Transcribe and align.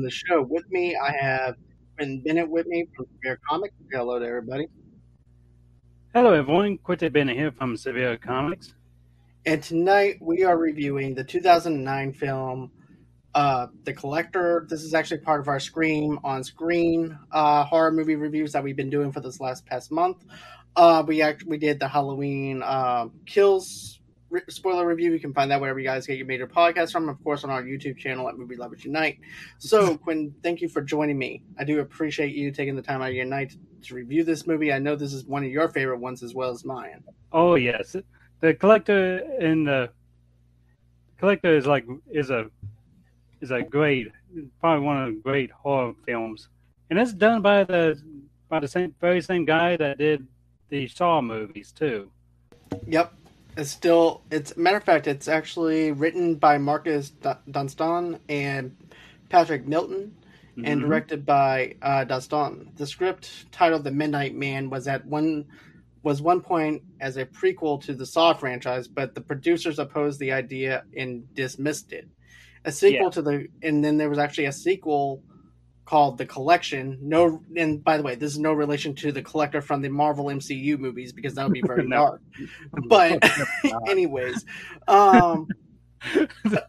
to 0.00 0.06
the 0.06 0.10
show. 0.10 0.42
With 0.42 0.70
me, 0.70 0.96
I 0.96 1.12
have 1.12 1.56
Quentin 1.96 2.22
Bennett 2.22 2.48
with 2.48 2.66
me 2.66 2.86
from 2.96 3.06
Severe 3.16 3.38
Comics. 3.48 3.74
Hello 3.92 4.18
to 4.18 4.26
everybody. 4.26 4.66
Hello, 6.14 6.32
everyone. 6.32 6.78
Quentin 6.78 7.12
Bennett 7.12 7.36
here 7.36 7.52
from 7.52 7.76
Severe 7.76 8.16
Comics. 8.16 8.74
And 9.46 9.62
tonight 9.62 10.16
we 10.20 10.44
are 10.44 10.56
reviewing 10.56 11.14
the 11.14 11.24
2009 11.24 12.12
film, 12.12 12.70
uh, 13.34 13.68
The 13.84 13.92
Collector. 13.92 14.66
This 14.68 14.82
is 14.82 14.94
actually 14.94 15.20
part 15.20 15.40
of 15.40 15.48
our 15.48 15.60
Scream 15.60 16.18
on 16.24 16.44
Screen 16.44 17.18
uh, 17.32 17.64
horror 17.64 17.92
movie 17.92 18.16
reviews 18.16 18.52
that 18.52 18.62
we've 18.62 18.76
been 18.76 18.90
doing 18.90 19.12
for 19.12 19.20
this 19.20 19.40
last 19.40 19.66
past 19.66 19.90
month. 19.90 20.24
Uh, 20.76 21.02
we 21.06 21.22
actually 21.22 21.48
we 21.48 21.58
did 21.58 21.80
the 21.80 21.88
Halloween 21.88 22.62
uh, 22.62 23.06
Kills 23.26 23.99
re- 24.30 24.42
spoiler 24.48 24.86
review. 24.86 25.12
You 25.12 25.20
can 25.20 25.34
find 25.34 25.50
that 25.50 25.60
wherever 25.60 25.78
you 25.78 25.86
guys 25.86 26.06
get 26.06 26.16
your 26.16 26.26
major 26.26 26.46
podcasts 26.46 26.92
from. 26.92 27.08
Of 27.08 27.22
course, 27.22 27.44
on 27.44 27.50
our 27.50 27.62
YouTube 27.62 27.98
channel 27.98 28.28
at 28.28 28.38
Movie 28.38 28.56
Lovers 28.56 28.84
Unite. 28.84 29.18
So, 29.58 29.96
Quinn, 29.98 30.34
thank 30.42 30.60
you 30.60 30.68
for 30.68 30.80
joining 30.80 31.18
me. 31.18 31.42
I 31.58 31.64
do 31.64 31.80
appreciate 31.80 32.34
you 32.34 32.50
taking 32.50 32.76
the 32.76 32.82
time 32.82 33.02
out 33.02 33.10
of 33.10 33.14
your 33.14 33.26
night 33.26 33.56
to 33.82 33.94
review 33.94 34.24
this 34.24 34.46
movie. 34.46 34.72
I 34.72 34.78
know 34.78 34.96
this 34.96 35.12
is 35.12 35.24
one 35.24 35.44
of 35.44 35.50
your 35.50 35.68
favorite 35.68 35.98
ones 35.98 36.22
as 36.22 36.34
well 36.34 36.50
as 36.50 36.64
mine. 36.64 37.02
Oh 37.32 37.54
yes, 37.56 37.96
the 38.40 38.54
collector 38.54 39.18
in 39.40 39.64
the 39.64 39.90
collector 41.18 41.56
is 41.56 41.66
like 41.66 41.86
is 42.10 42.30
a 42.30 42.50
is 43.40 43.50
a 43.50 43.62
great 43.62 44.08
probably 44.60 44.84
one 44.84 45.02
of 45.02 45.14
the 45.14 45.20
great 45.20 45.50
horror 45.50 45.94
films, 46.06 46.48
and 46.88 46.98
it's 46.98 47.12
done 47.12 47.42
by 47.42 47.64
the 47.64 48.00
by 48.48 48.60
the 48.60 48.68
same 48.68 48.94
very 49.00 49.20
same 49.20 49.44
guy 49.44 49.76
that 49.76 49.98
did 49.98 50.26
the 50.68 50.88
Saw 50.88 51.20
movies 51.20 51.72
too. 51.72 52.10
Yep. 52.86 53.14
It's 53.56 53.70
still 53.70 54.22
it's 54.30 54.56
matter 54.56 54.76
of 54.76 54.84
fact 54.84 55.06
it's 55.06 55.28
actually 55.28 55.92
written 55.92 56.36
by 56.36 56.58
Marcus 56.58 57.10
Dunstan 57.50 58.20
and 58.28 58.76
Patrick 59.28 59.66
Melton 59.66 60.14
and 60.64 60.80
Mhm. 60.80 60.86
directed 60.86 61.26
by 61.26 61.74
uh, 61.82 62.04
Dunstan. 62.04 62.72
The 62.76 62.86
script 62.86 63.50
titled 63.52 63.84
The 63.84 63.90
Midnight 63.90 64.34
Man 64.34 64.70
was 64.70 64.86
at 64.88 65.04
one 65.06 65.46
was 66.02 66.22
one 66.22 66.40
point 66.40 66.82
as 67.00 67.16
a 67.18 67.26
prequel 67.26 67.82
to 67.82 67.92
the 67.92 68.06
Saw 68.06 68.32
franchise, 68.32 68.88
but 68.88 69.14
the 69.14 69.20
producers 69.20 69.78
opposed 69.78 70.18
the 70.18 70.32
idea 70.32 70.84
and 70.96 71.32
dismissed 71.34 71.92
it. 71.92 72.08
A 72.64 72.72
sequel 72.72 73.04
Yeah. 73.06 73.10
to 73.10 73.22
the 73.22 73.48
and 73.62 73.84
then 73.84 73.96
there 73.98 74.08
was 74.08 74.18
actually 74.18 74.46
a 74.46 74.52
sequel 74.52 75.22
called 75.90 76.18
The 76.18 76.26
Collection. 76.26 76.96
No 77.02 77.42
and 77.56 77.82
by 77.82 77.96
the 77.96 78.04
way, 78.04 78.14
this 78.14 78.30
is 78.32 78.38
no 78.38 78.52
relation 78.52 78.94
to 78.96 79.10
the 79.10 79.22
collector 79.22 79.60
from 79.60 79.82
the 79.82 79.88
Marvel 79.88 80.26
MCU 80.26 80.78
movies 80.78 81.12
because 81.12 81.34
that 81.34 81.42
would 81.44 81.52
be 81.52 81.62
very 81.62 81.84
No. 81.88 81.96
dark. 81.96 82.22
But 82.88 83.20
anyways, 83.88 84.44
um 84.86 85.48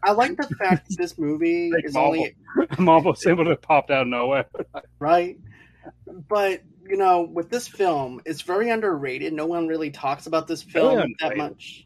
I 0.02 0.10
like 0.12 0.36
the 0.36 0.48
fact 0.58 0.88
that 0.88 0.96
this 0.98 1.16
movie 1.18 1.70
Like 1.70 1.84
is 1.86 1.94
Marvel. 1.94 2.10
only 2.14 2.34
Marvel 2.78 3.14
symbol 3.14 3.44
that 3.44 3.62
popped 3.62 3.90
out 3.92 4.02
of 4.02 4.08
nowhere. 4.08 4.46
right? 4.98 5.36
But 6.28 6.62
you 6.90 6.96
know, 6.96 7.22
with 7.22 7.48
this 7.48 7.68
film, 7.68 8.20
it's 8.26 8.42
very 8.42 8.70
underrated. 8.70 9.32
No 9.32 9.46
one 9.46 9.68
really 9.68 9.90
talks 9.90 10.26
about 10.26 10.48
this 10.48 10.62
film 10.64 10.96
Very 10.98 11.14
that 11.20 11.36
much. 11.36 11.84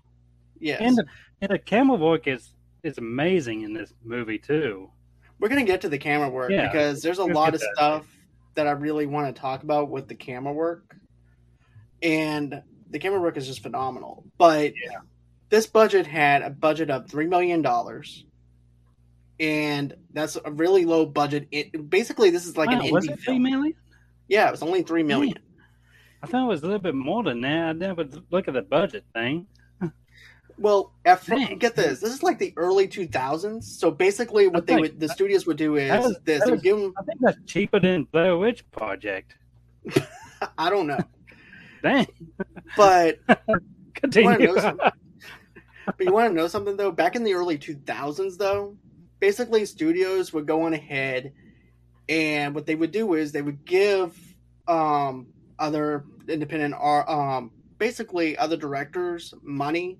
Yes, 0.58 0.80
And 0.80 0.96
the 0.96 1.04
and 1.42 1.50
the 1.50 1.58
camera 1.58 1.96
work 1.96 2.26
is 2.26 2.54
is 2.82 2.96
amazing 2.98 3.60
in 3.60 3.74
this 3.74 3.92
movie 4.02 4.38
too. 4.38 4.90
We're 5.38 5.48
gonna 5.48 5.64
get 5.64 5.80
to 5.82 5.88
the 5.88 5.98
camera 5.98 6.28
work 6.28 6.50
Yeah, 6.50 6.66
because 6.70 7.02
there's 7.02 7.18
a 7.18 7.24
lot 7.24 7.54
of 7.54 7.60
that. 7.60 7.70
stuff 7.74 8.06
that 8.54 8.66
I 8.66 8.72
really 8.72 9.06
want 9.06 9.34
to 9.34 9.40
talk 9.40 9.62
about 9.62 9.90
with 9.90 10.08
the 10.08 10.14
camera 10.14 10.52
work, 10.52 10.96
and 12.02 12.62
the 12.90 12.98
camera 12.98 13.20
work 13.20 13.36
is 13.36 13.46
just 13.46 13.62
phenomenal. 13.62 14.24
But 14.38 14.72
Yeah. 14.74 14.98
this 15.50 15.66
budget 15.66 16.06
had 16.06 16.42
a 16.42 16.50
budget 16.50 16.90
of 16.90 17.08
three 17.08 17.26
million 17.26 17.62
dollars. 17.62 18.24
And 19.38 19.94
that's 20.14 20.36
a 20.42 20.50
really 20.50 20.86
low 20.86 21.04
budget. 21.04 21.46
It, 21.50 21.90
basically, 21.90 22.30
this 22.30 22.46
is 22.46 22.56
like 22.56 22.70
Wow, 22.70 22.80
an 22.80 22.90
was 22.90 23.06
indie 23.06 23.10
it 23.12 23.20
three 23.20 23.44
film. 23.44 23.72
Yeah, 24.28 24.48
it 24.48 24.50
was 24.50 24.62
only 24.62 24.82
three 24.82 25.02
million. 25.02 25.36
I 26.22 26.26
thought 26.26 26.44
it 26.44 26.48
was 26.48 26.62
a 26.62 26.66
little 26.66 26.80
bit 26.80 26.94
more 26.94 27.22
than 27.22 27.42
that. 27.42 27.68
I 27.68 27.72
never 27.72 28.08
look 28.30 28.48
at 28.48 28.54
the 28.54 28.62
budget 28.62 29.04
thing. 29.12 29.46
Well, 30.58 30.92
Dang. 31.04 31.58
get 31.58 31.76
this. 31.76 32.00
This 32.00 32.12
is 32.14 32.22
like 32.22 32.38
the 32.38 32.52
early 32.56 32.88
2000s. 32.88 33.64
So 33.64 33.90
basically, 33.90 34.48
what 34.48 34.66
they 34.66 34.76
would, 34.76 34.98
the 34.98 35.08
studios 35.08 35.46
would 35.46 35.58
do 35.58 35.76
is 35.76 35.90
was- 35.90 36.18
this: 36.24 36.42
was- 36.46 36.60
give 36.62 36.78
them. 36.78 36.94
I 36.98 37.02
think 37.02 37.20
that's 37.20 37.38
cheaper 37.46 37.78
than 37.78 38.04
Blair 38.04 38.36
Witch 38.36 38.68
Project. 38.70 39.34
I 40.58 40.70
don't 40.70 40.86
know, 40.86 41.00
Dang. 41.82 42.06
but 42.76 43.18
Continue. 43.94 44.58
something? 44.58 44.90
but 45.86 46.00
you 46.00 46.12
want 46.12 46.30
to 46.30 46.34
know 46.34 46.48
something 46.48 46.76
though? 46.76 46.90
Back 46.90 47.16
in 47.16 47.22
the 47.24 47.34
early 47.34 47.58
2000s, 47.58 48.36
though, 48.36 48.76
basically 49.20 49.64
studios 49.66 50.32
would 50.32 50.46
go 50.46 50.62
on 50.62 50.72
ahead, 50.74 51.32
and 52.08 52.54
what 52.54 52.66
they 52.66 52.74
would 52.74 52.90
do 52.92 53.14
is 53.14 53.32
they 53.32 53.42
would 53.42 53.64
give 53.64 54.16
um, 54.68 55.26
other 55.58 56.04
independent 56.28 56.74
art, 56.76 57.08
um, 57.08 57.50
basically 57.78 58.36
other 58.38 58.56
directors 58.56 59.32
money 59.42 59.98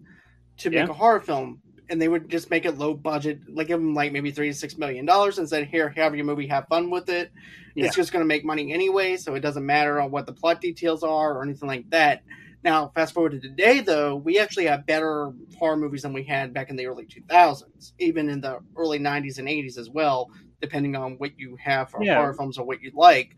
to 0.58 0.70
make 0.70 0.86
Yeah. 0.86 0.90
a 0.90 0.94
horror 0.94 1.20
film. 1.20 1.60
And 1.88 2.02
they 2.02 2.08
would 2.08 2.28
just 2.28 2.50
make 2.50 2.64
it 2.64 2.78
low 2.78 2.94
budget, 2.94 3.40
like 3.48 3.68
give 3.68 3.78
them 3.78 3.94
like 3.94 4.10
maybe 4.12 4.32
three 4.32 4.48
to 4.48 4.54
six 4.54 4.76
million 4.76 5.06
dollars, 5.06 5.38
and 5.38 5.48
said, 5.48 5.68
"Here, 5.68 5.88
have 5.90 6.16
your 6.16 6.24
movie, 6.24 6.48
have 6.48 6.66
fun 6.68 6.90
with 6.90 7.08
it. 7.08 7.30
Yeah. 7.76 7.84
It's 7.86 7.94
just 7.94 8.10
going 8.12 8.24
to 8.24 8.26
make 8.26 8.44
money 8.44 8.72
anyway, 8.72 9.16
so 9.16 9.36
it 9.36 9.40
doesn't 9.40 9.64
matter 9.64 10.00
on 10.00 10.10
what 10.10 10.26
the 10.26 10.32
plot 10.32 10.60
details 10.60 11.04
are 11.04 11.36
or 11.38 11.42
anything 11.44 11.68
like 11.68 11.88
that." 11.90 12.22
Now, 12.64 12.90
fast 12.96 13.14
forward 13.14 13.32
to 13.32 13.38
today, 13.38 13.78
though, 13.80 14.16
we 14.16 14.40
actually 14.40 14.64
have 14.64 14.84
better 14.84 15.30
horror 15.56 15.76
movies 15.76 16.02
than 16.02 16.12
we 16.12 16.24
had 16.24 16.52
back 16.52 16.70
in 16.70 16.74
the 16.74 16.86
early 16.86 17.06
2000s, 17.06 17.92
even 18.00 18.28
in 18.28 18.40
the 18.40 18.58
early 18.76 18.98
90s 18.98 19.38
and 19.38 19.46
80s 19.48 19.78
as 19.78 19.88
well, 19.88 20.28
depending 20.60 20.96
on 20.96 21.12
what 21.18 21.38
you 21.38 21.54
have 21.62 21.90
for 21.90 22.02
Yeah. 22.02 22.16
horror 22.16 22.34
films 22.34 22.58
or 22.58 22.66
what 22.66 22.82
you 22.82 22.90
like. 22.96 23.36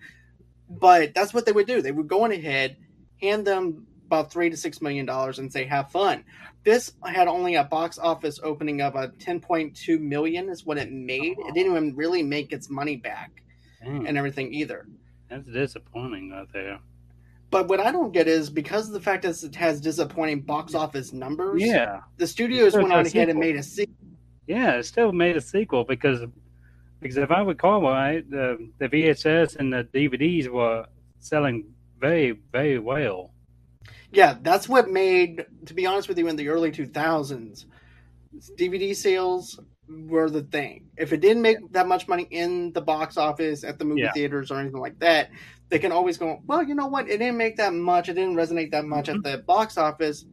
But 0.71 1.13
that's 1.15 1.35
what 1.35 1.45
they 1.45 1.53
would 1.53 1.67
do. 1.67 1.83
They 1.83 1.93
would 1.93 2.09
go 2.09 2.23
on 2.25 2.33
ahead, 2.33 2.77
hand 3.21 3.47
them 3.47 3.87
about 4.09 4.33
three 4.33 4.51
to 4.51 4.57
six 4.57 4.83
million 4.83 5.07
dollars, 5.07 5.39
and 5.39 5.53
say, 5.53 5.65
"Have 5.65 5.91
fun." 5.91 6.25
This 6.65 6.93
had 7.05 7.29
only 7.29 7.55
a 7.55 7.65
box 7.65 7.99
office 7.99 8.41
opening 8.43 8.83
of 8.83 8.97
a 8.97 9.09
10.2 9.09 10.01
million, 10.01 10.49
is 10.49 10.67
what 10.67 10.77
it 10.77 10.91
made. 10.91 11.37
It 11.39 11.55
didn't 11.55 11.71
even 11.73 11.95
really 11.97 12.23
make 12.23 12.53
its 12.53 12.69
money 12.69 12.97
back 12.97 13.43
Dang, 13.83 14.07
and 14.07 14.19
everything 14.19 14.53
either. 14.53 14.87
that's 15.29 15.47
disappointing 15.47 16.31
right 16.31 16.49
there. 16.53 16.81
But 17.51 17.69
what 17.69 17.81
I 17.81 17.93
don't 17.93 18.13
get 18.13 18.29
is 18.29 18.51
because 18.51 18.89
of 18.89 18.93
the 18.93 19.01
fact 19.01 19.23
that 19.23 19.43
it 19.43 19.55
has 19.55 19.81
disappointing 19.81 20.41
box 20.41 20.75
office 20.75 21.13
numbers. 21.13 21.63
Yeah, 21.63 22.01
the 22.17 22.27
studios 22.27 22.75
went 22.75 22.93
on 22.93 23.07
ahead 23.07 23.29
and 23.31 23.39
made 23.39 23.57
a 23.57 23.63
sequel. 23.63 23.95
yeah. 24.47 24.73
It 24.75 24.85
still 24.85 25.13
made 25.13 25.37
a 25.37 25.41
sequel 25.41 25.85
because 25.85 26.21
because 27.01 27.17
if 27.17 27.31
I 27.31 27.41
recall 27.41 27.81
right, 27.83 28.29
the 28.29 28.69
the 28.79 28.89
VHS 28.89 29.57
and 29.57 29.73
the 29.73 29.85
DVDs 29.85 30.49
were 30.49 30.87
selling 31.21 31.73
very 31.99 32.33
very 32.53 32.79
well. 32.79 33.33
Yeah, 34.13 34.37
that's 34.43 34.69
what 34.69 34.89
made. 34.89 35.47
To 35.67 35.75
be 35.75 35.87
honest 35.87 36.09
with 36.09 36.19
you, 36.19 36.29
in 36.29 36.37
the 36.37 36.49
early 36.49 36.71
two 36.71 36.87
thousands, 36.87 37.67
DVD 38.59 38.95
sales 38.95 39.59
were 39.89 40.29
the 40.31 40.43
thing. 40.43 40.87
If 40.97 41.13
it 41.13 41.21
didn't 41.21 41.43
make 41.43 41.59
that 41.73 41.87
much 41.89 42.09
money 42.09 42.27
in 42.31 42.73
the 42.73 42.81
box 42.81 43.17
office 43.17 43.65
at 43.65 43.79
the 43.79 43.85
movie 43.85 44.03
Yeah. 44.03 44.13
theaters 44.13 44.51
or 44.51 44.61
anything 44.61 44.81
like 44.81 44.99
that, 45.01 45.31
they 45.71 45.79
can 45.79 45.93
always 45.93 46.19
go. 46.19 46.43
Well, 46.47 46.63
you 46.63 46.75
know 46.75 46.87
what? 46.87 47.09
It 47.09 47.19
didn't 47.19 47.39
make 47.39 47.57
that 47.57 47.73
much. 47.75 48.09
It 48.09 48.15
didn't 48.15 48.37
resonate 48.37 48.71
that 48.73 48.85
much 48.85 49.07
Mm-hmm. 49.09 49.27
at 49.27 49.33
the 49.39 49.43
box 49.43 49.77
office. 49.79 50.25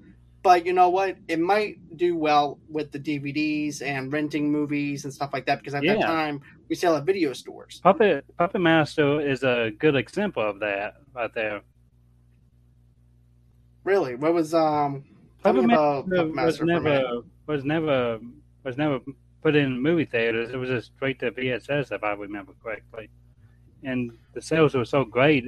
But 0.43 0.65
you 0.65 0.73
know 0.73 0.89
what? 0.89 1.17
It 1.27 1.39
might 1.39 1.97
do 1.97 2.15
well 2.15 2.59
with 2.69 2.91
the 2.91 2.99
DVDs 2.99 3.81
and 3.81 4.13
renting 4.13 4.51
movies 4.51 5.03
and 5.03 5.11
stuff 5.11 5.31
like 5.33 5.47
that 5.47 5.57
because 5.57 5.73
at 5.73 5.81
that 5.83 5.99
time 6.01 6.39
we 6.69 6.75
sell 6.75 6.95
at 6.95 7.03
video 7.03 7.33
stores. 7.33 7.79
Puppet 7.83 8.25
Puppet 8.37 8.61
Master 8.61 9.19
is 9.27 9.41
a 9.43 9.71
good 9.79 9.95
example 9.95 10.47
of 10.47 10.59
that 10.59 10.97
right 11.15 11.33
there. 11.33 11.61
Really, 13.85 14.15
what 14.15 14.33
was 14.33 14.53
um? 14.53 15.05
Puppet 15.43 15.63
about 15.65 16.07
Master 16.07 16.65
was 16.65 16.83
never 16.83 17.21
was 17.47 17.63
never 17.63 18.19
was 18.63 18.77
never 18.77 18.99
put 19.43 19.55
in 19.55 19.79
movie 19.79 20.05
theaters. 20.05 20.49
It 20.51 20.57
was 20.57 20.69
just 20.69 20.91
straight 20.95 21.19
to 21.19 21.31
VHS, 21.31 21.91
if 21.91 22.03
I 22.03 22.13
remember 22.13 22.53
correctly. 22.63 23.09
And 23.83 24.11
the 24.33 24.41
sales 24.41 24.73
were 24.73 24.85
so 24.85 25.05
great, 25.05 25.45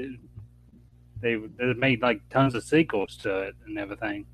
they 1.20 1.36
they 1.36 1.74
made 1.74 2.04
like 2.04 2.22
tons 2.30 2.54
of 2.54 2.64
sequels 2.64 3.18
to 3.18 3.40
it 3.40 3.56
and 3.66 3.78
everything. 3.80 4.26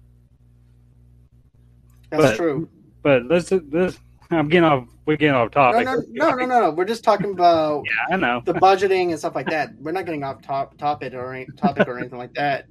That's 2.09 2.23
but- 2.23 2.35
true. 2.35 2.69
But 3.01 3.25
let's 3.25 3.51
let's. 3.51 3.99
I'm 4.31 4.47
getting 4.47 4.63
off. 4.63 4.87
We're 5.05 5.17
getting 5.17 5.35
off 5.35 5.51
topic. 5.51 5.85
no, 5.85 6.01
no, 6.09 6.29
no, 6.29 6.45
no, 6.45 6.61
no. 6.61 6.71
We're 6.71 6.85
just 6.85 7.03
talking 7.03 7.31
about 7.31 7.83
Yeah, 8.09 8.15
I 8.15 8.17
know. 8.17 8.41
the 8.45 8.53
budgeting 8.53 9.09
and 9.09 9.19
stuff 9.19 9.35
like 9.35 9.47
that. 9.47 9.75
We're 9.79 9.91
not 9.91 10.05
getting 10.05 10.23
off 10.23 10.41
top 10.41 10.77
topic 10.77 11.13
or 11.13 11.45
topic 11.57 11.87
or 11.87 11.99
anything 11.99 12.17
like 12.17 12.33
that. 12.35 12.65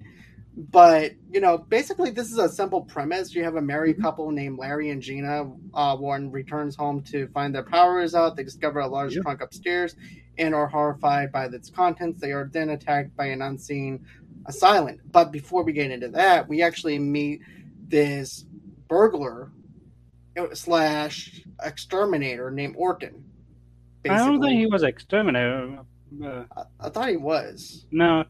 But 0.54 1.12
you 1.30 1.40
know, 1.40 1.56
basically, 1.58 2.10
this 2.10 2.30
is 2.30 2.38
a 2.38 2.48
simple 2.48 2.82
premise. 2.82 3.34
You 3.34 3.44
have 3.44 3.56
a 3.56 3.62
married 3.62 3.96
Mm-hmm. 3.96 4.04
couple 4.04 4.30
named 4.30 4.58
Larry 4.58 4.90
and 4.90 5.00
Gina. 5.00 5.50
Uh, 5.72 5.96
Warren 5.98 6.30
returns 6.30 6.76
home 6.76 7.02
to 7.04 7.26
find 7.28 7.54
their 7.54 7.62
power 7.62 8.00
is 8.02 8.14
out. 8.14 8.36
They 8.36 8.44
discover 8.44 8.80
a 8.80 8.88
large 8.88 9.14
trunk 9.14 9.40
upstairs 9.40 9.96
and 10.38 10.54
are 10.54 10.66
horrified 10.66 11.32
by 11.32 11.46
its 11.46 11.70
contents. 11.70 12.20
They 12.20 12.32
are 12.32 12.48
then 12.52 12.70
attacked 12.70 13.16
by 13.16 13.26
an 13.26 13.42
unseen 13.42 14.04
assailant. 14.46 15.00
But 15.10 15.32
before 15.32 15.62
we 15.62 15.72
get 15.72 15.90
into 15.90 16.08
that, 16.08 16.48
we 16.48 16.62
actually 16.62 16.98
meet 16.98 17.40
this 17.88 18.44
burglar 18.88 19.50
slash 20.54 21.42
exterminator 21.62 22.50
named 22.50 22.76
Orkin. 22.76 23.22
I 24.08 24.16
don't 24.18 24.40
think 24.40 24.58
he 24.58 24.66
was 24.66 24.82
exterminator. 24.82 25.78
Uh, 26.22 26.44
I, 26.56 26.62
I, 26.80 26.88
thought 26.88 27.08
he 27.08 27.16
was. 27.16 27.86
No, 27.90 28.24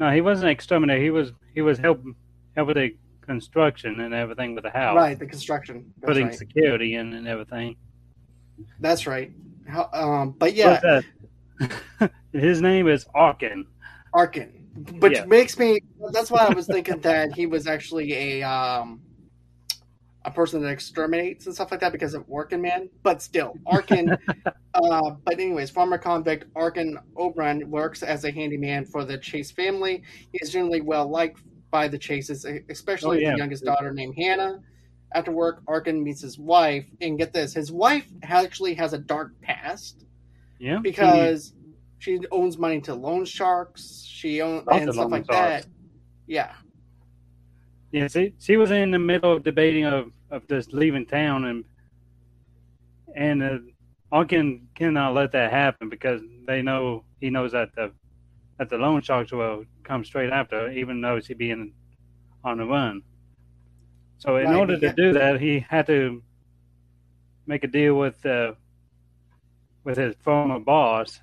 no, 0.00 0.10
he 0.10 0.22
wasn't 0.22 0.50
exterminator. 0.50 1.00
He 1.00 1.10
was 1.10 1.32
he 1.54 1.60
was 1.60 1.78
helping 1.78 2.16
help 2.56 2.68
with 2.68 2.76
the 2.78 2.96
construction 3.20 4.00
and 4.00 4.14
everything 4.14 4.54
with 4.54 4.64
the 4.64 4.70
house. 4.70 4.96
Right, 4.96 5.18
the 5.18 5.26
construction, 5.26 5.92
That's 5.98 6.08
putting 6.08 6.26
right. 6.28 6.34
security 6.34 6.94
in 6.94 7.12
and 7.12 7.28
everything. 7.28 7.76
That's 8.80 9.06
right. 9.06 9.30
How, 9.68 9.88
um, 9.92 10.34
but 10.38 10.54
yeah, 10.54 11.02
his 12.32 12.62
name 12.62 12.88
is 12.88 13.06
Arkin. 13.14 13.66
Arkin, 14.14 14.66
which 14.98 15.12
yeah. 15.12 15.26
makes 15.26 15.58
me. 15.58 15.80
That's 16.12 16.30
why 16.30 16.46
I 16.46 16.54
was 16.54 16.66
thinking 16.66 17.00
that 17.00 17.34
he 17.34 17.44
was 17.44 17.66
actually 17.66 18.40
a 18.40 18.42
um, 18.42 19.02
a 20.24 20.30
person 20.30 20.62
that 20.62 20.68
exterminates 20.68 21.46
and 21.46 21.54
stuff 21.54 21.70
like 21.70 21.80
that 21.80 21.92
because 21.92 22.14
of 22.14 22.26
Orkin 22.28 22.60
Man. 22.60 22.90
But 23.02 23.22
still, 23.22 23.54
Arkin. 23.66 24.16
uh, 24.74 25.10
but 25.24 25.34
anyways, 25.34 25.70
former 25.70 25.98
convict 25.98 26.44
Arkin 26.54 26.98
O'Brien 27.16 27.70
works 27.70 28.02
as 28.02 28.24
a 28.24 28.30
handyman 28.30 28.84
for 28.84 29.04
the 29.04 29.18
Chase 29.18 29.50
family. 29.50 30.02
He 30.32 30.38
is 30.42 30.50
generally 30.50 30.80
well 30.80 31.08
liked 31.08 31.40
by 31.70 31.88
the 31.88 31.98
Chases, 31.98 32.44
especially 32.68 33.18
oh, 33.18 33.20
yeah. 33.20 33.32
the 33.32 33.38
youngest 33.38 33.64
daughter 33.64 33.92
named 33.92 34.14
Hannah. 34.16 34.60
After 35.12 35.32
work, 35.32 35.62
Arkin 35.66 36.04
meets 36.04 36.20
his 36.20 36.38
wife, 36.38 36.86
and 37.00 37.18
get 37.18 37.32
this: 37.32 37.52
his 37.54 37.72
wife 37.72 38.06
actually 38.22 38.74
has 38.74 38.92
a 38.92 38.98
dark 38.98 39.32
past. 39.40 40.04
Yeah, 40.58 40.78
because 40.80 41.54
she 41.98 42.20
owns 42.30 42.58
money 42.58 42.80
to 42.82 42.94
loan 42.94 43.24
sharks. 43.24 44.04
She 44.06 44.40
owns 44.40 44.64
and 44.70 44.92
stuff 44.92 45.10
like 45.10 45.24
sharks. 45.30 45.64
that. 45.64 45.66
Yeah. 46.26 46.52
Yeah, 47.92 48.06
see, 48.06 48.34
she 48.38 48.56
was 48.56 48.70
in 48.70 48.90
the 48.92 48.98
middle 48.98 49.32
of 49.32 49.42
debating 49.42 49.84
of, 49.84 50.12
of 50.30 50.46
just 50.48 50.72
leaving 50.72 51.06
town, 51.06 51.44
and 51.44 51.64
and 53.16 53.42
uh, 53.42 53.58
Arkin 54.12 54.68
cannot 54.74 55.14
let 55.14 55.32
that 55.32 55.50
happen 55.50 55.88
because 55.88 56.20
they 56.46 56.62
know 56.62 57.04
he 57.20 57.30
knows 57.30 57.52
that 57.52 57.74
the 57.74 57.92
that 58.58 58.68
the 58.68 58.78
loan 58.78 59.00
sharks 59.02 59.32
will 59.32 59.64
come 59.82 60.04
straight 60.04 60.30
after, 60.30 60.70
even 60.70 61.00
though 61.00 61.18
she 61.20 61.34
being 61.34 61.72
on 62.44 62.58
the 62.58 62.64
run. 62.64 63.02
So 64.18 64.36
in 64.36 64.46
right, 64.46 64.56
order 64.56 64.78
to 64.78 64.92
do 64.92 65.12
that, 65.14 65.40
he 65.40 65.60
had 65.60 65.86
to 65.86 66.22
make 67.46 67.64
a 67.64 67.68
deal 67.68 67.94
with 67.96 68.24
uh, 68.24 68.52
with 69.84 69.96
his 69.96 70.14
former 70.22 70.60
boss 70.60 71.20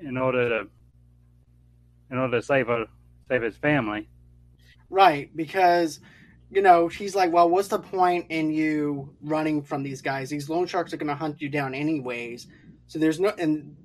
in 0.00 0.16
order 0.16 0.48
to 0.48 0.68
in 2.10 2.18
order 2.18 2.40
to 2.40 2.46
save 2.46 2.68
her 2.68 2.86
save 3.28 3.42
his 3.42 3.56
family. 3.56 4.08
Right, 4.90 5.34
because 5.34 6.00
you 6.50 6.62
know, 6.62 6.88
she's 6.88 7.14
like, 7.14 7.32
well, 7.32 7.48
what's 7.48 7.68
the 7.68 7.78
point 7.78 8.26
in 8.28 8.50
you 8.50 9.14
running 9.22 9.62
from 9.62 9.82
these 9.84 10.02
guys? 10.02 10.30
These 10.30 10.48
loan 10.48 10.66
sharks 10.66 10.92
are 10.92 10.96
going 10.96 11.06
to 11.06 11.14
hunt 11.14 11.40
you 11.40 11.48
down 11.48 11.74
anyways. 11.74 12.48
So 12.88 12.98
there's 12.98 13.20
no, 13.20 13.32
and 13.38 13.76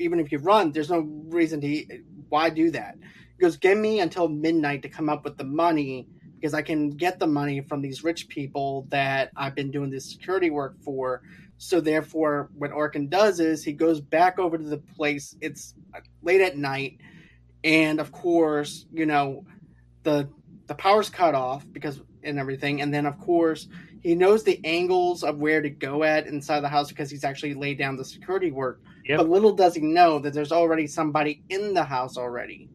even 0.00 0.18
if 0.18 0.32
you 0.32 0.38
run, 0.38 0.72
there's 0.72 0.90
no 0.90 1.00
reason 1.28 1.60
to, 1.60 2.02
why 2.28 2.50
do 2.50 2.72
that? 2.72 2.96
He 3.36 3.42
goes, 3.42 3.56
give 3.56 3.78
me 3.78 4.00
until 4.00 4.28
midnight 4.28 4.82
to 4.82 4.88
come 4.88 5.08
up 5.08 5.22
with 5.22 5.36
the 5.36 5.44
money 5.44 6.08
because 6.34 6.54
I 6.54 6.62
can 6.62 6.90
get 6.90 7.20
the 7.20 7.26
money 7.26 7.60
from 7.60 7.82
these 7.82 8.02
rich 8.02 8.28
people 8.28 8.86
that 8.90 9.30
I've 9.36 9.54
been 9.54 9.70
doing 9.70 9.90
this 9.90 10.10
security 10.10 10.50
work 10.50 10.76
for. 10.82 11.22
So 11.56 11.80
therefore, 11.80 12.50
what 12.56 12.72
Orkin 12.72 13.10
does 13.10 13.38
is 13.38 13.62
he 13.62 13.72
goes 13.72 14.00
back 14.00 14.38
over 14.40 14.58
to 14.58 14.64
the 14.64 14.78
place. 14.78 15.36
It's 15.40 15.74
uh, 15.94 16.00
late 16.22 16.40
at 16.40 16.56
night, 16.56 16.98
and 17.64 17.98
of 17.98 18.12
course, 18.12 18.86
you 18.92 19.06
know, 19.06 19.44
the 20.04 20.28
the 20.68 20.74
power's 20.74 21.10
cut 21.10 21.34
off 21.34 21.64
because 21.72 22.00
and 22.22 22.38
everything. 22.38 22.80
And 22.82 22.92
then, 22.92 23.06
of 23.06 23.18
course, 23.18 23.68
he 24.02 24.14
knows 24.14 24.44
the 24.44 24.60
angles 24.64 25.24
of 25.24 25.40
where 25.40 25.60
to 25.60 25.70
go 25.70 26.04
at 26.04 26.26
inside 26.26 26.60
the 26.60 26.68
house 26.68 26.88
because 26.88 27.10
he's 27.10 27.24
actually 27.24 27.54
laid 27.54 27.78
down 27.78 27.96
the 27.96 28.04
security 28.04 28.50
work. 28.50 28.80
Yep. 29.06 29.18
But 29.18 29.28
little 29.28 29.52
does 29.52 29.74
he 29.74 29.80
know 29.80 30.18
that 30.20 30.34
there's 30.34 30.52
already 30.52 30.86
somebody 30.86 31.42
in 31.48 31.74
the 31.74 31.82
house 31.82 32.16
already. 32.16 32.68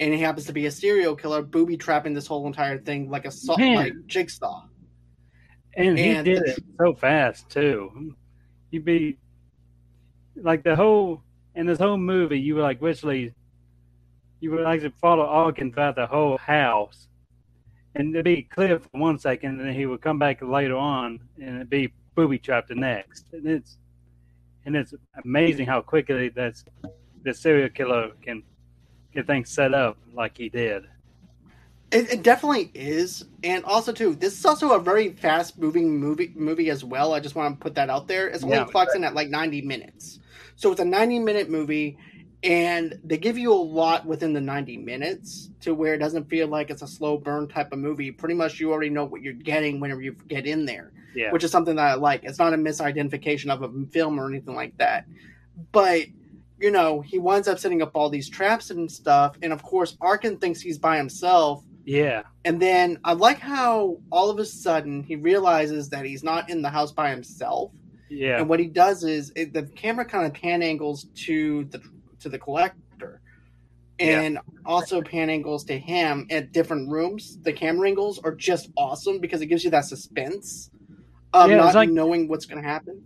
And 0.00 0.14
he 0.14 0.20
happens 0.20 0.46
to 0.46 0.52
be 0.52 0.66
a 0.66 0.70
serial 0.70 1.16
killer, 1.16 1.42
booby 1.42 1.76
trapping 1.76 2.14
this 2.14 2.26
whole 2.26 2.46
entire 2.46 2.78
thing 2.78 3.10
like 3.10 3.24
a 3.24 3.32
salt, 3.32 3.60
like 3.60 3.94
jigsaw. 4.06 4.64
And, 5.76 5.98
and 5.98 5.98
he 5.98 6.34
did 6.34 6.44
the, 6.44 6.50
it 6.52 6.64
so 6.78 6.94
fast 6.94 7.50
too. 7.50 8.14
You'd 8.70 8.84
be 8.84 9.18
like 10.36 10.62
the 10.62 10.76
whole 10.76 11.22
in 11.56 11.66
this 11.66 11.80
whole 11.80 11.96
movie, 11.96 12.38
you 12.38 12.54
were 12.54 12.62
like 12.62 12.80
literally, 12.80 13.34
you 14.38 14.52
would 14.52 14.62
like 14.62 14.82
to 14.82 14.92
follow 15.00 15.24
Arkin 15.24 15.72
throughout 15.72 15.96
the 15.96 16.06
whole 16.06 16.38
house 16.38 17.07
and 17.94 18.14
it'd 18.14 18.24
be 18.24 18.42
clear 18.42 18.78
for 18.78 18.88
one 18.92 19.18
second, 19.18 19.58
and 19.58 19.68
then 19.68 19.74
he 19.74 19.86
would 19.86 20.00
come 20.00 20.18
back 20.18 20.42
later 20.42 20.76
on, 20.76 21.20
and 21.40 21.56
it'd 21.56 21.70
be 21.70 21.92
booby 22.14 22.38
trapped 22.38 22.68
the 22.68 22.74
next. 22.74 23.26
And 23.32 23.46
it's 23.46 23.78
and 24.64 24.76
it's 24.76 24.94
amazing 25.24 25.66
how 25.66 25.80
quickly 25.80 26.28
that's 26.28 26.64
the 27.22 27.32
serial 27.34 27.68
killer 27.70 28.10
can 28.22 28.42
get 29.12 29.26
things 29.26 29.50
set 29.50 29.74
up 29.74 29.96
like 30.14 30.36
he 30.36 30.48
did. 30.48 30.84
It, 31.90 32.12
it, 32.12 32.22
definitely 32.22 32.70
is, 32.74 33.24
and 33.42 33.64
also 33.64 33.92
too, 33.92 34.14
this 34.14 34.38
is 34.38 34.44
also 34.44 34.72
a 34.72 34.78
very 34.78 35.08
fast 35.08 35.58
moving 35.58 35.98
movie 35.98 36.32
movie 36.36 36.68
as 36.68 36.84
well. 36.84 37.14
I 37.14 37.20
just 37.20 37.34
want 37.34 37.58
to 37.58 37.62
put 37.62 37.74
that 37.76 37.88
out 37.88 38.08
there. 38.08 38.28
It's 38.28 38.44
only 38.44 38.56
yeah, 38.56 38.64
clocks 38.66 38.94
in 38.94 39.04
at 39.04 39.14
like 39.14 39.30
ninety 39.30 39.62
minutes, 39.62 40.18
so 40.56 40.70
it's 40.70 40.80
a 40.80 40.84
ninety 40.84 41.18
minute 41.18 41.48
movie 41.48 41.96
and 42.42 42.98
they 43.02 43.18
give 43.18 43.36
you 43.36 43.52
a 43.52 43.54
lot 43.54 44.06
within 44.06 44.32
the 44.32 44.40
90 44.40 44.76
minutes 44.78 45.50
to 45.60 45.74
where 45.74 45.94
it 45.94 45.98
doesn't 45.98 46.28
feel 46.28 46.46
like 46.48 46.70
it's 46.70 46.82
a 46.82 46.86
slow 46.86 47.18
burn 47.18 47.48
type 47.48 47.72
of 47.72 47.78
movie. 47.78 48.12
Pretty 48.12 48.34
much 48.34 48.60
you 48.60 48.70
already 48.70 48.90
know 48.90 49.04
what 49.04 49.22
you're 49.22 49.32
getting 49.32 49.80
whenever 49.80 50.00
you 50.00 50.12
get 50.12 50.46
in 50.46 50.64
there 50.64 50.92
yeah. 51.14 51.32
which 51.32 51.44
is 51.44 51.50
something 51.50 51.76
that 51.76 51.86
i 51.86 51.94
like. 51.94 52.24
It's 52.24 52.38
not 52.38 52.54
a 52.54 52.56
misidentification 52.56 53.50
of 53.50 53.62
a 53.62 53.86
film 53.86 54.18
or 54.20 54.28
anything 54.28 54.54
like 54.54 54.76
that. 54.78 55.06
But 55.72 56.06
you 56.60 56.70
know 56.70 57.00
he 57.00 57.18
winds 57.18 57.48
up 57.48 57.58
setting 57.58 57.82
up 57.82 57.92
all 57.94 58.10
these 58.10 58.28
traps 58.28 58.70
and 58.70 58.90
stuff. 58.90 59.36
And 59.42 59.52
of 59.52 59.62
course 59.62 59.96
arkin 60.00 60.38
thinks 60.38 60.60
he's 60.60 60.78
by 60.78 60.96
himself. 60.96 61.64
Yeah. 61.84 62.22
And 62.44 62.60
then 62.60 62.98
i 63.04 63.12
like 63.12 63.38
how 63.38 63.98
all 64.10 64.30
of 64.30 64.38
a 64.38 64.44
sudden 64.44 65.02
he 65.02 65.16
realizes 65.16 65.88
that 65.90 66.04
he's 66.04 66.22
not 66.22 66.50
in 66.50 66.62
the 66.62 66.70
house 66.70 66.92
by 66.92 67.10
himself. 67.10 67.72
Yeah. 68.10 68.38
And 68.38 68.48
what 68.48 68.58
he 68.58 68.66
does 68.66 69.04
is 69.04 69.32
it, 69.36 69.52
the 69.52 69.64
camera 69.64 70.04
kind 70.04 70.26
of 70.26 70.32
pan 70.32 70.62
angles 70.62 71.06
to 71.26 71.64
the 71.64 71.82
to 72.20 72.28
the 72.28 72.38
collector 72.38 73.20
and 73.98 74.34
yeah. 74.34 74.40
also 74.64 75.02
pan 75.02 75.28
angles 75.30 75.64
to 75.64 75.78
him 75.78 76.26
at 76.30 76.52
different 76.52 76.88
rooms. 76.88 77.38
The 77.42 77.52
camera 77.52 77.88
angles 77.88 78.18
are 78.20 78.34
just 78.34 78.70
awesome 78.76 79.18
because 79.18 79.40
it 79.40 79.46
gives 79.46 79.64
you 79.64 79.70
that 79.70 79.84
suspense 79.86 80.70
of 81.32 81.50
yeah, 81.50 81.56
not 81.56 81.74
like, 81.74 81.90
knowing 81.90 82.28
what's 82.28 82.46
going 82.46 82.62
to 82.62 82.68
happen. 82.68 83.02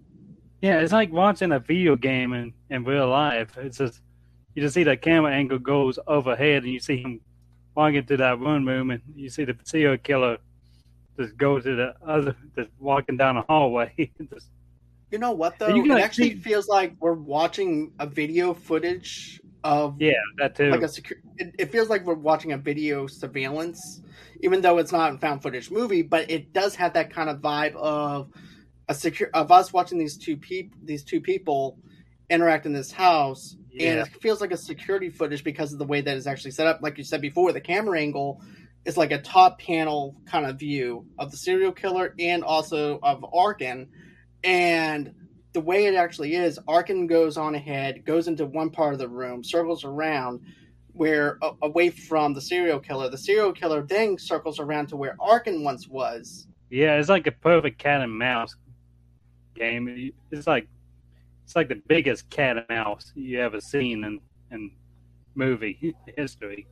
Yeah, 0.61 0.81
it's 0.81 0.93
like 0.93 1.11
watching 1.13 1.53
a 1.53 1.59
video 1.59 1.97
game 1.97 2.33
in, 2.35 2.53
in 2.71 2.85
real 2.85 3.09
life. 3.09 3.57
It's 3.57 3.79
just 3.79 4.01
you 4.55 4.63
just 4.63 4.75
see 4.75 4.85
the 4.85 4.97
camera 4.97 5.33
angle 5.33 5.59
goes 5.59 5.99
overhead, 6.07 6.63
and 6.63 6.73
you 6.73 6.79
see 6.79 7.03
him 7.03 7.21
walking 7.75 8.05
to 8.05 8.17
that 8.19 8.39
one 8.39 8.67
room, 8.67 8.91
and 8.91 9.03
you 9.17 9.31
see 9.31 9.45
the 9.45 9.57
serial 9.65 9.97
killer 9.97 10.39
just 11.19 11.37
go 11.37 11.59
to 11.59 11.77
the 11.77 11.95
other, 12.07 12.37
just 12.57 12.71
walking 12.79 13.17
down 13.17 13.37
a 13.37 13.43
hallway. 13.43 13.93
just, 14.33 14.49
you 15.13 15.19
know 15.19 15.33
what 15.33 15.59
though? 15.59 15.69
it 15.69 15.91
actually 15.91 16.31
see... 16.31 16.37
feels 16.37 16.69
like 16.69 16.95
we're 16.99 17.13
watching 17.13 17.93
a 17.99 18.07
video 18.07 18.55
footage 18.55 19.41
of 19.65 20.01
yeah, 20.01 20.13
that 20.39 20.57
too. 20.57 20.71
Like 20.71 20.83
a 20.83 20.87
secu- 20.87 21.21
it, 21.37 21.55
it, 21.59 21.73
feels 21.73 21.89
like 21.89 22.05
we're 22.05 22.15
watching 22.15 22.53
a 22.53 22.59
video 22.59 23.07
surveillance, 23.07 24.03
even 24.41 24.61
though 24.61 24.79
it's 24.79 24.93
not 24.93 25.15
a 25.15 25.19
found 25.19 25.43
footage 25.43 25.71
movie. 25.71 26.03
But 26.03 26.31
it 26.31 26.53
does 26.53 26.75
have 26.77 26.95
that 26.95 27.13
kind 27.13 27.31
of 27.31 27.39
vibe 27.39 27.77
of 27.77 28.31
a 28.89 28.95
secure 28.95 29.31
of 29.35 29.53
us 29.53 29.73
watching 29.73 29.99
these 29.99 30.17
two 30.17 30.37
people, 30.37 30.79
these 30.83 31.05
two 31.05 31.21
people 31.21 31.79
interact 32.31 32.67
in 32.67 32.73
this 32.73 32.91
house, 32.91 33.57
yeah. 33.71 33.91
and 33.91 34.01
it 34.01 34.09
feels 34.21 34.41
like 34.41 34.53
a 34.53 34.57
security 34.57 35.11
footage 35.11 35.45
because 35.45 35.73
of 35.73 35.79
the 35.79 35.87
way 35.87 36.01
that 36.01 36.17
it's 36.17 36.27
actually 36.27 36.51
set 36.53 36.67
up. 36.67 36.81
Like 36.83 36.99
you 36.99 37.05
said 37.05 37.21
before, 37.21 37.53
the 37.53 37.61
camera 37.61 38.01
angle 38.01 38.43
is 38.85 38.97
like 38.97 39.13
a 39.13 39.21
top 39.21 39.61
panel 39.61 40.17
kind 40.27 40.45
of 40.45 40.59
view 40.59 41.07
of 41.19 41.31
the 41.31 41.37
serial 41.37 41.73
killer 41.73 42.15
and 42.19 42.43
also 42.43 42.99
of 43.03 43.25
Arkin 43.33 43.89
and 44.45 45.15
the 45.53 45.61
way 45.61 45.87
it 45.87 45.95
actually 45.95 46.35
is, 46.35 46.59
Arkin 46.67 47.07
goes 47.07 47.37
on 47.37 47.55
ahead, 47.55 48.05
goes 48.05 48.29
into 48.29 48.47
one 48.47 48.71
part 48.71 48.95
of 48.95 48.99
the 48.99 49.09
room, 49.09 49.45
circles 49.45 49.85
around 49.85 50.41
where 50.95 51.39
uh, 51.43 51.53
away 51.63 51.91
from 51.91 52.35
the 52.35 52.41
serial 52.41 52.79
killer. 52.79 53.09
The 53.09 53.19
serial 53.19 53.53
killer 53.53 53.83
then 53.83 54.19
circles 54.19 54.59
around 54.59 54.89
to 54.89 54.97
where 54.97 55.17
Arkin 55.21 55.63
once 55.63 55.89
was. 55.89 56.47
Yeah, 56.71 56.97
it's 56.97 57.09
like 57.09 57.27
a 57.27 57.33
perfect 57.33 57.79
cat 57.79 58.01
and 58.01 58.17
mouse 58.19 58.57
game. 59.55 60.13
It's 60.31 60.47
like 60.47 60.69
it's 61.45 61.57
like 61.57 61.69
the 61.69 61.83
biggest 61.87 62.31
cat 62.31 62.57
and 62.57 62.67
mouse 62.69 63.13
you 63.15 63.41
ever 63.41 63.61
seen 63.61 64.05
in 64.05 64.21
in 64.51 64.71
movie 65.35 65.95
history. 66.17 66.67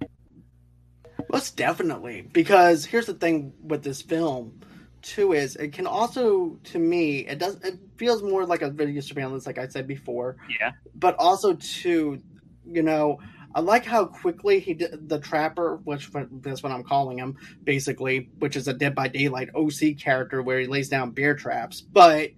Most 1.30 1.56
definitely, 1.56 2.22
because 2.22 2.86
here's 2.86 3.06
the 3.06 3.14
thing 3.14 3.52
with 3.62 3.82
this 3.82 4.00
film 4.00 4.60
too 5.02 5.32
is 5.32 5.56
it 5.56 5.72
can 5.72 5.86
also 5.86 6.58
to 6.64 6.78
me 6.78 7.20
it 7.20 7.38
does 7.38 7.56
it 7.62 7.78
feels 7.96 8.22
more 8.22 8.44
like 8.44 8.62
a 8.62 8.70
video 8.70 9.00
surveillance 9.00 9.46
like 9.46 9.58
i 9.58 9.66
said 9.66 9.86
before 9.86 10.36
yeah 10.60 10.72
but 10.94 11.14
also 11.18 11.54
too 11.54 12.20
you 12.66 12.82
know 12.82 13.18
I 13.54 13.60
like 13.60 13.84
how 13.84 14.04
quickly 14.04 14.60
he 14.60 14.74
did 14.74 15.08
the 15.08 15.18
trapper, 15.18 15.80
which 15.84 16.10
that's 16.12 16.62
what 16.62 16.70
I'm 16.70 16.84
calling 16.84 17.18
him, 17.18 17.36
basically, 17.64 18.30
which 18.38 18.54
is 18.54 18.68
a 18.68 18.72
Dead 18.72 18.94
by 18.94 19.08
Daylight 19.08 19.48
OC 19.54 19.98
character 19.98 20.40
where 20.42 20.60
he 20.60 20.66
lays 20.66 20.88
down 20.88 21.10
bear 21.10 21.34
traps. 21.34 21.80
But, 21.80 22.30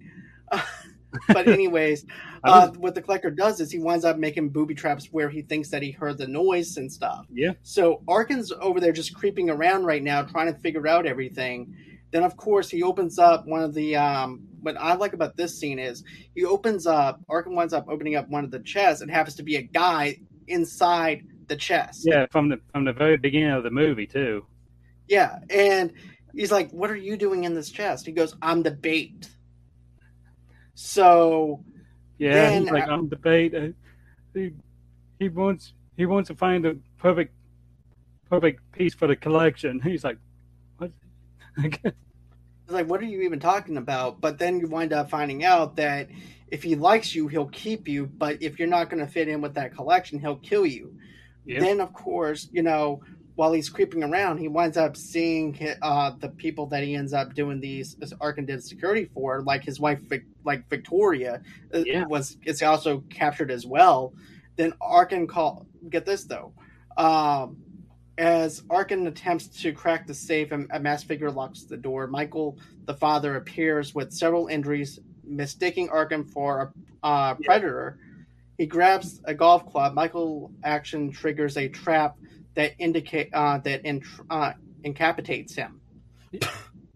uh, 0.51 0.61
but 1.27 1.47
anyways, 1.47 2.05
uh, 2.43 2.69
what 2.71 2.95
the 2.95 3.01
collector 3.01 3.29
does 3.29 3.59
is 3.59 3.71
he 3.71 3.77
winds 3.77 4.05
up 4.05 4.17
making 4.17 4.49
booby 4.49 4.73
traps 4.73 5.09
where 5.11 5.29
he 5.29 5.43
thinks 5.43 5.69
that 5.69 5.83
he 5.83 5.91
heard 5.91 6.17
the 6.17 6.27
noise 6.27 6.77
and 6.77 6.91
stuff. 6.91 7.27
Yeah. 7.31 7.51
So 7.61 8.01
Arkin's 8.07 8.51
over 8.51 8.79
there 8.79 8.91
just 8.91 9.13
creeping 9.13 9.51
around 9.51 9.85
right 9.85 10.01
now, 10.01 10.23
trying 10.23 10.51
to 10.51 10.59
figure 10.59 10.87
out 10.87 11.05
everything. 11.05 11.75
Then, 12.13 12.23
of 12.23 12.37
course, 12.37 12.69
he 12.69 12.83
opens 12.83 13.17
up 13.17 13.47
one 13.47 13.63
of 13.63 13.73
the. 13.73 13.95
Um, 13.95 14.43
what 14.61 14.77
I 14.79 14.93
like 14.93 15.13
about 15.13 15.35
this 15.35 15.59
scene 15.59 15.79
is 15.79 16.03
he 16.35 16.45
opens 16.45 16.85
up. 16.85 17.19
Arkin 17.27 17.55
winds 17.55 17.73
up 17.73 17.87
opening 17.89 18.15
up 18.15 18.29
one 18.29 18.43
of 18.45 18.51
the 18.51 18.59
chests. 18.59 19.01
and 19.01 19.09
happens 19.09 19.35
to 19.37 19.43
be 19.43 19.55
a 19.55 19.63
guy 19.63 20.17
inside 20.47 21.23
the 21.47 21.55
chest. 21.55 22.03
Yeah, 22.05 22.27
from 22.31 22.49
the 22.49 22.61
from 22.71 22.85
the 22.85 22.93
very 22.93 23.17
beginning 23.17 23.49
of 23.49 23.63
the 23.63 23.71
movie 23.71 24.05
too. 24.05 24.45
Yeah, 25.07 25.39
and 25.49 25.91
he's 26.35 26.51
like, 26.51 26.69
"What 26.69 26.91
are 26.91 26.95
you 26.95 27.17
doing 27.17 27.45
in 27.45 27.55
this 27.55 27.71
chest?" 27.71 28.05
He 28.05 28.11
goes, 28.11 28.35
"I'm 28.43 28.61
the 28.61 28.71
bait." 28.71 29.31
So, 30.75 31.63
yeah, 32.19 32.33
then, 32.33 32.61
he's 32.61 32.71
like, 32.71 32.87
"I'm 32.87 33.09
the 33.09 33.15
bait." 33.15 33.55
Uh, 33.55 33.69
he 34.35 34.51
he 35.17 35.29
wants 35.29 35.73
he 35.97 36.05
wants 36.05 36.27
to 36.27 36.35
find 36.35 36.63
the 36.63 36.79
perfect 36.99 37.33
perfect 38.29 38.71
piece 38.71 38.93
for 38.93 39.07
the 39.07 39.15
collection. 39.15 39.81
He's 39.81 40.03
like, 40.03 40.19
like, 42.67 42.87
what 42.87 43.01
are 43.01 43.05
you 43.05 43.21
even 43.21 43.39
talking 43.39 43.77
about? 43.77 44.21
But 44.21 44.39
then 44.39 44.59
you 44.59 44.67
wind 44.67 44.93
up 44.93 45.09
finding 45.09 45.43
out 45.43 45.75
that 45.77 46.09
if 46.47 46.63
he 46.63 46.75
likes 46.75 47.15
you, 47.15 47.27
he'll 47.27 47.47
keep 47.47 47.87
you. 47.87 48.05
But 48.05 48.41
if 48.41 48.59
you're 48.59 48.67
not 48.67 48.89
going 48.89 49.05
to 49.05 49.11
fit 49.11 49.27
in 49.27 49.41
with 49.41 49.55
that 49.55 49.75
collection, 49.75 50.19
he'll 50.19 50.37
kill 50.37 50.65
you. 50.65 50.97
Yep. 51.45 51.61
Then, 51.61 51.81
of 51.81 51.93
course, 51.93 52.47
you 52.51 52.63
know, 52.63 53.01
while 53.35 53.51
he's 53.51 53.69
creeping 53.69 54.03
around, 54.03 54.37
he 54.37 54.47
winds 54.47 54.77
up 54.77 54.95
seeing 54.95 55.57
uh, 55.81 56.11
the 56.19 56.29
people 56.29 56.67
that 56.67 56.83
he 56.83 56.95
ends 56.95 57.13
up 57.13 57.33
doing 57.33 57.59
these 57.59 57.95
Arkin 58.21 58.61
security 58.61 59.09
for, 59.13 59.41
like 59.41 59.63
his 59.63 59.79
wife, 59.79 59.99
like 60.43 60.69
Victoria, 60.69 61.41
uh, 61.73 61.79
yeah. 61.79 62.05
was 62.05 62.37
it's 62.43 62.61
also 62.61 63.03
captured 63.09 63.49
as 63.49 63.65
well. 63.65 64.13
Then 64.55 64.73
Arkin 64.79 65.25
call 65.27 65.65
get 65.89 66.05
this 66.05 66.25
though, 66.25 66.53
um, 66.95 67.57
as 68.17 68.63
Arkin 68.69 69.07
attempts 69.07 69.47
to 69.61 69.71
crack 69.71 70.05
the 70.05 70.13
safe, 70.13 70.51
a 70.51 70.79
masked 70.79 71.07
figure 71.07 71.31
locks 71.31 71.63
the 71.63 71.77
door. 71.77 72.07
Michael, 72.07 72.57
the 72.85 72.93
father, 72.93 73.37
appears 73.37 73.95
with 73.95 74.13
several 74.13 74.47
injuries, 74.47 74.99
mistaking 75.23 75.89
Arkin 75.89 76.23
for 76.23 76.73
a 77.03 77.07
uh, 77.07 77.35
predator. 77.43 77.97
He 78.57 78.65
grabs 78.67 79.21
a 79.25 79.33
golf 79.33 79.65
club. 79.71 79.93
Michael 79.95 80.51
action 80.63 81.11
triggers 81.11 81.57
a 81.57 81.67
trap 81.67 82.17
that 82.55 82.73
indicate 82.77 83.29
uh, 83.33 83.57
that 83.59 83.83
in, 83.83 84.03
uh, 84.29 84.53
incapacitates 84.83 85.55
him. 85.55 85.81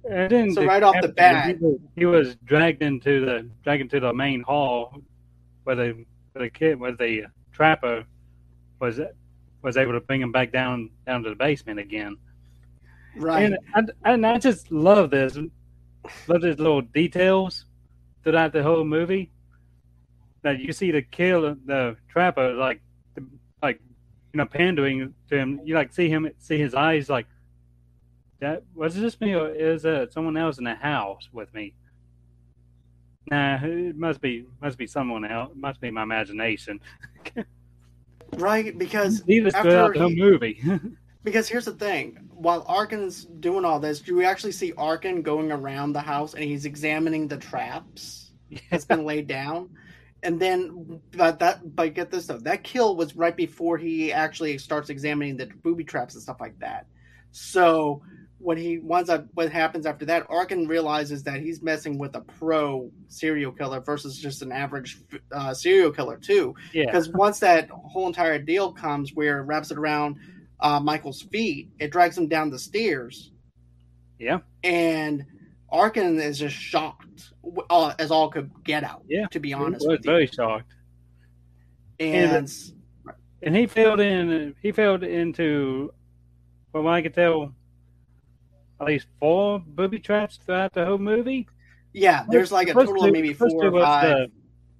so 0.05 0.65
right 0.65 0.83
off 0.83 0.95
the 1.01 1.09
bat, 1.15 1.57
he 1.57 1.65
was, 1.65 1.79
he 1.95 2.05
was, 2.05 2.36
dragged 2.45 2.83
into 2.83 3.25
the 3.25 3.50
dragged 3.63 3.81
into 3.81 4.00
the 4.00 4.13
main 4.13 4.41
hall 4.43 5.01
where 5.63 5.75
the 5.75 6.05
where 6.33 6.45
the 6.45 6.50
kid 6.50 6.79
where 6.79 6.95
the 6.95 7.25
trapper 7.51 8.05
was 8.79 9.00
was 9.67 9.77
able 9.77 9.91
to 9.91 10.00
bring 10.00 10.21
him 10.21 10.31
back 10.31 10.51
down 10.51 10.89
down 11.05 11.21
to 11.24 11.29
the 11.29 11.36
basement 11.36 11.77
again. 11.77 12.17
Right. 13.17 13.43
And 13.75 13.91
I, 14.05 14.12
and 14.13 14.25
I 14.25 14.38
just 14.38 14.71
love 14.71 15.09
this, 15.12 15.38
love 16.27 16.41
these 16.41 16.57
little 16.57 16.81
details 16.81 17.65
throughout 18.24 18.53
the 18.53 18.63
whole 18.63 18.86
movie. 18.86 19.29
That 20.43 20.59
you 20.59 20.71
see 20.71 20.91
the 20.91 21.01
kill 21.01 21.55
the 21.65 21.97
trapper 22.07 22.53
like, 22.53 22.79
like 23.62 23.81
you 24.33 24.38
know, 24.38 24.45
pandering 24.45 25.13
to 25.29 25.38
him. 25.38 25.59
You 25.65 25.75
like 25.75 25.91
see 25.91 26.09
him 26.09 26.29
see 26.39 26.57
his 26.57 26.74
eyes 26.74 27.09
like. 27.09 27.27
That 28.39 28.63
was 28.75 28.93
this 28.95 29.19
me 29.19 29.33
or 29.33 29.50
is 29.50 29.83
uh, 29.83 30.05
someone 30.12 30.38
else 30.38 30.59
in 30.59 30.63
the 30.63 30.75
house 30.75 31.27
with 31.33 31.51
me? 31.55 31.74
Nah, 33.31 33.57
it 33.63 33.97
must 33.97 34.21
be 34.21 34.45
must 34.62 34.77
be 34.77 34.88
someone 34.88 35.25
else. 35.25 35.51
It 35.51 35.57
must 35.57 35.81
be 35.81 35.91
my 35.91 36.03
imagination. 36.03 36.79
Right, 38.34 38.77
because 38.77 39.22
throughout 39.22 39.93
the 39.93 40.13
movie. 40.15 40.62
because 41.24 41.48
here's 41.48 41.65
the 41.65 41.74
thing: 41.74 42.17
while 42.29 42.65
Arkin's 42.67 43.25
doing 43.25 43.65
all 43.65 43.79
this, 43.79 44.00
do 44.00 44.15
we 44.15 44.25
actually 44.25 44.51
see 44.51 44.74
Arkin 44.77 45.22
going 45.22 45.51
around 45.51 45.93
the 45.93 46.01
house 46.01 46.34
and 46.34 46.43
he's 46.43 46.65
examining 46.65 47.27
the 47.27 47.38
traps 47.38 48.31
yeah. 48.50 48.60
that's 48.69 48.86
been 48.86 49.05
laid 49.05 49.27
down? 49.27 49.69
And 50.24 50.39
then, 50.39 51.00
but 51.12 51.39
that, 51.39 51.75
but 51.75 51.93
get 51.93 52.12
this 52.12 52.25
though, 52.25 52.39
that 52.39 52.63
kill 52.63 52.96
was 52.96 53.15
right 53.15 53.36
before 53.36 53.77
he 53.77 54.12
actually 54.12 54.57
starts 54.57 54.89
examining 54.89 55.38
the 55.38 55.48
booby 55.63 55.84
traps 55.84 56.15
and 56.15 56.24
stuff 56.24 56.38
like 56.39 56.57
that. 56.60 56.88
So 57.31 58.01
when 58.39 58.58
he 58.58 58.77
winds 58.77 59.10
up, 59.10 59.25
what 59.34 59.51
happens 59.51 59.86
after 59.86 60.06
that, 60.06 60.27
Arkin 60.29 60.67
realizes 60.67 61.24
that 61.24 61.39
he's 61.39 61.62
messing 61.62 61.98
with 61.98 62.15
a 62.15 62.22
pro 62.22 62.91
serial 63.08 63.51
killer 63.51 63.79
versus 63.79 64.20
just 64.20 64.41
an 64.41 64.51
average 64.51 65.00
uh, 65.32 65.53
serial 65.53 65.91
killer 65.91 66.17
too. 66.17 66.56
Yeah. 66.74 66.86
Because 66.86 67.10
once 67.10 67.39
that 67.39 67.70
whole 67.70 68.08
entire 68.08 68.39
deal 68.39 68.72
comes, 68.72 69.13
where 69.13 69.39
it 69.39 69.44
wraps 69.44 69.72
it 69.72 69.77
around 69.77 70.17
uh, 70.60 70.79
Michael's 70.79 71.24
feet, 71.24 71.70
it 71.79 71.91
drags 71.91 72.17
him 72.17 72.27
down 72.27 72.50
the 72.50 72.60
stairs. 72.60 73.32
Yeah. 74.20 74.39
And 74.63 75.25
Arkin 75.70 76.20
is 76.20 76.39
just 76.39 76.56
shocked, 76.56 77.34
uh, 77.70 77.94
as 77.98 78.12
all 78.12 78.29
could 78.29 78.51
get 78.63 78.84
out. 78.84 79.03
Yeah. 79.08 79.27
To 79.32 79.39
be 79.39 79.53
honest, 79.53 79.82
he 79.82 79.88
was 79.88 80.00
very 80.03 80.27
shocked. 80.27 80.74
And, 82.00 82.36
and 82.36 82.53
and 83.41 83.56
he 83.56 83.65
fell 83.65 84.00
in. 84.00 84.56
He 84.62 84.72
fell 84.72 85.01
into, 85.03 85.91
from 86.72 86.86
what 86.86 86.94
I 86.94 87.01
could 87.01 87.15
tell 87.15 87.53
at 88.79 88.88
least 88.88 89.07
four 89.19 89.60
booby 89.60 90.00
traps 90.00 90.39
throughout 90.46 90.74
the 90.74 90.86
whole 90.86 90.98
movie. 90.98 91.48
Yeah, 91.93 92.25
there's 92.29 92.51
like 92.51 92.69
a 92.69 92.74
total 92.74 93.03
of 93.03 93.12
maybe 93.12 93.34
four 93.34 93.65
or 93.65 93.72
five. 93.81 94.03
The, 94.03 94.31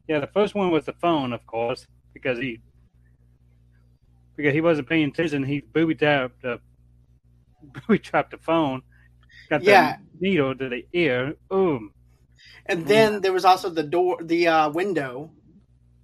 yeah, 0.08 0.20
the 0.20 0.28
first 0.28 0.56
one 0.56 0.72
was 0.72 0.86
the 0.86 0.94
phone, 0.94 1.34
of 1.34 1.46
course, 1.46 1.86
because 2.14 2.38
he 2.38 2.60
because 4.36 4.54
he 4.54 4.62
wasn't 4.62 4.88
paying 4.88 5.10
attention. 5.10 5.44
He 5.44 5.62
booby 5.62 5.96
trapped 5.96 6.42
the 6.42 6.60
booby 7.62 8.00
trapped 8.00 8.32
the 8.32 8.38
phone. 8.38 8.84
Got 9.50 9.64
the 9.64 9.98
needle 10.20 10.56
to 10.56 10.70
the 10.70 10.86
ear. 10.94 11.36
Boom. 11.50 11.92
And 12.66 12.86
then 12.86 13.22
there 13.22 13.32
was 13.32 13.46
also 13.46 13.70
the 13.70 13.84
door, 13.84 14.18
the 14.22 14.48
uh, 14.48 14.70
window. 14.70 15.32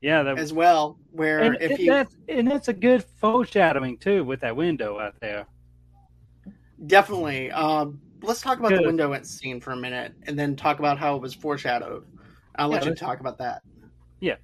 Yeah, 0.02 0.24
that, 0.24 0.38
as 0.38 0.52
well. 0.52 0.98
Where 1.12 1.40
and, 1.40 1.58
if 1.62 1.72
and 1.72 1.80
you 1.80 1.92
that's, 1.92 2.16
and 2.28 2.48
that's 2.50 2.68
a 2.68 2.74
good 2.74 3.04
foreshadowing 3.20 3.98
too 3.98 4.24
with 4.24 4.42
that 4.42 4.56
window 4.56 5.00
out 5.00 5.16
there. 5.22 5.46
Definitely. 6.86 7.52
Um, 7.52 8.02
let's 8.22 8.42
talk 8.42 8.60
about 8.60 8.70
Good. 8.70 8.80
the 8.80 8.88
window 8.88 9.18
scene 9.24 9.62
for 9.62 9.72
a 9.72 9.78
minute, 9.78 10.14
and 10.28 10.38
then 10.38 10.56
talk 10.56 10.80
about 10.80 10.98
how 10.98 11.16
it 11.16 11.22
was 11.22 11.34
foreshadowed. 11.34 12.06
I'll 12.56 12.70
yeah, 12.70 12.76
let 12.76 12.86
you 12.86 12.96
talk 12.96 13.20
about 13.20 13.38
that. 13.40 13.62
Yeah. 14.20 14.36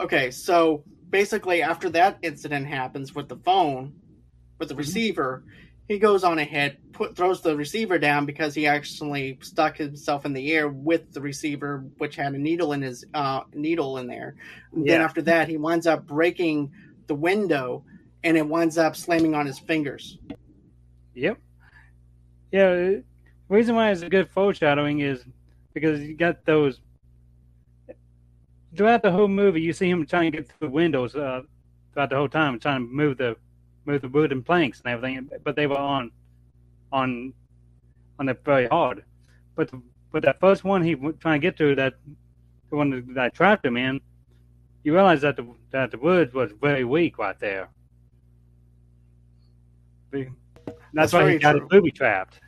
Okay, 0.00 0.30
so 0.30 0.84
basically, 1.10 1.62
after 1.62 1.90
that 1.90 2.18
incident 2.22 2.66
happens 2.66 3.14
with 3.14 3.28
the 3.28 3.36
phone, 3.36 3.94
with 4.58 4.68
the 4.68 4.74
mm-hmm. 4.74 4.80
receiver, 4.80 5.44
he 5.88 5.98
goes 5.98 6.24
on 6.24 6.38
ahead, 6.38 6.78
put 6.92 7.16
throws 7.16 7.40
the 7.40 7.56
receiver 7.56 7.98
down 7.98 8.26
because 8.26 8.54
he 8.54 8.66
actually 8.66 9.38
stuck 9.40 9.76
himself 9.76 10.26
in 10.26 10.32
the 10.32 10.52
air 10.52 10.68
with 10.68 11.12
the 11.12 11.20
receiver, 11.20 11.84
which 11.98 12.16
had 12.16 12.34
a 12.34 12.38
needle 12.38 12.72
in 12.72 12.82
his 12.82 13.04
uh, 13.14 13.40
needle 13.54 13.98
in 13.98 14.06
there. 14.06 14.36
Yeah. 14.74 14.92
Then 14.92 15.00
after 15.00 15.22
that, 15.22 15.48
he 15.48 15.56
winds 15.56 15.86
up 15.86 16.06
breaking 16.06 16.72
the 17.06 17.14
window, 17.14 17.84
and 18.22 18.36
it 18.36 18.46
winds 18.46 18.78
up 18.78 18.96
slamming 18.96 19.34
on 19.34 19.46
his 19.46 19.58
fingers. 19.58 20.18
Yep 21.14 21.38
yeah, 22.50 22.74
the 22.74 23.04
reason 23.48 23.74
why 23.74 23.90
it's 23.90 24.02
a 24.02 24.08
good 24.08 24.30
foreshadowing 24.30 25.00
is 25.00 25.24
because 25.74 26.00
you 26.00 26.14
got 26.14 26.44
those 26.44 26.80
throughout 28.76 29.02
the 29.02 29.10
whole 29.10 29.28
movie. 29.28 29.60
You 29.60 29.72
see 29.72 29.88
him 29.88 30.06
trying 30.06 30.32
to 30.32 30.38
get 30.38 30.48
through 30.48 30.68
the 30.68 30.74
windows 30.74 31.14
uh, 31.14 31.42
throughout 31.92 32.10
the 32.10 32.16
whole 32.16 32.28
time, 32.28 32.58
trying 32.58 32.86
to 32.86 32.92
move 32.92 33.18
the 33.18 33.36
move 33.84 34.02
the 34.02 34.08
wooden 34.08 34.42
planks 34.42 34.80
and 34.80 34.92
everything. 34.92 35.28
But 35.44 35.56
they 35.56 35.66
were 35.66 35.78
on 35.78 36.10
on 36.92 37.32
on 38.18 38.28
it 38.28 38.40
very 38.44 38.66
hard. 38.66 39.04
But 39.54 39.70
but 40.12 40.22
that 40.22 40.40
first 40.40 40.64
one 40.64 40.82
he 40.82 40.94
was 40.94 41.14
trying 41.20 41.40
to 41.40 41.46
get 41.46 41.56
to 41.58 41.74
that 41.74 41.94
the 42.70 42.76
one 42.76 43.14
that 43.14 43.34
trapped 43.34 43.64
him 43.64 43.76
in, 43.76 44.00
you 44.84 44.94
realize 44.94 45.22
that 45.22 45.36
the 45.36 45.46
that 45.70 45.90
the 45.90 45.98
wood 45.98 46.32
was 46.34 46.52
very 46.60 46.84
weak 46.84 47.18
right 47.18 47.38
there. 47.38 47.68
That's, 50.92 51.12
That's 51.12 51.24
why 51.24 51.32
he 51.32 51.38
got 51.38 51.56
true. 51.56 51.68
booby 51.68 51.90
trapped. 51.90 52.40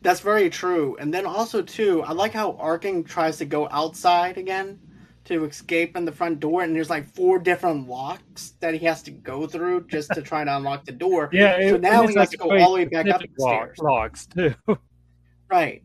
That's 0.00 0.20
very 0.20 0.48
true. 0.48 0.96
And 1.00 1.12
then 1.12 1.26
also 1.26 1.62
too, 1.62 2.02
I 2.02 2.12
like 2.12 2.32
how 2.32 2.52
Arkin 2.52 3.04
tries 3.04 3.38
to 3.38 3.44
go 3.44 3.68
outside 3.70 4.38
again 4.38 4.78
to 5.24 5.44
escape 5.44 5.96
in 5.96 6.06
the 6.06 6.12
front 6.12 6.40
door, 6.40 6.62
and 6.62 6.74
there's 6.74 6.88
like 6.88 7.06
four 7.14 7.38
different 7.38 7.86
locks 7.86 8.54
that 8.60 8.72
he 8.74 8.86
has 8.86 9.02
to 9.02 9.10
go 9.10 9.46
through 9.46 9.86
just 9.86 10.10
to 10.14 10.22
try 10.22 10.42
to 10.42 10.56
unlock 10.56 10.84
the 10.84 10.92
door. 10.92 11.28
Yeah. 11.38 11.70
So 11.70 11.76
now 11.76 12.06
he 12.06 12.14
has 12.14 12.30
to 12.30 12.36
go 12.38 12.50
all 12.58 12.72
the 12.72 12.78
way 12.78 12.84
back 12.86 13.08
up 13.08 13.20
the 13.20 13.28
stairs. 13.38 13.78
Locks 13.78 14.26
too. 14.26 14.54
right. 15.50 15.82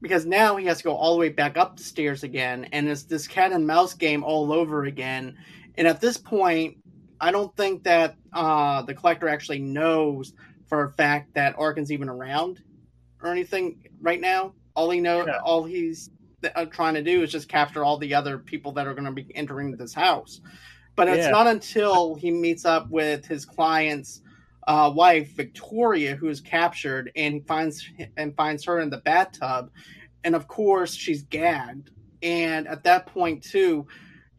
because 0.00 0.26
now 0.26 0.56
he 0.56 0.66
has 0.66 0.78
to 0.78 0.84
go 0.84 0.94
all 0.94 1.14
the 1.14 1.20
way 1.20 1.28
back 1.28 1.56
up 1.56 1.76
the 1.76 1.82
stairs 1.82 2.22
again, 2.22 2.68
and 2.72 2.88
it's 2.88 3.02
this 3.02 3.26
cat 3.26 3.52
and 3.52 3.66
mouse 3.66 3.94
game 3.94 4.22
all 4.22 4.52
over 4.52 4.84
again. 4.84 5.36
And 5.76 5.86
at 5.86 6.00
this 6.00 6.16
point, 6.16 6.78
I 7.20 7.32
don't 7.32 7.54
think 7.56 7.82
that 7.84 8.16
uh, 8.32 8.82
the 8.82 8.94
collector 8.94 9.28
actually 9.28 9.58
knows 9.58 10.34
for 10.68 10.84
a 10.84 10.92
fact 10.92 11.34
that 11.34 11.56
Arkin's 11.58 11.90
even 11.90 12.08
around 12.08 12.60
or 13.22 13.30
anything 13.30 13.82
right 14.00 14.20
now. 14.20 14.54
All 14.74 14.90
he 14.90 15.00
knows, 15.00 15.26
Yeah. 15.26 15.38
all 15.42 15.64
he's 15.64 16.10
uh, 16.54 16.66
trying 16.66 16.94
to 16.94 17.02
do 17.02 17.22
is 17.22 17.32
just 17.32 17.48
capture 17.48 17.84
all 17.84 17.98
the 17.98 18.14
other 18.14 18.38
people 18.38 18.72
that 18.72 18.86
are 18.86 18.94
going 18.94 19.06
to 19.06 19.12
be 19.12 19.34
entering 19.34 19.72
this 19.72 19.94
house. 19.94 20.40
But 20.94 21.08
it's 21.08 21.26
Yeah. 21.26 21.30
not 21.30 21.46
until 21.46 22.14
he 22.14 22.30
meets 22.30 22.64
up 22.64 22.88
with 22.90 23.26
his 23.26 23.44
client's 23.44 24.22
uh, 24.66 24.92
wife, 24.94 25.34
Victoria, 25.34 26.14
who 26.14 26.28
is 26.28 26.42
captured, 26.42 27.10
and 27.16 27.34
he 27.34 27.40
finds 27.40 27.88
and 28.18 28.36
finds 28.36 28.64
her 28.66 28.78
in 28.78 28.90
the 28.90 28.98
bathtub, 28.98 29.70
and 30.22 30.34
of 30.36 30.46
course 30.46 30.92
she's 30.94 31.22
gagged. 31.22 31.90
And 32.22 32.68
at 32.68 32.84
that 32.84 33.06
point, 33.06 33.42
too, 33.42 33.86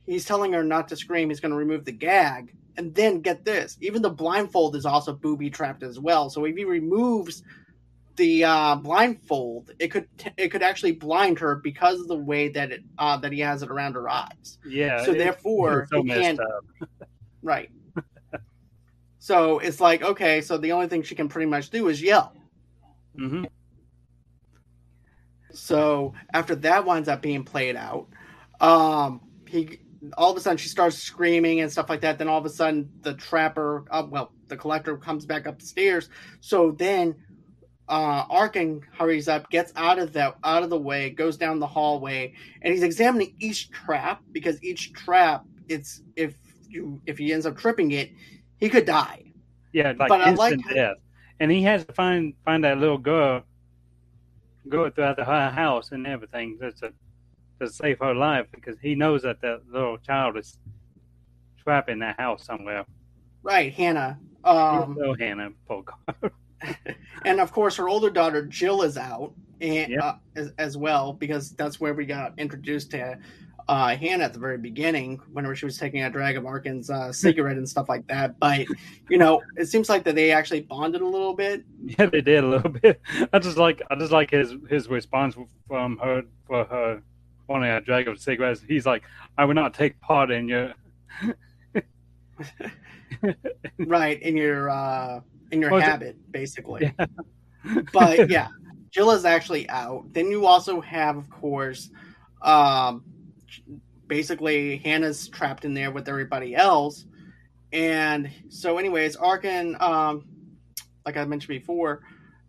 he's 0.06 0.26
telling 0.26 0.54
her 0.54 0.64
not 0.64 0.90
to 0.90 0.96
scream. 0.96 1.30
He's 1.30 1.40
going 1.40 1.52
to 1.52 1.58
remove 1.58 1.84
the 1.84 1.92
gag. 1.94 2.54
And 2.80 2.96
then 2.96 3.20
get 3.20 3.44
this, 3.44 3.78
even 3.82 4.02
the 4.02 4.10
blindfold 4.10 4.74
is 4.78 4.86
also 4.86 5.14
booby 5.14 5.50
trapped 5.50 5.84
as 5.84 6.00
well. 6.00 6.30
So 6.30 6.46
if 6.46 6.56
he 6.56 6.64
removes 6.64 7.44
the 8.16 8.46
uh, 8.46 8.76
blindfold, 8.76 9.72
it 9.80 9.90
could 9.90 10.08
it 10.38 10.48
could 10.48 10.64
actually 10.64 10.94
blind 10.94 11.40
her 11.40 11.58
because 11.58 12.00
of 12.00 12.08
the 12.08 12.16
way 12.16 12.48
that 12.48 12.72
it 12.72 12.86
uh, 12.98 13.18
that 13.18 13.34
he 13.34 13.42
has 13.42 13.64
it 13.64 13.70
around 13.70 13.96
her 13.96 14.08
eyes. 14.10 14.60
Yeah. 14.66 15.04
So 15.04 15.14
therefore, 15.14 15.88
so 15.92 16.02
he 16.04 16.10
can't 16.10 16.40
right. 17.44 17.70
so 19.20 19.60
it's 19.60 19.82
like 19.82 20.02
okay, 20.02 20.40
so 20.40 20.58
the 20.58 20.72
only 20.72 20.88
thing 20.88 21.04
she 21.04 21.16
can 21.16 21.28
pretty 21.28 21.48
much 21.50 21.70
do 21.72 21.90
is 21.90 22.02
yell. 22.02 22.34
hmm 23.18 23.44
So 25.52 26.14
after 26.34 26.56
that 26.56 26.86
winds 26.86 27.10
up 27.10 27.22
being 27.22 27.44
played 27.44 27.76
out, 27.76 28.08
um, 28.62 29.20
he 29.46 29.82
all 30.18 30.32
of 30.32 30.38
a 30.38 30.40
sudden 30.40 30.58
she 30.58 30.70
starts 30.70 30.98
screaming 30.98 31.62
and 31.62 31.72
stuff 31.72 31.90
like 31.90 32.02
that. 32.02 32.18
Then 32.18 32.28
all 32.28 32.38
of 32.40 32.46
a 32.46 32.50
sudden 32.50 32.90
the 33.02 33.14
trapper, 33.16 33.86
uh, 33.92 34.06
well, 34.10 34.32
the 34.48 34.58
collector 34.58 34.98
comes 34.98 35.26
back 35.26 35.48
up 35.48 35.60
the 35.60 35.66
stairs. 35.66 36.10
So 36.40 36.72
then 36.72 37.16
uh, 37.88 38.24
Arkin 38.30 38.82
hurries 38.98 39.28
up, 39.28 39.50
gets 39.50 39.74
out 39.76 40.00
of 40.00 40.14
the 40.14 40.36
out 40.44 40.64
of 40.64 40.70
the 40.70 40.80
way, 40.80 41.10
goes 41.10 41.38
down 41.38 41.60
the 41.60 41.68
hallway, 41.68 42.34
and 42.62 42.74
he's 42.74 42.84
examining 42.84 43.36
each 43.40 43.72
trap 43.72 44.22
because 44.32 44.62
each 44.64 44.94
trap, 44.94 45.44
it's 45.68 46.02
if 46.16 46.36
you 46.68 47.02
if 47.06 47.18
he 47.18 47.34
ends 47.34 47.46
up 47.46 47.58
tripping 47.58 47.92
it, 47.92 48.12
he 48.58 48.70
could 48.70 48.86
die. 48.86 49.24
Yeah, 49.74 49.94
like 49.98 50.10
But 50.10 50.22
I 50.22 50.30
instant 50.32 50.66
like- 50.66 50.76
death. 50.76 50.98
And 51.42 51.50
he 51.50 51.64
has 51.64 51.86
to 51.86 51.94
find 51.94 52.34
find 52.44 52.64
that 52.66 52.78
little 52.80 52.98
girl, 52.98 53.44
go 54.68 54.90
throughout 54.90 55.16
the 55.16 55.26
house 55.26 55.92
and 55.92 56.06
everything 56.06 56.58
That's 56.60 56.82
to, 56.82 56.94
to 57.60 57.70
save 57.70 58.00
her 58.00 58.14
life 58.14 58.48
because 58.54 58.78
he 58.82 58.96
knows 58.96 59.24
that 59.24 59.42
that 59.42 59.62
little 59.72 59.98
child 59.98 60.38
is 60.38 60.58
trapped 61.62 61.90
in 61.90 62.00
that 62.00 62.20
house 62.20 62.46
somewhere. 62.46 62.86
Right, 63.44 63.74
Hannah. 63.74 64.20
Um, 64.44 64.98
Hannah, 65.20 65.50
poor 65.68 65.84
and 67.26 67.40
of 67.40 67.52
course 67.52 67.76
her 67.76 67.88
older 67.88 68.10
daughter 68.10 68.46
Jill 68.46 68.82
is 68.82 68.98
out 68.98 69.34
and 69.62 69.92
Yeah. 69.92 70.00
uh, 70.04 70.16
as, 70.36 70.54
as 70.58 70.78
well 70.78 71.14
because 71.14 71.52
that's 71.52 71.80
where 71.80 71.94
we 71.94 72.06
got 72.06 72.38
introduced 72.38 72.92
to 72.92 73.18
uh, 73.70 73.96
Hannah 73.96 74.24
at 74.24 74.34
the 74.34 74.40
very 74.40 74.58
beginning 74.58 75.20
whenever 75.32 75.56
she 75.56 75.66
was 75.66 75.78
taking 75.78 76.02
a 76.04 76.10
drag 76.10 76.38
of 76.38 76.46
Arkin's 76.46 76.90
uh, 76.90 77.12
cigarette 77.14 77.58
and 77.58 77.70
stuff 77.70 77.88
like 77.88 78.08
that. 78.08 78.40
But 78.40 78.66
you 79.10 79.18
know, 79.18 79.42
it 79.58 79.68
seems 79.68 79.90
like 79.90 80.04
that 80.06 80.16
they 80.16 80.32
actually 80.32 80.62
bonded 80.62 81.02
a 81.02 81.06
little 81.08 81.36
bit. 81.36 81.64
Yeah, 81.86 82.08
they 82.08 82.22
did 82.22 82.44
a 82.44 82.48
little 82.48 82.72
bit. 82.82 83.00
I 83.32 83.40
just 83.40 83.58
like 83.58 83.82
I 83.92 83.96
just 83.96 84.12
like 84.12 84.32
his 84.32 84.56
his 84.70 84.88
response 84.90 85.36
from 85.68 85.98
her 86.00 86.24
for 86.48 86.66
her 86.66 87.04
wanting 87.50 87.70
a 87.70 87.82
drag 87.82 88.08
of 88.08 88.20
cigarettes. 88.20 88.62
He's 88.66 88.86
like, 88.86 89.04
I 89.38 89.44
would 89.44 89.56
not 89.56 89.74
take 89.74 90.00
part 90.00 90.32
in 90.32 90.48
your. 90.48 90.74
right 93.80 94.22
in 94.22 94.38
your 94.38 94.70
uh, 94.70 95.20
in 95.52 95.60
your 95.60 95.72
Was 95.72 95.84
it- 95.84 95.88
habit, 95.88 96.32
basically. 96.32 96.94
Yeah. 96.98 97.06
but 97.94 98.30
yeah, 98.30 98.48
Jill 98.92 99.12
is 99.12 99.26
actually 99.26 99.70
out. 99.70 100.06
Then 100.14 100.32
you 100.32 100.46
also 100.46 100.80
have, 100.80 101.18
of 101.18 101.30
course, 101.30 101.90
um, 102.42 103.04
basically 104.08 104.78
Hannah's 104.78 105.28
trapped 105.28 105.66
in 105.66 105.74
there 105.74 105.92
with 105.92 106.08
everybody 106.08 106.56
else, 106.56 107.06
and 107.74 108.30
so, 108.50 108.78
anyways, 108.78 109.16
Arkin, 109.16 109.76
um, 109.80 110.26
like 111.06 111.18
I 111.18 111.26
mentioned 111.26 111.60
before, 111.60 112.02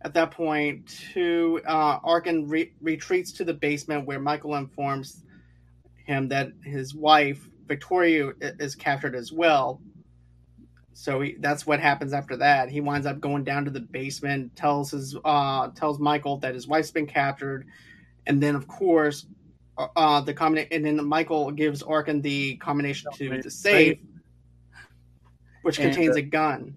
at 0.03 0.13
that 0.13 0.31
point, 0.31 0.87
to 1.13 1.61
uh, 1.67 1.99
Arkin 2.03 2.47
re- 2.47 2.73
retreats 2.81 3.31
to 3.33 3.43
the 3.43 3.53
basement 3.53 4.05
where 4.05 4.19
Michael 4.19 4.55
informs 4.55 5.23
him 6.05 6.27
that 6.29 6.51
his 6.63 6.95
wife 6.95 7.47
Victoria 7.67 8.31
is 8.41 8.75
captured 8.75 9.15
as 9.15 9.31
well. 9.31 9.79
So 10.93 11.21
he, 11.21 11.35
that's 11.39 11.65
what 11.65 11.79
happens 11.79 12.13
after 12.13 12.35
that. 12.37 12.69
He 12.69 12.81
winds 12.81 13.07
up 13.07 13.21
going 13.21 13.43
down 13.43 13.63
to 13.65 13.71
the 13.71 13.79
basement, 13.79 14.55
tells 14.55 14.91
his 14.91 15.15
uh, 15.23 15.69
tells 15.69 15.99
Michael 15.99 16.37
that 16.37 16.53
his 16.53 16.67
wife's 16.67 16.91
been 16.91 17.07
captured, 17.07 17.65
and 18.27 18.43
then 18.43 18.55
of 18.55 18.67
course, 18.67 19.25
uh, 19.77 19.87
uh, 19.95 20.21
the 20.21 20.33
combina- 20.33 20.67
and 20.71 20.85
then 20.85 21.03
Michael 21.05 21.49
gives 21.51 21.81
Arkin 21.81 22.21
the 22.21 22.57
combination 22.57 23.09
to 23.13 23.41
the 23.41 23.49
safe, 23.49 23.99
which 25.61 25.79
And, 25.79 25.93
contains 25.93 26.17
a 26.17 26.21
gun. 26.21 26.75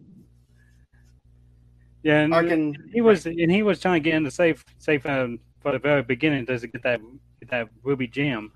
Yeah, 2.05 2.21
and 2.21 2.35
Arkin 2.35 2.91
he 2.93 3.01
was 3.01 3.25
and 3.25 3.51
he 3.51 3.63
was 3.63 3.81
trying 3.81 4.03
to 4.03 4.11
get 4.11 4.15
in 4.15 4.25
the 4.25 4.31
safe 4.31 4.63
safe 4.79 5.07
um, 5.07 5.41
for 5.61 5.73
the 5.73 5.79
very 5.79 6.03
beginning 6.03 6.45
just 6.45 6.61
to 6.61 6.69
get 6.69 6.83
that 6.83 7.01
get 7.41 7.51
that 7.51 7.69
ruby 7.83 8.07
gem. 8.07 8.53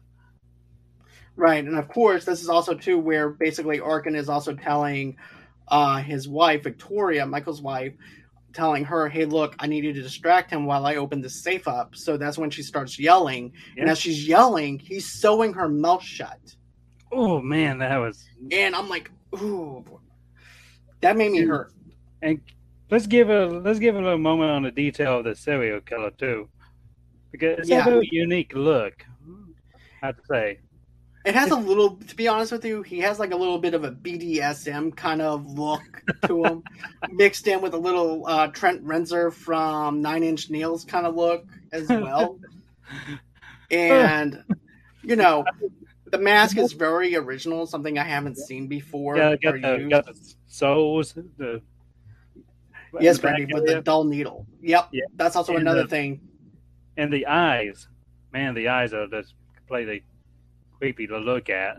Right, 1.34 1.64
and 1.64 1.78
of 1.78 1.88
course, 1.88 2.26
this 2.26 2.42
is 2.42 2.50
also 2.50 2.74
too 2.74 2.98
where 2.98 3.30
basically 3.30 3.80
Arkin 3.80 4.14
is 4.14 4.28
also 4.28 4.54
telling 4.54 5.16
uh, 5.68 5.96
his 5.96 6.28
wife 6.28 6.62
Victoria, 6.62 7.24
Michael's 7.24 7.62
wife, 7.62 7.94
telling 8.52 8.84
her, 8.84 9.08
"Hey, 9.08 9.24
look, 9.24 9.56
I 9.58 9.66
need 9.66 9.82
you 9.82 9.94
to 9.94 10.02
distract 10.02 10.50
him 10.50 10.66
while 10.66 10.84
I 10.84 10.96
open 10.96 11.22
the 11.22 11.30
safe 11.30 11.66
up." 11.66 11.94
So 11.94 12.18
that's 12.18 12.36
when 12.36 12.50
she 12.50 12.62
starts 12.62 12.98
yelling, 12.98 13.54
and 13.78 13.88
as 13.88 13.98
she's 13.98 14.28
yelling, 14.28 14.78
he's 14.78 15.10
sewing 15.20 15.54
her 15.54 15.70
mouth 15.70 16.02
shut, 16.02 16.54
Oh 17.10 17.40
man, 17.40 17.78
that 17.78 17.96
was 17.96 18.28
and 18.52 18.76
I'm 18.76 18.90
like, 18.90 19.10
"Ooh, 19.40 20.00
that 21.00 21.16
made 21.16 21.32
me 21.32 21.40
hurt." 21.46 21.72
and 22.20 22.40
let's 22.90 23.06
give 23.06 23.30
a 23.30 23.46
let's 23.46 23.78
give 23.78 23.94
a 23.96 23.98
little 24.00 24.18
moment 24.18 24.50
on 24.50 24.62
the 24.62 24.70
detail 24.70 25.18
of 25.18 25.24
the 25.24 25.34
serial 25.34 25.80
killer 25.80 26.10
too, 26.10 26.48
because 27.32 27.58
it's 27.60 27.68
Yeah. 27.68 27.82
a 27.82 27.90
very 27.90 28.08
unique 28.12 28.52
look. 28.54 29.04
I 30.02 30.06
have 30.06 30.16
to 30.16 30.22
say, 30.30 30.60
It 31.24 31.34
has 31.34 31.50
a 31.50 31.56
little, 31.56 31.96
to 31.96 32.16
be 32.16 32.28
honest 32.28 32.52
with 32.52 32.64
you, 32.64 32.82
he 32.82 33.00
has 33.00 33.18
like 33.18 33.32
a 33.32 33.36
little 33.36 33.58
bit 33.58 33.74
of 33.74 33.84
a 33.84 33.90
BDSM 33.90 34.94
kind 34.96 35.20
of 35.20 35.46
look 35.46 36.02
to 36.26 36.44
him, 36.44 36.62
mixed 37.12 37.46
in 37.48 37.60
with 37.60 37.74
a 37.74 37.78
little 37.78 38.24
uh, 38.26 38.46
Trent 38.48 38.84
Reznor 38.84 39.32
from 39.32 40.00
Nine 40.00 40.22
Inch 40.22 40.48
Nails 40.50 40.84
kind 40.84 41.06
of 41.06 41.14
look 41.16 41.44
as 41.72 41.88
well. 41.88 42.38
and 43.70 44.42
you 45.02 45.16
know, 45.16 45.44
the 46.10 46.18
mask 46.18 46.56
is 46.56 46.72
very 46.72 47.16
original, 47.16 47.66
something 47.66 47.98
I 47.98 48.04
haven't 48.04 48.38
seen 48.38 48.66
before. 48.68 49.16
yeah, 49.16 49.30
or 49.30 49.36
got 49.36 49.60
the 49.60 49.76
used. 49.78 49.90
got 49.90 50.06
the 50.06 50.34
souls, 50.46 51.14
the 51.36 51.60
yes, 53.00 53.16
the 53.16 53.22
Brandy, 53.22 53.52
with 53.52 53.66
the 53.66 53.80
dull 53.82 54.04
needle. 54.04 54.46
Yep, 54.62 54.88
Yeah. 54.92 55.04
that's 55.16 55.36
also 55.36 55.52
And, 55.52 55.62
another 55.62 55.82
uh, 55.82 55.86
thing. 55.86 56.20
and 56.96 57.12
the 57.12 57.26
eyes. 57.26 57.88
Man, 58.32 58.54
the 58.54 58.68
eyes 58.68 58.92
are 58.92 59.06
just 59.06 59.34
completely 59.56 60.04
creepy 60.78 61.06
to 61.06 61.18
look 61.18 61.48
at. 61.50 61.78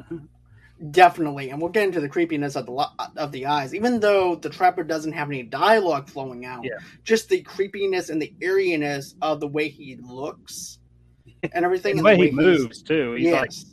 Definitely, 0.91 1.49
and 1.49 1.61
we'll 1.61 1.71
get 1.71 1.83
into 1.83 1.99
the 1.99 2.07
creepiness 2.07 2.55
of 2.55 2.65
the 2.65 2.87
of 3.17 3.33
the 3.33 3.45
eyes. 3.45 3.75
Even 3.75 3.99
though 3.99 4.35
the 4.35 4.49
trapper 4.49 4.81
doesn't 4.83 5.11
have 5.11 5.27
any 5.29 5.43
dialogue 5.43 6.07
flowing 6.07 6.45
out, 6.45 6.63
Yeah. 6.63 6.71
just 7.03 7.27
the 7.27 7.41
creepiness 7.41 8.09
and 8.09 8.21
the 8.21 8.33
eeriness 8.41 9.15
of 9.21 9.41
the 9.41 9.47
way 9.47 9.67
he 9.67 9.97
looks 10.01 10.79
and 11.53 11.65
everything. 11.65 11.91
And 11.97 11.99
the 11.99 12.03
way 12.03 12.15
he 12.17 12.31
moves 12.31 12.81
too. 12.81 13.13
He's 13.15 13.31
like 13.33 13.49
Yes, 13.51 13.65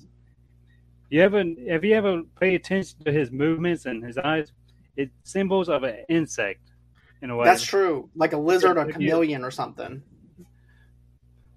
You 1.10 1.22
ever 1.22 1.44
have 1.68 1.84
you 1.84 1.94
ever 1.94 2.22
paid 2.40 2.56
attention 2.56 2.98
to 3.04 3.12
his 3.12 3.30
movements 3.30 3.86
and 3.86 4.02
his 4.04 4.18
eyes? 4.18 4.52
It's 4.96 5.12
symbols 5.22 5.68
of 5.68 5.84
an 5.84 5.98
insect 6.08 6.65
in 7.22 7.30
a 7.30 7.36
way. 7.36 7.44
that's 7.44 7.62
true. 7.64 8.08
Like 8.14 8.32
a 8.32 8.38
lizard 8.38 8.76
or 8.76 8.82
If 8.82 8.86
you- 8.88 8.92
chameleon 9.10 9.42
or 9.44 9.50
something. 9.50 10.02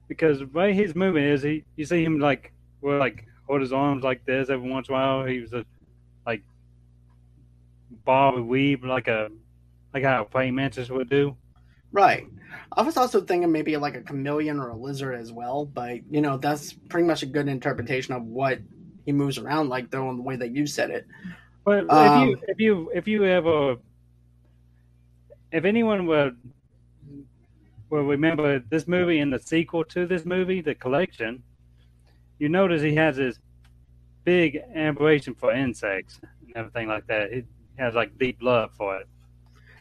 because 0.08 0.40
the 0.40 0.48
way 0.48 0.74
he's 0.74 0.96
moving 0.96 1.24
is 1.24 1.42
he 1.44 1.64
you 1.76 1.86
see 1.86 2.04
him 2.04 2.20
like 2.20 2.52
well 2.82 2.98
like 3.00 3.26
hold 3.48 3.62
his 3.62 3.72
arms 3.74 4.04
like 4.04 4.26
this 4.26 4.50
every 4.50 4.70
once 4.70 4.88
in 4.88 4.96
a 4.96 4.98
while. 4.98 5.26
He 5.26 5.40
was 5.40 5.54
a 5.54 5.66
like 6.26 6.44
bob 8.06 8.36
and 8.36 8.48
weave 8.48 8.84
like 8.84 9.08
a 9.08 9.30
like 9.94 10.04
how 10.04 10.22
a 10.22 10.26
praying 10.26 10.56
mantis 10.56 10.90
would 10.90 11.10
do. 11.10 11.36
Right. 11.92 12.26
I 12.72 12.82
was 12.84 12.98
also 12.98 13.22
thinking 13.22 13.52
maybe 13.52 13.76
like 13.78 13.96
a 13.96 14.02
chameleon 14.02 14.60
or 14.60 14.70
a 14.70 14.76
lizard 14.76 15.16
as 15.20 15.32
well, 15.32 15.66
but 15.66 16.00
you 16.12 16.22
know 16.22 16.38
that's 16.38 16.74
pretty 16.74 17.08
much 17.08 17.24
a 17.24 17.26
good 17.26 17.48
interpretation 17.48 18.14
of 18.14 18.24
what 18.24 18.60
he 19.06 19.12
moves 19.12 19.38
around 19.40 19.70
like, 19.70 19.90
though, 19.90 20.10
in 20.12 20.18
the 20.18 20.22
way 20.24 20.36
that 20.36 20.52
you 20.56 20.68
said 20.68 20.92
it. 20.92 21.08
But 21.66 21.86
if 21.86 21.92
Um, 21.92 22.28
you 22.30 22.40
if 22.48 22.60
you 22.60 22.92
if 22.94 23.08
you 23.08 23.26
ever 23.26 23.78
if 25.52 25.66
anyone 25.66 26.06
would 26.06 26.38
will 27.90 28.04
remember 28.04 28.60
this 28.60 28.88
movie 28.88 29.20
and 29.20 29.34
the 29.34 29.40
sequel 29.40 29.84
to 29.84 30.06
this 30.06 30.26
movie, 30.26 30.62
the 30.62 30.76
collection, 30.76 31.42
you 32.38 32.48
notice 32.48 32.82
he 32.82 32.94
has 32.96 33.16
this 33.16 33.40
big 34.24 34.60
admiration 34.76 35.34
for 35.34 35.52
insects 35.52 36.20
and 36.22 36.56
everything 36.56 36.88
like 36.88 37.08
that. 37.08 37.32
He 37.34 37.44
has 37.78 37.96
like 37.96 38.18
deep 38.20 38.38
love 38.42 38.72
for 38.78 38.98
it. 38.98 39.08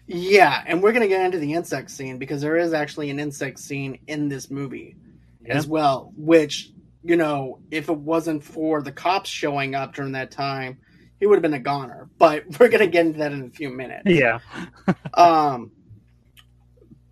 Yeah, 0.07 0.63
and 0.67 0.83
we're 0.83 0.93
gonna 0.93 1.07
get 1.09 1.25
into 1.27 1.39
the 1.39 1.53
insect 1.53 1.91
scene 1.91 2.17
because 2.19 2.41
there 2.41 2.57
is 2.57 2.73
actually 2.73 3.11
an 3.11 3.21
insect 3.21 3.59
scene 3.59 3.99
in 4.07 4.29
this 4.29 4.51
movie 4.51 4.97
Yeah. 5.45 5.57
as 5.59 5.67
well. 5.67 6.13
Which 6.17 6.73
you 7.05 7.17
know, 7.17 7.61
if 7.71 7.89
it 7.89 7.97
wasn't 7.97 8.43
for 8.43 8.83
the 8.83 8.91
cops 8.93 9.31
showing 9.31 9.75
up 9.75 9.95
during 9.95 10.13
that 10.13 10.31
time, 10.31 10.79
he 11.21 11.27
would 11.27 11.37
have 11.37 11.43
been 11.43 11.55
a 11.55 11.59
goner. 11.59 12.09
But 12.19 12.45
we're 12.61 12.69
gonna 12.69 12.87
get 12.87 13.07
into 13.07 13.19
that 13.21 13.33
in 13.33 13.45
a 13.45 13.51
few 13.51 13.71
minutes. 13.71 14.03
Yeah. 14.07 14.41
um 15.15 15.73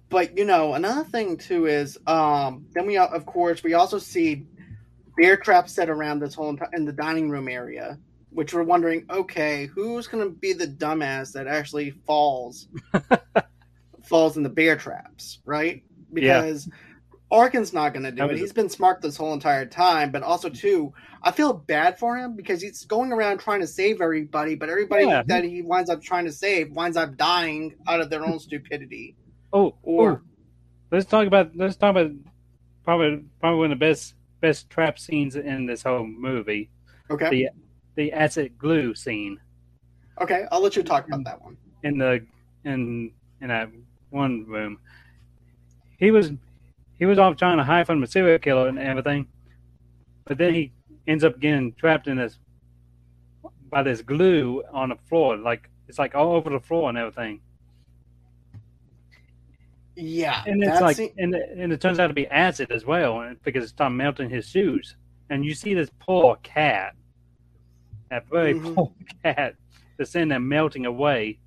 but 0.09 0.37
you 0.39 0.45
know 0.45 0.75
another 0.75 1.05
thing 1.05 1.37
too 1.37 1.67
is 1.67 1.99
um 2.07 2.67
then 2.75 2.87
we 2.87 2.97
of 2.97 3.27
course 3.27 3.63
we 3.63 3.75
also 3.75 3.99
see 3.99 4.47
bear 5.17 5.37
traps 5.37 5.73
set 5.73 5.91
around 5.91 6.21
this 6.21 6.35
whole 6.35 6.57
in 6.75 6.85
the 6.85 6.93
dining 6.93 7.29
room 7.29 7.49
area 7.49 7.99
which 8.31 8.55
we're 8.55 8.63
wondering 8.63 9.05
okay 9.11 9.67
who's 9.67 10.07
going 10.07 10.23
to 10.23 10.31
be 10.31 10.53
the 10.53 10.67
dumbass 10.67 11.33
that 11.33 11.47
actually 11.47 11.91
falls 12.07 12.69
falls 14.05 14.37
in 14.37 14.43
the 14.43 14.49
bear 14.49 14.77
traps 14.77 15.41
right 15.45 15.83
Yeah. 16.15 16.43
Because 17.29 17.41
Arkin's 17.43 17.73
not 17.73 17.93
going 17.93 18.05
to 18.05 18.13
do 18.13 18.25
it. 18.25 18.39
He's 18.39 18.53
been 18.53 18.69
smart 18.69 19.01
this 19.01 19.17
whole 19.17 19.33
entire 19.33 19.67
time, 19.67 20.11
but 20.11 20.23
also 20.23 20.49
mm. 20.49 20.59
too, 20.59 20.93
I 21.23 21.33
feel 21.33 21.53
bad 21.53 21.99
for 21.99 22.17
him 22.17 22.37
because 22.37 22.61
he's 22.61 22.85
going 22.85 23.13
around 23.13 23.39
trying 23.39 23.61
to 23.61 23.67
save 23.67 24.01
everybody, 24.01 24.55
but 24.55 24.69
everybody 24.69 25.07
Yeah. 25.07 25.23
that 25.27 25.45
he 25.45 25.63
winds 25.63 25.91
up 25.91 26.03
trying 26.03 26.25
to 26.27 26.33
save 26.33 26.73
winds 26.73 26.97
up 26.97 27.17
dying 27.17 27.75
out 27.89 28.01
of 28.01 28.11
their 28.11 28.25
own 28.25 28.39
stupidity. 28.39 29.17
Oh, 29.53 29.75
Or- 29.83 30.11
or 30.11 30.23
let's 30.91 31.07
talk 31.07 31.27
about 31.27 31.57
let's 31.57 31.77
talk 31.77 31.91
about 31.91 32.13
probably 32.85 33.25
probably 33.41 33.59
one 33.59 33.73
of 33.73 33.79
the 33.79 33.85
best 33.85 34.15
best 34.41 34.71
trap 34.71 34.99
scenes 34.99 35.35
in 35.35 35.67
this 35.67 35.83
whole 35.83 36.07
movie, 36.07 36.71
Okay, 37.11 37.31
The- 37.31 37.49
the 37.95 38.13
acid 38.13 38.59
glue 38.59 38.95
scene 38.95 39.41
okay, 40.21 40.47
I'll 40.53 40.61
let 40.61 40.77
you 40.77 40.83
talk 40.83 41.07
about 41.07 41.21
mm. 41.21 41.25
that 41.25 41.43
one. 41.43 41.57
in 41.83 41.99
the 41.99 42.25
in 42.65 43.13
in 43.41 43.49
that 43.49 43.71
one 44.11 44.45
room. 44.47 44.79
He 45.99 46.11
was 46.11 46.33
he 46.99 47.07
was 47.07 47.19
off 47.19 47.37
trying 47.37 47.59
to 47.59 47.65
hide 47.65 47.87
from 47.87 48.01
the 48.01 48.07
serial 48.07 48.39
killer 48.39 48.69
and 48.69 48.79
everything, 48.79 49.27
but 50.25 50.39
then 50.39 50.55
he 50.55 50.73
ends 51.07 51.25
up 51.25 51.39
getting 51.41 51.73
trapped 51.75 52.07
in 52.09 52.17
this 52.17 52.39
by 53.71 53.83
this 53.83 54.01
glue 54.03 54.63
on 54.73 54.89
the 54.91 54.97
floor, 55.09 55.37
like 55.37 55.69
it's 55.89 55.99
like 55.99 56.15
all 56.15 56.33
over 56.33 56.51
the 56.51 56.61
floor 56.61 56.89
and 56.89 56.97
everything. 56.99 57.41
Yeah, 59.99 60.43
and 60.47 60.63
it's 60.63 60.81
like 60.81 60.97
scene- 60.97 61.15
and, 61.17 61.35
it- 61.35 61.51
and 61.57 61.73
it 61.73 61.81
turns 61.81 61.99
out 61.99 62.09
to 62.09 62.15
be 62.15 62.27
acid 62.29 62.71
as 62.71 62.85
well 62.85 63.21
and- 63.23 63.43
because 63.43 63.65
it 63.65 63.69
started 63.69 63.95
melting 63.95 64.29
his 64.29 64.47
shoes 64.49 64.95
and 65.31 65.45
you 65.45 65.55
see 65.55 65.73
this 65.75 65.91
poor 65.99 66.37
cat 66.43 66.95
that 68.11 68.29
very 68.29 68.55
Mhm. 68.55 68.75
poor 68.75 68.93
cat 69.25 69.55
that's 69.97 70.15
in 70.15 70.29
there 70.29 70.39
melting 70.41 70.85
away 70.85 71.39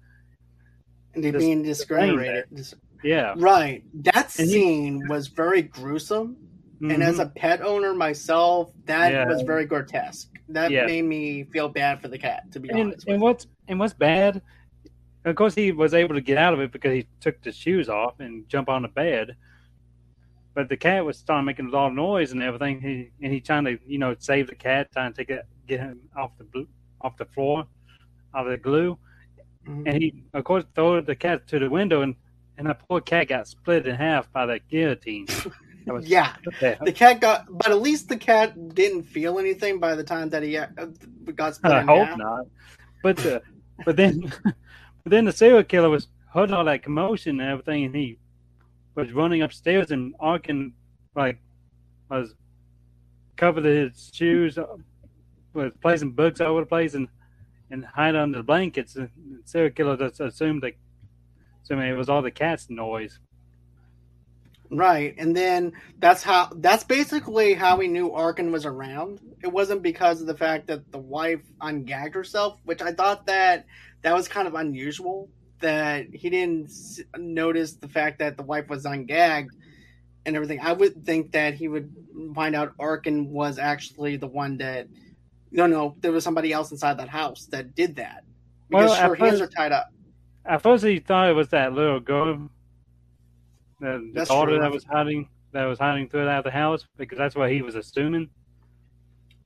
and 1.13 1.23
he 1.23 1.31
just 1.31 1.39
being 1.39 1.57
laying 1.59 1.63
discriminated. 1.63 2.45
Dis- 2.53 2.73
yeah 3.03 3.33
Right, 3.37 3.83
that 4.03 4.37
And 4.39 4.47
he- 4.47 4.53
scene 4.53 5.07
was 5.07 5.27
very 5.27 5.61
gruesome. 5.61 6.37
And 6.81 7.03
as 7.03 7.17
Mhm. 7.17 7.23
a 7.23 7.25
pet 7.29 7.61
owner 7.61 7.93
myself, 7.93 8.71
that 8.85 9.11
Yeah. 9.11 9.27
was 9.27 9.41
very 9.41 9.65
grotesque. 9.65 10.31
That 10.47 10.71
Yeah. 10.71 10.85
made 10.85 11.03
me 11.03 11.43
feel 11.43 11.67
bad 11.67 12.01
for 12.01 12.07
the 12.07 12.17
cat, 12.17 12.49
to 12.53 12.59
be 12.61 12.69
and, 12.69 12.79
honest. 12.93 13.07
and 13.07 13.21
what's 13.21 13.47
and 13.67 13.79
what's 13.79 13.93
bad 13.93 14.41
of 15.25 15.35
course 15.35 15.53
he 15.53 15.71
was 15.73 15.93
able 15.93 16.15
to 16.15 16.21
get 16.21 16.37
out 16.37 16.53
of 16.53 16.61
it 16.61 16.71
because 16.71 16.93
he 16.93 17.05
took 17.19 17.39
the 17.41 17.51
shoes 17.51 17.89
off 17.89 18.19
and 18.21 18.47
jump 18.47 18.69
on 18.69 18.81
the 18.83 18.87
bed 18.87 19.35
but 20.53 20.69
the 20.69 20.77
cat 20.77 21.03
was 21.05 21.17
starting 21.17 21.45
making 21.45 21.65
a 21.67 21.69
lot 21.69 21.87
of 21.87 21.93
noise 21.93 22.31
and 22.31 22.41
everything 22.41 22.79
he 22.81 23.11
and 23.21 23.31
he 23.33 23.39
trying 23.41 23.65
to 23.65 23.77
you 23.85 23.97
know 23.99 24.15
save 24.19 24.47
the 24.47 24.55
cat 24.55 24.89
trying 24.93 25.11
to 25.11 25.17
take 25.17 25.29
it 25.29 25.45
get 25.67 25.81
him 25.81 25.99
off 26.15 26.31
the 26.37 26.65
off 27.01 27.15
the 27.17 27.25
floor 27.25 27.65
out 28.33 28.45
of 28.47 28.51
the 28.51 28.57
glue 28.57 28.97
Mhm. 29.67 29.83
and 29.87 30.01
he 30.01 30.23
of 30.33 30.43
course 30.45 30.63
threw 30.73 31.01
the 31.01 31.15
cat 31.15 31.45
to 31.47 31.59
the 31.59 31.69
window 31.69 32.01
and 32.01 32.15
and 32.59 32.67
that 32.67 32.87
poor 32.87 33.01
cat 33.01 33.29
got 33.29 33.47
split 33.47 33.87
in 33.87 33.95
half 33.95 34.31
by 34.31 34.45
that 34.45 34.67
guillotine. 34.67 35.25
That 35.85 36.03
Yeah, 36.03 36.35
the 36.59 36.91
cat 36.93 37.19
got, 37.19 37.47
but 37.49 37.71
at 37.71 37.81
least 37.81 38.09
the 38.09 38.17
cat 38.17 38.75
didn't 38.75 39.03
feel 39.03 39.39
anything 39.39 39.79
by 39.79 39.95
the 39.95 40.03
time 40.03 40.29
that 40.29 40.43
he 40.43 40.57
uh, 40.57 40.67
got 41.33 41.55
split 41.55 41.73
i 41.73 41.81
in 41.81 41.87
hope 41.87 42.07
half. 42.09 42.17
not. 42.17 42.45
But 43.01 43.17
the, 43.17 43.41
but 43.85 43.95
then 43.95 44.31
but 44.43 44.55
then 45.05 45.25
the 45.25 45.31
serial 45.31 45.63
killer 45.63 45.89
was 45.89 46.07
heard 46.31 46.51
all 46.51 46.65
that 46.65 46.83
commotion 46.83 47.39
and 47.39 47.49
everything 47.49 47.85
and 47.85 47.95
he 47.95 48.19
was 48.93 49.11
running 49.13 49.41
upstairs 49.41 49.89
and 49.89 50.13
arkin 50.19 50.73
like 51.15 51.39
was 52.11 52.35
covered 53.35 53.63
his 53.63 54.11
shoes 54.13 54.59
uh, 54.59 54.65
was 55.53 55.71
placing 55.81 56.11
books 56.11 56.39
all 56.39 56.49
over 56.49 56.59
the 56.59 56.67
place 56.67 56.93
and 56.93 57.07
and 57.71 57.85
hide 57.85 58.15
under 58.15 58.39
the 58.39 58.43
blankets. 58.43 58.95
And 58.95 59.09
the 59.15 59.41
serial 59.45 59.71
killer 59.71 59.97
just 59.97 60.19
assumed 60.19 60.63
that 60.63 60.73
assuming 61.63 61.89
it 61.89 61.97
was 61.97 62.09
all 62.09 62.21
the 62.21 62.31
cat's 62.31 62.69
noise 62.69 63.19
Right, 64.71 65.15
and 65.17 65.35
then 65.35 65.73
that's 65.97 66.21
how 66.21 66.49
that's 66.57 66.83
basically 66.83 67.55
how 67.55 67.77
we 67.77 67.87
knew 67.87 68.11
Arkin 68.11 68.51
was 68.51 68.65
around. 68.67 69.19
It 69.41 69.47
wasn't 69.47 69.81
because 69.81 70.21
of 70.21 70.27
the 70.27 70.37
fact 70.37 70.67
that 70.67 70.91
the 70.91 70.99
wife 70.99 71.41
ungagged 71.59 72.13
herself, 72.13 72.59
which 72.65 72.81
I 72.81 72.91
thought 72.91 73.25
that 73.25 73.65
that 74.03 74.13
was 74.13 74.27
kind 74.27 74.47
of 74.47 74.53
unusual. 74.53 75.29
That 75.61 76.05
he 76.13 76.29
didn't 76.29 76.65
s- 76.65 77.01
notice 77.17 77.73
the 77.73 77.87
fact 77.87 78.19
that 78.19 78.37
the 78.37 78.43
wife 78.43 78.69
was 78.69 78.85
ungagged 78.85 79.49
and 80.25 80.35
everything. 80.35 80.59
I 80.61 80.73
would 80.73 81.03
think 81.03 81.31
that 81.31 81.55
he 81.55 81.67
would 81.67 81.91
find 82.35 82.55
out 82.55 82.73
Arkin 82.79 83.31
was 83.31 83.57
actually 83.57 84.17
the 84.17 84.27
one 84.27 84.57
that. 84.57 84.87
No, 85.51 85.65
no, 85.65 85.95
there 86.01 86.11
was 86.11 86.23
somebody 86.23 86.53
else 86.53 86.71
inside 86.71 86.99
that 86.99 87.09
house 87.09 87.47
that 87.47 87.73
did 87.73 87.95
that 87.95 88.23
because 88.69 88.91
Well, 88.91 89.09
her 89.09 89.15
hands 89.15 89.41
are 89.41 89.47
tied 89.47 89.71
up. 89.71 89.89
At 90.45 90.61
first, 90.61 90.83
he 90.83 90.99
thought 90.99 91.29
it 91.29 91.33
was 91.33 91.49
that 91.49 91.73
little 91.73 91.99
girl, 91.99 92.49
the, 93.79 94.11
the 94.13 94.25
daughter 94.25 94.51
true. 94.51 94.59
that 94.59 94.71
was 94.71 94.83
hiding 94.83 95.27
that 95.51 95.65
was 95.65 95.79
hiding 95.79 96.09
through 96.09 96.27
out 96.27 96.43
the 96.43 96.51
house 96.51 96.85
because 96.97 97.17
that's 97.17 97.35
what 97.35 97.51
he 97.51 97.61
was 97.61 97.75
assuming. 97.75 98.29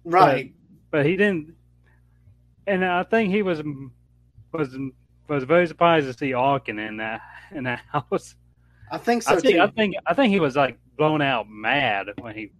Right. 0.04 0.54
But 0.92 1.06
he 1.06 1.16
didn't, 1.16 1.56
and 2.68 2.84
I 2.84 3.04
think 3.04 3.34
he 3.34 3.42
was 3.42 3.62
was 4.52 4.78
was 5.28 5.44
very 5.44 5.68
surprised 5.68 6.08
to 6.08 6.18
see 6.18 6.34
Arkin 6.34 6.80
in 6.80 6.98
that 6.98 7.22
in 7.52 7.64
that 7.64 7.82
house. 7.92 8.36
I 8.92 8.98
think 8.98 9.24
so 9.24 9.36
I 9.36 9.40
think 9.40 9.56
too. 9.56 9.62
I 9.62 9.68
think 9.68 9.96
I 10.06 10.14
think 10.14 10.32
he 10.32 10.40
was 10.40 10.56
like 10.56 10.78
blown 10.98 11.22
out 11.22 11.50
mad 11.50 12.08
when 12.20 12.36
he 12.36 12.52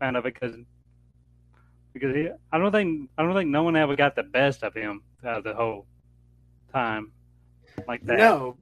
found 0.00 0.16
out 0.16 0.24
because 0.24 0.56
because 1.92 2.14
he, 2.14 2.28
I 2.52 2.58
don't 2.58 2.72
think 2.72 3.10
I 3.16 3.22
don't 3.22 3.34
think 3.34 3.50
no 3.50 3.62
one 3.62 3.76
ever 3.76 3.94
got 3.94 4.16
the 4.16 4.22
best 4.22 4.62
of 4.62 4.74
him 4.74 5.02
uh, 5.24 5.40
the 5.40 5.54
whole 5.54 5.86
time 6.72 7.12
like 7.88 8.02
that. 8.06 8.18
No, 8.18 8.56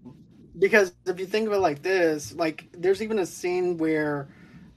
because 0.58 0.94
if 1.06 1.18
you 1.18 1.26
think 1.26 1.46
of 1.46 1.52
it 1.54 1.58
like 1.58 1.82
this, 1.82 2.32
like 2.34 2.66
there's 2.72 3.02
even 3.02 3.18
a 3.18 3.26
scene 3.26 3.76
where 3.76 4.28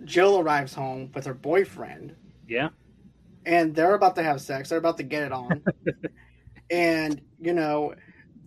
Jill 0.04 0.39
arrives 0.39 0.73
home 0.73 1.12
with 1.13 1.26
her 1.26 1.34
boyfriend, 1.34 2.15
Yeah. 2.47 2.69
and 3.45 3.76
they're 3.76 3.95
about 3.95 4.15
to 4.15 4.23
have 4.23 4.41
sex. 4.41 4.69
They're 4.69 4.78
about 4.80 4.97
to 4.97 5.04
get 5.04 5.23
it 5.23 5.32
on, 5.32 5.62
and 6.69 7.21
you 7.39 7.54
know, 7.54 7.93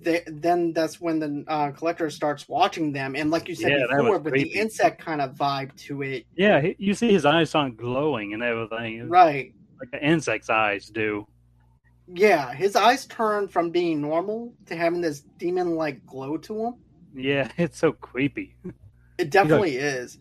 they, 0.03 0.23
then 0.27 0.73
that's 0.73 1.01
when 1.01 1.19
the 1.19 1.45
uh, 1.49 1.71
collector 1.73 2.11
starts 2.11 2.49
watching 2.49 2.93
them, 2.93 3.15
and 3.17 3.31
like 3.31 3.49
you 3.49 3.55
said 3.55 3.73
Yeah, 3.73 3.87
before, 3.97 4.19
with 4.19 4.33
creepy. 4.33 4.51
the 4.51 4.59
insect 4.61 5.01
kind 5.05 5.21
of 5.21 5.35
vibe 5.35 5.75
to 5.87 6.03
it, 6.03 6.27
Yeah, 6.37 6.61
he, 6.61 6.77
you 6.79 6.95
see 6.95 7.13
his 7.13 7.25
eyes 7.27 7.51
start 7.51 7.77
glowing 7.77 8.33
and 8.35 8.43
everything, 8.43 9.09
right? 9.09 9.53
like 9.81 9.91
the 9.93 10.07
insect's 10.07 10.51
eyes 10.51 10.87
do. 10.87 11.27
Yeah, 12.13 12.53
his 12.53 12.77
eyes 12.77 13.07
turn 13.07 13.49
from 13.49 13.71
being 13.71 14.01
normal 14.01 14.53
to 14.67 14.77
having 14.77 15.01
this 15.01 15.21
demon-like 15.39 16.05
glow 16.07 16.37
to 16.39 16.67
him. 16.67 16.75
Yeah, 17.15 17.51
it's 17.57 17.79
so 17.79 17.93
creepy. 17.93 18.57
It 19.19 19.31
definitely 19.31 19.77
is. 19.77 20.19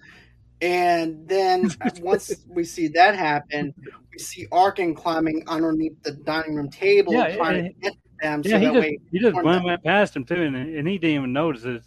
And 0.61 1.27
then 1.27 1.69
once 2.01 2.31
we 2.47 2.63
see 2.63 2.89
that 2.89 3.15
happen, 3.15 3.73
we 4.11 4.19
see 4.19 4.45
Arkin 4.51 4.93
climbing 4.93 5.43
underneath 5.47 6.01
the 6.03 6.11
dining 6.11 6.55
room 6.55 6.69
table, 6.69 7.13
Yeah, 7.13 7.35
trying 7.35 7.63
to 7.63 7.73
get 7.81 7.93
them. 8.21 8.41
Yeah, 8.43 8.51
so 8.51 8.59
he 8.59 8.65
that 8.65 8.73
just 8.73 8.81
way, 8.81 8.99
he 9.11 9.19
just 9.19 9.43
went 9.43 9.83
past 9.83 10.15
him 10.15 10.25
too, 10.25 10.41
and, 10.43 10.55
and 10.55 10.87
he 10.87 10.97
didn't 10.97 11.15
even 11.15 11.33
notice 11.33 11.63
it. 11.63 11.81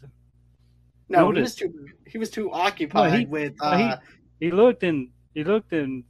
no, 1.10 1.30
he 1.30 1.40
was 1.42 1.54
too 1.54 1.72
he 2.06 2.18
was 2.18 2.30
too 2.30 2.50
occupied 2.50 3.20
he- 3.20 3.26
with. 3.26 3.52
well, 3.60 3.76
he- 3.76 3.84
Uh, 3.84 3.96
He 4.40 4.50
looked 4.50 4.82
and 4.82 5.08
he 5.34 5.44
looked 5.44 5.72
and 5.72 6.04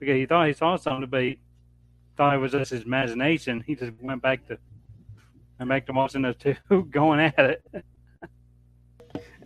because 0.00 0.16
he 0.16 0.26
thought 0.26 0.48
he 0.48 0.52
saw 0.52 0.76
something, 0.76 1.08
but 1.08 1.22
he 1.22 1.38
thought 2.18 2.34
it 2.34 2.38
was 2.38 2.52
just 2.52 2.72
his 2.72 2.82
imagination. 2.82 3.64
He 3.66 3.74
just 3.74 3.92
went 4.02 4.20
back 4.20 4.46
to 4.48 4.58
went 5.58 5.70
back 5.70 5.86
to 5.86 5.92
watching 5.92 6.20
those 6.22 6.36
two 6.36 6.56
going 6.90 7.20
at 7.20 7.38
it. 7.38 7.84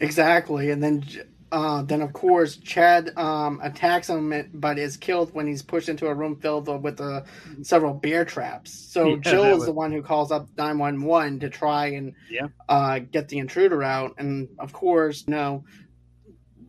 exactly, 0.00 0.70
and 0.70 0.82
then 0.82 1.04
uh, 1.52 1.82
then 1.82 2.00
of 2.00 2.12
course 2.14 2.56
Chad 2.56 3.12
um, 3.18 3.60
attacks 3.62 4.08
him, 4.08 4.50
but 4.54 4.78
is 4.78 4.96
killed 4.96 5.34
when 5.34 5.46
he's 5.46 5.60
pushed 5.62 5.88
into 5.90 6.06
a 6.06 6.14
room 6.14 6.36
filled 6.40 6.66
with 6.82 6.98
uh, 7.00 7.22
several 7.62 7.92
bear 7.94 8.24
traps. 8.24 8.72
So 8.90 9.06
Yeah, 9.10 9.16
Jill 9.20 9.44
is 9.44 9.56
was- 9.58 9.66
the 9.66 9.72
one 9.72 9.92
who 9.92 10.02
calls 10.02 10.32
up 10.32 10.48
nine 10.56 10.78
one 10.78 11.02
one 11.04 11.38
to 11.40 11.50
try 11.50 11.88
and 11.88 12.14
Yeah. 12.30 12.48
uh, 12.68 13.00
get 13.00 13.28
the 13.28 13.38
intruder 13.38 13.82
out, 13.82 14.14
and 14.18 14.48
of 14.58 14.72
course, 14.72 15.28
no. 15.28 15.64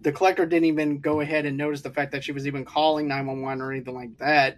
The 0.01 0.11
collector 0.11 0.45
didn't 0.45 0.65
even 0.65 0.99
go 0.99 1.21
ahead 1.21 1.45
and 1.45 1.55
notice 1.55 1.79
the 1.79 1.89
fact 1.89 2.11
that 2.11 2.25
she 2.25 2.33
was 2.33 2.45
even 2.45 2.65
calling 2.65 3.07
911 3.07 3.61
or 3.61 3.71
anything 3.71 3.95
like 3.95 4.17
that. 4.17 4.57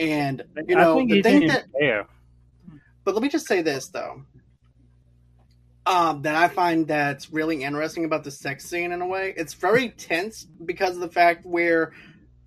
And, 0.00 0.42
you 0.68 0.76
I 0.76 0.80
know, 0.84 0.96
think 0.96 1.10
the 1.10 1.22
thing 1.22 1.46
that 1.48 1.66
but 3.04 3.14
let 3.14 3.22
me 3.22 3.28
just 3.28 3.46
say 3.46 3.62
this 3.62 3.88
though. 3.88 4.24
um, 5.86 6.22
that 6.22 6.36
I 6.36 6.48
find 6.48 6.86
that's 6.88 7.32
really 7.32 7.62
interesting 7.64 8.04
about 8.04 8.24
the 8.24 8.30
sex 8.30 8.64
scene 8.64 8.92
in 8.92 9.02
a 9.02 9.06
way. 9.06 9.34
It's 9.36 9.54
very 9.54 9.90
tense 9.90 10.46
because 10.64 10.94
of 10.96 11.00
the 11.00 11.08
fact 11.10 11.44
where 11.46 11.92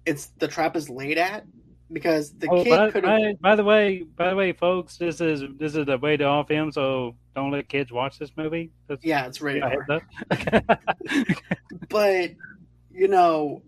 it's 0.05 0.27
the 0.39 0.47
trap 0.47 0.75
is 0.75 0.89
laid 0.89 1.17
at 1.17 1.45
because 1.91 2.33
the 2.37 2.49
Oh, 2.49 2.63
kid 2.63 2.89
could 2.89 3.03
by, 3.03 3.35
by 3.41 3.55
the 3.55 3.63
way, 3.63 4.03
by 4.17 4.29
the 4.31 4.35
way, 4.35 4.53
folks, 4.53 4.97
this 4.97 5.21
is 5.21 5.43
this 5.59 5.75
is 5.75 5.85
the 5.85 5.97
way 5.97 6.17
to 6.17 6.25
all 6.25 6.43
film, 6.43 6.71
so 6.71 7.15
don't 7.35 7.51
let 7.51 7.69
kids 7.69 7.91
watch 7.91 8.19
this 8.19 8.31
movie. 8.37 8.71
That's 8.87 9.03
yeah, 9.03 9.27
it's 9.27 9.41
rated 9.41 9.63
a 9.63 9.67
R. 9.67 9.71
heads 9.71 9.89
up. 9.89 10.03
But 11.89 12.31
you 12.91 13.07
know, 13.07 13.63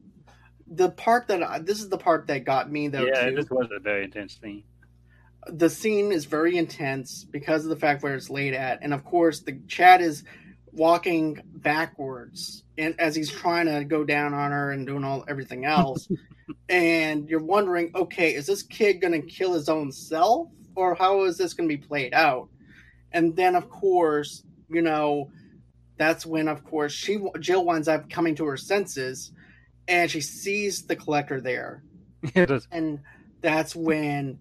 the 0.67 0.89
part 0.89 1.27
that 1.27 1.43
I, 1.43 1.59
this 1.59 1.79
is 1.79 1.89
the 1.89 1.97
part 1.97 2.27
that 2.27 2.43
got 2.43 2.71
me 2.71 2.87
though 2.87 3.05
yeah, 3.05 3.29
too. 3.29 3.35
this 3.35 3.49
was 3.49 3.67
a 3.75 3.79
very 3.79 4.03
intense 4.05 4.39
scene. 4.41 4.63
the 5.47 5.69
scene 5.69 6.11
is 6.11 6.25
very 6.25 6.57
intense 6.57 7.23
because 7.23 7.63
of 7.63 7.69
the 7.69 7.75
fact 7.75 8.03
where 8.03 8.15
it's 8.15 8.29
laid 8.29 8.53
at, 8.53 8.79
and 8.81 8.93
of 8.93 9.03
course, 9.05 9.41
the 9.41 9.59
Chad 9.67 10.01
is 10.01 10.23
walking 10.75 11.41
backwards 11.45 12.63
and 12.77 12.99
as 12.99 13.15
he's 13.15 13.31
trying 13.31 13.65
to 13.65 13.85
go 13.85 14.03
down 14.03 14.33
on 14.33 14.51
her 14.51 14.71
and 14.71 14.85
doing 14.85 15.03
all 15.03 15.25
everything 15.27 15.65
else. 15.65 16.07
And 16.69 17.27
you're 17.27 17.41
wondering 17.41 17.91
okay 17.95 18.35
is 18.35 18.45
this 18.45 18.61
kid 18.61 19.01
going 19.01 19.19
to 19.19 19.27
kill 19.27 19.53
his 19.53 19.67
own 19.67 19.91
self? 19.91 20.49
Or 20.75 20.93
how 20.93 21.23
is 21.23 21.37
this 21.37 21.55
going 21.55 21.67
to 21.67 21.75
be 21.75 21.83
played 21.83 22.13
out? 22.13 22.49
And 23.11 23.35
then 23.35 23.55
of 23.55 23.67
course 23.67 24.43
you 24.69 24.83
know 24.83 25.31
that's 25.97 26.23
when 26.23 26.47
of 26.47 26.63
course 26.63 26.91
she 26.91 27.17
jill 27.39 27.65
winds 27.65 27.87
up 27.87 28.11
coming 28.11 28.35
to 28.35 28.45
her 28.45 28.57
senses 28.57 29.31
and 29.87 30.09
she 30.09 30.21
sees 30.21 30.83
the 30.85 30.95
collector 30.95 31.41
there. 31.41 31.83
It 32.35 32.51
is. 32.51 32.67
And 32.71 32.99
that's 33.41 33.75
when 33.75 34.39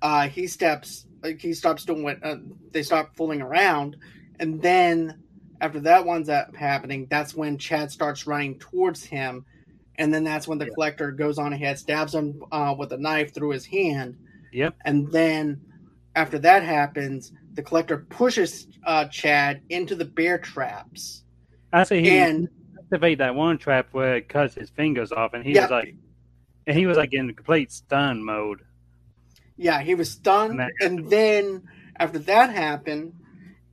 uh, 0.00 0.28
he 0.28 0.46
steps 0.46 1.06
like 1.22 1.40
he 1.40 1.54
stops 1.54 1.84
doing 1.84 2.02
what 2.02 2.18
uh, 2.24 2.36
they 2.72 2.82
stop 2.82 3.16
fooling 3.16 3.42
around. 3.42 3.96
And 4.38 4.60
then 4.62 5.18
after 5.60 5.80
that 5.80 6.04
one's 6.04 6.28
up 6.28 6.54
happening 6.56 7.06
that's 7.10 7.34
when 7.34 7.58
chad 7.58 7.90
starts 7.90 8.26
running 8.26 8.58
towards 8.58 9.04
him. 9.04 9.44
And 9.98 10.12
then 10.12 10.24
that's 10.24 10.48
when 10.48 10.58
the 10.58 10.66
Yeah. 10.66 10.72
collector 10.74 11.12
goes 11.12 11.38
on 11.38 11.52
ahead 11.52 11.78
stabs 11.78 12.14
him 12.14 12.42
uh, 12.50 12.74
with 12.78 12.92
a 12.92 12.98
knife 12.98 13.34
through 13.34 13.50
his 13.50 13.66
hand. 13.66 14.16
Yep. 14.52 14.74
and 14.84 15.10
then 15.12 15.60
after 16.14 16.38
that 16.38 16.62
happens 16.62 17.32
the 17.54 17.62
collector 17.62 18.06
pushes 18.10 18.66
uh, 18.86 19.06
chad 19.06 19.60
into 19.68 19.94
the 19.94 20.04
bear 20.06 20.38
traps. 20.38 21.24
I 21.72 21.84
see 21.84 22.00
he 22.02 22.18
and 22.18 22.48
activate 22.92 23.18
that 23.18 23.34
one 23.34 23.56
trap 23.56 23.88
where 23.92 24.16
it 24.16 24.28
cuts 24.28 24.54
his 24.54 24.68
fingers 24.68 25.12
off, 25.12 25.32
and 25.32 25.44
he 25.44 25.54
Yeah. 25.54 25.62
was 25.62 25.70
like, 25.70 25.94
and 26.66 26.76
he 26.76 26.86
was 26.86 26.96
like 26.98 27.14
in 27.14 27.32
complete 27.32 27.72
stun 27.72 28.22
mode. 28.22 28.60
Yeah, 29.56 29.80
he 29.80 29.94
was 29.94 30.10
stunned, 30.10 30.60
And 30.60 30.70
and 30.80 31.10
then 31.10 31.62
after 31.98 32.18
that 32.20 32.50
happened, 32.50 33.14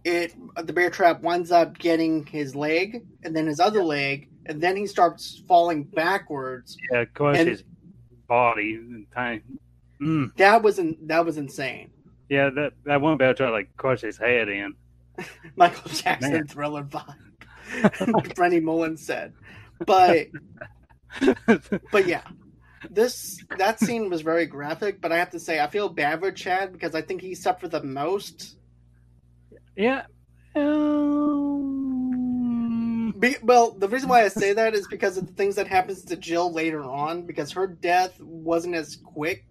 it 0.05 0.33
the 0.55 0.71
bear 0.73 0.89
trap 0.89 1.21
winds 1.21 1.51
up 1.51 1.77
getting 1.77 2.25
his 2.25 2.55
leg, 2.55 3.05
and 3.23 3.35
then 3.35 3.47
his 3.47 3.59
other 3.59 3.83
leg, 3.83 4.29
and 4.45 4.61
then 4.61 4.77
he 4.77 4.87
starts 4.87 5.43
falling 5.47 5.83
backwards. 5.83 6.77
Yeah, 6.91 7.01
of 7.01 7.13
course, 7.13 7.39
his 7.39 7.63
body 8.27 8.79
tiny. 9.13 9.41
Mm, 10.01 10.31
That 10.37 10.63
was 10.63 10.79
in, 10.79 10.95
that 11.07 11.25
was 11.25 11.37
insane. 11.37 11.91
yeah, 12.29 12.49
that 12.51 12.73
that 12.85 13.01
one 13.01 13.17
bear 13.17 13.33
to 13.33 13.51
like 13.51 13.75
crush 13.75 14.01
his 14.01 14.17
head 14.17 14.47
in. 14.49 14.75
Michael 15.55 15.91
Jackson 15.91 16.31
Man. 16.31 16.47
thriller 16.47 16.83
vibe, 16.83 17.28
like 17.83 18.35
Brenny 18.35 18.61
Mullins 18.61 19.05
said. 19.05 19.33
But 19.85 20.27
but 21.91 22.07
yeah, 22.07 22.23
this 22.89 23.37
that 23.57 23.79
scene 23.79 24.09
was 24.09 24.21
very 24.21 24.45
graphic. 24.45 25.01
But 25.01 25.11
I 25.11 25.17
have 25.17 25.31
to 25.31 25.39
say, 25.39 25.59
I 25.59 25.67
feel 25.67 25.89
bad 25.89 26.19
for 26.19 26.31
Chad 26.31 26.71
because 26.73 26.95
I 26.95 27.01
think 27.01 27.21
he 27.21 27.35
suffered 27.35 27.71
the 27.71 27.83
most. 27.83 28.57
yeah. 29.75 30.03
Um, 30.55 31.89
Be, 33.19 33.35
well, 33.43 33.71
the 33.71 33.87
reason 33.87 34.09
why 34.09 34.23
I 34.23 34.29
say 34.29 34.53
that 34.53 34.73
is 34.73 34.87
because 34.87 35.17
of 35.17 35.27
the 35.27 35.33
things 35.33 35.55
that 35.55 35.67
happens 35.67 36.03
to 36.05 36.15
Jill 36.15 36.51
later 36.51 36.83
on, 36.83 37.25
because 37.27 37.51
her 37.51 37.67
death 37.67 38.19
wasn't 38.19 38.75
as 38.75 38.95
quick. 38.95 39.43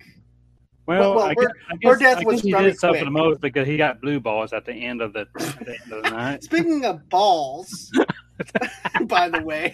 Well, 0.88 1.14
well, 1.14 1.24
I 1.26 1.34
guess, 1.34 1.50
I 1.68 1.76
her 1.86 1.96
death 1.96 2.18
I 2.18 2.24
was 2.24 2.40
he 2.40 2.52
did 2.52 2.78
suffer 2.78 2.92
quick. 2.94 3.04
the 3.04 3.10
most 3.10 3.40
because 3.40 3.66
he 3.66 3.76
got 3.76 4.00
blue 4.00 4.20
balls 4.20 4.52
at 4.52 4.64
the 4.64 4.72
end 4.72 5.02
of 5.02 5.12
the, 5.12 5.26
the 5.34 5.76
end 5.82 5.92
of 5.92 6.02
the 6.02 6.10
night. 6.10 6.42
Speaking 6.42 6.84
of 6.86 7.08
balls, 7.08 7.90
by 9.02 9.28
the 9.28 9.42
way, 9.42 9.72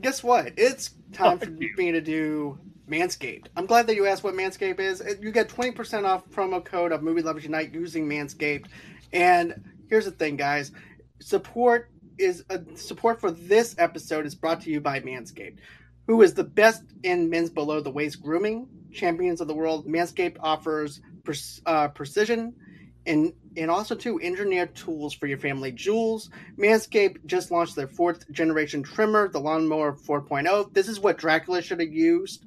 guess 0.00 0.22
what? 0.22 0.52
It's 0.56 0.90
time 1.12 1.38
for 1.38 1.50
you. 1.50 1.74
me 1.76 1.92
to 1.92 2.00
do 2.00 2.58
Manscaped. 2.88 3.46
I'm 3.56 3.66
glad 3.66 3.86
that 3.88 3.96
you 3.96 4.06
asked 4.06 4.22
what 4.22 4.34
Manscaped 4.34 4.78
is. 4.78 5.02
You 5.20 5.32
get 5.32 5.48
20% 5.48 6.04
off 6.04 6.28
promo 6.30 6.64
code 6.64 6.92
of 6.92 7.02
Movie 7.02 7.22
Lovers 7.22 7.44
Unite 7.44 7.74
using 7.74 8.08
Manscaped. 8.08 8.66
And 9.12 9.60
here's 9.88 10.04
the 10.04 10.10
thing, 10.10 10.36
guys. 10.36 10.72
Support 11.20 11.90
is 12.18 12.44
uh, 12.50 12.58
support 12.76 13.20
for 13.20 13.30
this 13.30 13.74
episode 13.78 14.24
is 14.24 14.34
brought 14.36 14.60
to 14.60 14.70
you 14.70 14.80
by 14.80 15.00
Manscaped, 15.00 15.58
who 16.06 16.22
is 16.22 16.34
the 16.34 16.44
best 16.44 16.82
in 17.02 17.30
men's 17.30 17.50
below 17.50 17.80
the 17.80 17.90
waist 17.90 18.20
grooming. 18.22 18.68
Champions 18.92 19.40
of 19.40 19.48
the 19.48 19.54
world, 19.54 19.86
Manscaped 19.86 20.36
offers 20.40 21.00
uh, 21.66 21.88
precision 21.88 22.54
and 23.06 23.32
and 23.56 23.70
also 23.70 23.94
too 23.94 24.20
engineered 24.20 24.74
tools 24.74 25.14
for 25.14 25.26
your 25.26 25.38
family 25.38 25.70
jewels. 25.72 26.30
Manscaped 26.58 27.24
just 27.26 27.50
launched 27.50 27.76
their 27.76 27.88
fourth 27.88 28.30
generation 28.32 28.82
trimmer, 28.82 29.28
the 29.28 29.38
Lawnmower 29.38 29.92
4.0. 29.92 30.72
This 30.72 30.88
is 30.88 31.00
what 31.00 31.18
Dracula 31.18 31.62
should 31.62 31.80
have 31.80 31.92
used 31.92 32.44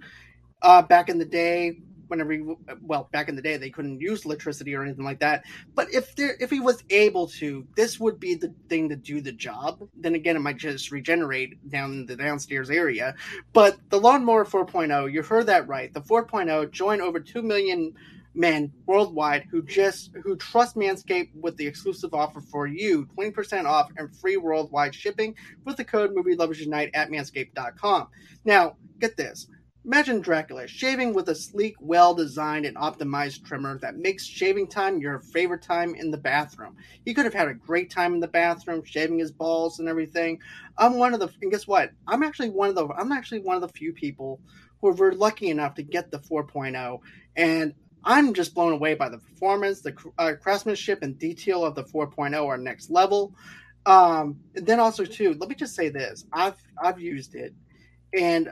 uh, 0.62 0.82
back 0.82 1.10
in 1.10 1.18
the 1.18 1.26
day. 1.26 1.80
Whenever, 2.08 2.34
he, 2.34 2.44
well, 2.82 3.10
back 3.12 3.30
in 3.30 3.36
the 3.36 3.42
day 3.42 3.58
they 3.58 3.70
couldn't 3.70 4.00
use 4.00 4.26
electricity 4.26 4.76
or 4.76 4.84
anything 4.84 5.06
like 5.06 5.20
that. 5.20 5.44
But 5.76 5.94
if 5.94 6.16
there, 6.16 6.36
if 6.40 6.50
he 6.50 6.60
was 6.60 6.84
able 6.90 7.28
to, 7.28 7.66
this 7.76 8.00
would 8.00 8.20
be 8.20 8.36
the 8.36 8.54
thing 8.70 8.90
to 8.90 8.96
do 8.96 9.22
the 9.22 9.32
job. 9.32 9.88
Then 9.96 10.16
again, 10.16 10.36
it 10.36 10.40
might 10.40 10.58
just 10.58 10.92
regenerate 10.92 11.70
down 11.70 11.92
in 11.92 12.06
the 12.06 12.16
downstairs 12.16 12.70
area. 12.70 13.16
But 13.54 13.78
the 13.90 14.00
Lawnmower 14.00 14.46
4.0, 14.46 15.12
you 15.12 15.22
heard 15.22 15.48
that 15.48 15.68
right. 15.68 15.94
The 15.94 16.02
4.0 16.02 16.72
joined 16.72 17.02
over 17.02 17.20
two 17.20 17.42
million 17.42 17.94
men 18.38 18.72
worldwide 18.86 19.48
who 19.50 19.64
just 19.64 20.12
who 20.24 20.36
trust 20.38 20.76
Manscaped 20.76 21.34
with 21.36 21.58
the 21.58 21.66
exclusive 21.66 22.14
offer 22.14 22.40
for 22.40 22.68
you 22.68 23.08
20% 23.18 23.66
off 23.66 23.90
and 23.98 24.16
free 24.16 24.38
worldwide 24.38 24.94
shipping 24.94 25.36
with 25.66 25.76
the 25.76 25.84
code 25.84 26.14
movie 26.14 26.36
lovers 26.36 26.60
unite 26.60 26.92
at 26.94 27.10
manscaped.com. 27.10 28.08
Now, 28.46 28.78
get 29.00 29.18
this. 29.18 29.48
Imagine 29.88 30.20
Dracula 30.20 30.68
shaving 30.68 31.14
with 31.14 31.30
a 31.30 31.36
sleek, 31.36 31.76
well 31.80 32.14
designed, 32.14 32.66
and 32.66 32.76
optimized 32.76 33.46
trimmer 33.46 33.80
that 33.80 33.96
makes 33.96 34.26
shaving 34.26 34.68
time 34.68 35.00
your 35.00 35.20
favorite 35.20 35.62
time 35.62 35.96
in 35.96 36.12
the 36.12 36.18
bathroom. 36.18 36.76
He 37.06 37.14
could 37.14 37.24
have 37.24 37.34
had 37.34 37.48
a 37.48 37.54
great 37.54 37.90
time 37.90 38.14
in 38.14 38.20
the 38.20 38.28
bathroom, 38.28 38.84
shaving 38.84 39.18
his 39.18 39.32
balls 39.32 39.80
and 39.80 39.88
everything. 39.88 40.42
I'm 40.78 40.96
one 40.98 41.14
of 41.14 41.22
the, 41.22 41.30
and 41.42 41.50
guess 41.50 41.66
what? 41.66 41.92
I'm 42.06 42.22
actually 42.22 42.50
one 42.50 42.68
of 42.68 42.76
the, 42.76 42.86
I'm 42.90 43.14
actually 43.14 43.40
one 43.40 43.56
of 43.56 43.62
the 43.62 43.70
few 43.70 43.94
people 43.94 44.42
who 44.82 44.92
were 44.92 45.14
lucky 45.14 45.50
enough 45.50 45.76
to 45.76 45.84
get 45.84 46.12
the 46.12 46.20
4.0, 46.20 47.00
and 47.38 47.74
I'm 48.04 48.34
just 48.34 48.54
blown 48.54 48.74
away 48.74 48.96
by 48.96 49.08
the 49.08 49.20
performance, 49.20 49.80
the 49.80 49.96
uh, 50.18 50.34
craftsmanship 50.34 51.02
and 51.02 51.18
detail 51.18 51.64
of 51.64 51.76
the 51.76 51.86
4.0 51.86 52.46
are 52.46 52.58
next 52.58 52.90
level. 52.90 53.34
Um, 53.86 54.42
and 54.54 54.68
then 54.68 54.82
also 54.82 55.06
too, 55.06 55.36
let 55.40 55.48
me 55.48 55.56
just 55.56 55.76
say 55.76 55.88
this: 55.88 56.26
I've 56.34 56.62
I've 56.78 57.00
used 57.00 57.36
it, 57.36 57.54
and 58.14 58.52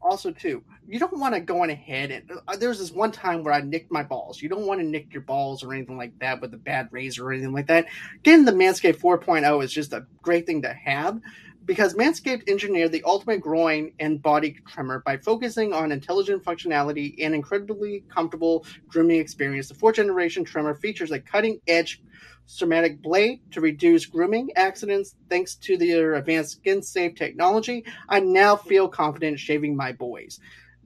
also 0.00 0.30
too, 0.30 0.62
you 0.86 0.98
don't 0.98 1.18
want 1.18 1.34
to 1.34 1.40
go 1.40 1.62
on 1.62 1.70
ahead 1.70 2.10
and 2.10 2.30
uh, 2.46 2.56
there 2.56 2.68
was 2.68 2.78
this 2.78 2.92
one 2.92 3.12
time 3.12 3.42
where 3.42 3.54
I 3.54 3.60
nicked 3.60 3.90
my 3.90 4.02
balls. 4.02 4.40
You 4.40 4.48
don't 4.48 4.66
want 4.66 4.80
to 4.80 4.86
nick 4.86 5.12
your 5.12 5.22
balls 5.22 5.62
or 5.64 5.72
anything 5.72 5.96
like 5.96 6.18
that 6.20 6.40
with 6.40 6.54
a 6.54 6.58
bad 6.58 6.88
razor 6.90 7.26
or 7.26 7.32
anything 7.32 7.52
like 7.52 7.66
that. 7.66 7.86
Getting 8.22 8.44
the 8.44 8.52
Manscaped 8.52 9.00
4.0 9.00 9.64
is 9.64 9.72
just 9.72 9.92
a 9.92 10.06
great 10.22 10.46
thing 10.46 10.62
to 10.62 10.72
have 10.72 11.20
because 11.66 11.94
Manscaped 11.94 12.48
engineered 12.48 12.92
the 12.92 13.02
ultimate 13.04 13.40
groin 13.40 13.92
and 13.98 14.22
body 14.22 14.56
trimmer 14.68 15.02
by 15.04 15.16
focusing 15.18 15.72
on 15.72 15.92
intelligent 15.92 16.44
functionality 16.44 17.14
and 17.20 17.34
incredibly 17.34 18.04
comfortable 18.08 18.64
grooming 18.88 19.20
experience. 19.20 19.68
The 19.68 19.74
fourth 19.74 19.96
generation 19.96 20.44
trimmer 20.44 20.74
features 20.74 21.10
a 21.10 21.18
cutting 21.18 21.60
edge 21.66 22.02
ceramic 22.46 23.02
blade 23.02 23.40
to 23.50 23.60
reduce 23.60 24.06
grooming 24.06 24.50
accidents 24.56 25.16
thanks 25.28 25.56
to 25.56 25.76
their 25.76 26.14
advanced 26.14 26.52
skin 26.52 26.80
safe 26.80 27.16
technology. 27.16 27.84
I 28.08 28.20
now 28.20 28.54
feel 28.54 28.88
confident 28.88 29.40
shaving 29.40 29.76
my 29.76 29.92
boys. 29.92 30.38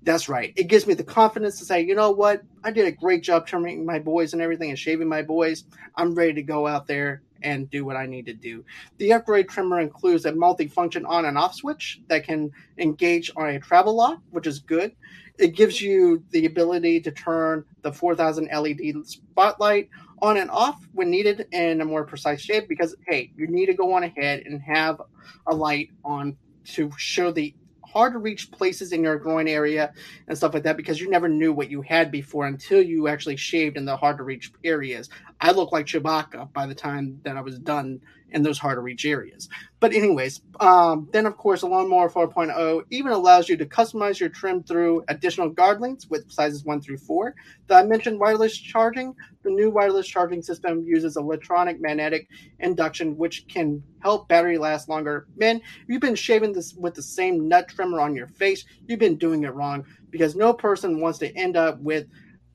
That's 0.02 0.30
right. 0.30 0.54
It 0.56 0.68
gives 0.68 0.86
me 0.86 0.94
the 0.94 1.04
confidence 1.04 1.58
to 1.58 1.66
say, 1.66 1.82
you 1.82 1.94
know 1.94 2.10
what? 2.10 2.40
I 2.64 2.70
did 2.70 2.86
a 2.86 2.92
great 2.92 3.22
job 3.22 3.46
trimming 3.46 3.84
my 3.84 3.98
boys 3.98 4.32
and 4.32 4.40
everything 4.40 4.70
and 4.70 4.78
shaving 4.78 5.08
my 5.08 5.20
boys. 5.20 5.64
I'm 5.94 6.14
ready 6.14 6.32
to 6.34 6.42
go 6.42 6.66
out 6.66 6.86
there 6.86 7.22
and 7.42 7.70
do 7.70 7.84
what 7.84 7.96
I 7.96 8.06
need 8.06 8.26
to 8.26 8.34
do. 8.34 8.64
The 8.98 9.12
upgrade 9.12 9.48
trimmer 9.48 9.80
includes 9.80 10.24
a 10.24 10.32
multi-function 10.32 11.06
on 11.06 11.24
and 11.24 11.38
off 11.38 11.54
switch 11.54 12.00
that 12.08 12.24
can 12.24 12.50
engage 12.78 13.30
on 13.36 13.48
a 13.48 13.60
travel 13.60 13.94
lock, 13.94 14.20
which 14.30 14.46
is 14.46 14.58
good. 14.58 14.92
It 15.38 15.56
gives 15.56 15.80
you 15.80 16.22
the 16.30 16.46
ability 16.46 17.00
to 17.00 17.10
turn 17.10 17.64
the 17.82 17.92
4000 17.92 18.48
LED 18.52 19.06
spotlight 19.06 19.88
on 20.20 20.36
and 20.36 20.50
off 20.50 20.86
when 20.92 21.10
needed 21.10 21.46
in 21.52 21.80
a 21.80 21.84
more 21.84 22.04
precise 22.04 22.42
shape 22.42 22.68
because 22.68 22.94
hey, 23.08 23.32
you 23.36 23.46
need 23.46 23.66
to 23.66 23.74
go 23.74 23.94
on 23.94 24.04
ahead 24.04 24.42
and 24.44 24.60
have 24.60 25.00
a 25.46 25.54
light 25.54 25.90
on 26.04 26.36
to 26.64 26.90
show 26.96 27.32
the 27.32 27.54
hard 27.90 28.12
to 28.12 28.18
reach 28.18 28.50
places 28.52 28.92
in 28.92 29.02
your 29.02 29.16
groin 29.16 29.48
area 29.48 29.92
and 30.28 30.36
stuff 30.36 30.54
like 30.54 30.62
that 30.62 30.76
because 30.76 31.00
you 31.00 31.10
never 31.10 31.28
knew 31.28 31.52
what 31.52 31.70
you 31.70 31.82
had 31.82 32.10
before 32.10 32.46
until 32.46 32.80
you 32.80 33.08
actually 33.08 33.36
shaved 33.36 33.76
in 33.76 33.84
the 33.84 33.96
hard 33.96 34.16
to 34.16 34.22
reach 34.22 34.52
areas. 34.62 35.08
I 35.40 35.52
looked 35.52 35.72
like 35.72 35.86
Chewbacca 35.86 36.52
by 36.52 36.66
the 36.66 36.74
time 36.74 37.20
that 37.24 37.36
I 37.36 37.40
was 37.40 37.58
done 37.58 38.00
in 38.32 38.42
those 38.42 38.58
hard 38.58 38.76
to 38.76 38.80
reach 38.80 39.04
areas. 39.04 39.48
But 39.80 39.92
anyways, 39.92 40.42
um, 40.60 41.08
then 41.12 41.26
of 41.26 41.36
course, 41.36 41.62
the 41.62 41.66
Lawnmower 41.66 42.10
4.0 42.10 42.82
even 42.90 43.12
allows 43.12 43.48
you 43.48 43.56
to 43.56 43.66
customize 43.66 44.20
your 44.20 44.28
trim 44.28 44.62
through 44.62 45.04
additional 45.08 45.48
guard 45.48 45.80
links 45.80 46.06
with 46.08 46.30
sizes 46.30 46.64
one 46.64 46.80
through 46.80 46.98
four. 46.98 47.34
That 47.66 47.84
I 47.84 47.86
mentioned 47.86 48.20
wireless 48.20 48.56
charging. 48.56 49.14
The 49.42 49.50
new 49.50 49.70
wireless 49.70 50.06
charging 50.06 50.42
system 50.42 50.84
uses 50.84 51.16
electronic 51.16 51.80
magnetic 51.80 52.28
induction, 52.58 53.16
which 53.16 53.48
can 53.48 53.82
help 54.00 54.28
battery 54.28 54.58
last 54.58 54.88
longer. 54.88 55.26
Men, 55.36 55.60
you've 55.88 56.02
been 56.02 56.14
shaving 56.14 56.52
this 56.52 56.74
with 56.74 56.94
the 56.94 57.02
same 57.02 57.48
nut 57.48 57.68
trimmer 57.68 58.00
on 58.00 58.14
your 58.14 58.28
face. 58.28 58.64
You've 58.86 59.00
been 59.00 59.16
doing 59.16 59.44
it 59.44 59.54
wrong 59.54 59.86
because 60.10 60.36
no 60.36 60.52
person 60.52 61.00
wants 61.00 61.18
to 61.20 61.34
end 61.36 61.56
up 61.56 61.80
with 61.80 62.06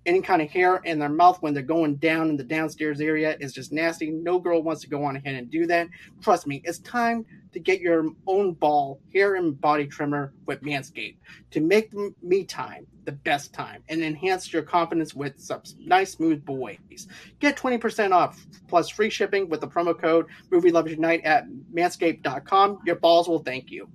any 0.06 0.22
kind 0.22 0.41
of 0.41 0.50
hair 0.50 0.78
in 0.78 1.00
their 1.00 1.10
mouth 1.10 1.41
when 1.41 1.54
they're 1.54 1.63
going 1.63 1.96
down 1.96 2.30
in 2.30 2.38
the 2.38 2.44
downstairs 2.44 3.02
area 3.02 3.36
is 3.39 3.54
just 3.54 3.72
nasty. 3.72 4.12
No 4.12 4.39
girl 4.39 4.62
wants 4.62 4.82
to 4.82 4.89
go 4.89 5.04
on 5.04 5.15
ahead 5.15 5.36
and 5.36 5.50
do 5.50 5.65
that. 5.68 5.88
Trust 6.22 6.48
me, 6.48 6.62
it's 6.63 6.80
time 6.80 7.26
to 7.54 7.60
get 7.60 7.80
your 7.80 8.10
own 8.28 8.54
ball 8.54 9.00
hair 9.13 9.36
and 9.36 9.60
body 9.60 9.88
trimmer 9.88 10.34
with 10.46 10.62
Manscaped 10.62 11.18
to 11.52 11.62
make 11.62 11.91
me 12.22 12.44
time 12.44 12.86
the 13.06 13.12
best 13.12 13.54
time 13.54 13.84
and 13.89 14.04
enhance 14.04 14.52
your 14.52 14.62
confidence 14.62 15.13
with 15.13 15.39
some 15.39 15.62
nice 15.80 16.13
smooth 16.13 16.44
boys. 16.44 17.08
Get 17.39 17.56
20% 17.56 18.12
off 18.12 18.46
plus 18.68 18.89
free 18.89 19.10
shipping 19.10 19.48
with 19.50 19.62
the 19.62 19.68
promo 19.68 20.00
code 20.00 20.26
Movie 20.52 20.72
Lovers 20.72 20.94
Unite 20.94 21.24
at 21.24 21.46
manscaped.com. 21.74 22.80
Your 22.86 22.96
balls 22.96 23.28
will 23.28 23.39
thank 23.39 23.72
you. 23.72 23.89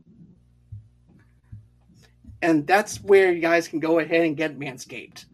And 2.42 2.66
that's 2.66 3.02
where 3.02 3.32
you 3.32 3.40
guys 3.40 3.68
can 3.68 3.80
go 3.80 3.98
ahead 3.98 4.22
and 4.24 4.36
get 4.36 4.58
Manscaped. 4.58 5.26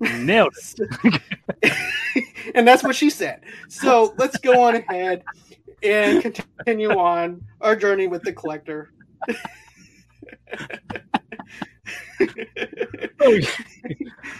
Nailed 0.00 0.54
it. 0.78 1.22
and 2.54 2.66
that's 2.66 2.82
what 2.82 2.96
she 2.96 3.10
said. 3.10 3.42
So 3.68 4.14
let's 4.16 4.38
go 4.38 4.62
on 4.62 4.76
ahead 4.76 5.22
and 5.82 6.22
continue 6.22 6.90
on 6.98 7.42
our 7.60 7.76
journey 7.76 8.06
with 8.06 8.22
the 8.22 8.32
collector. 8.32 8.90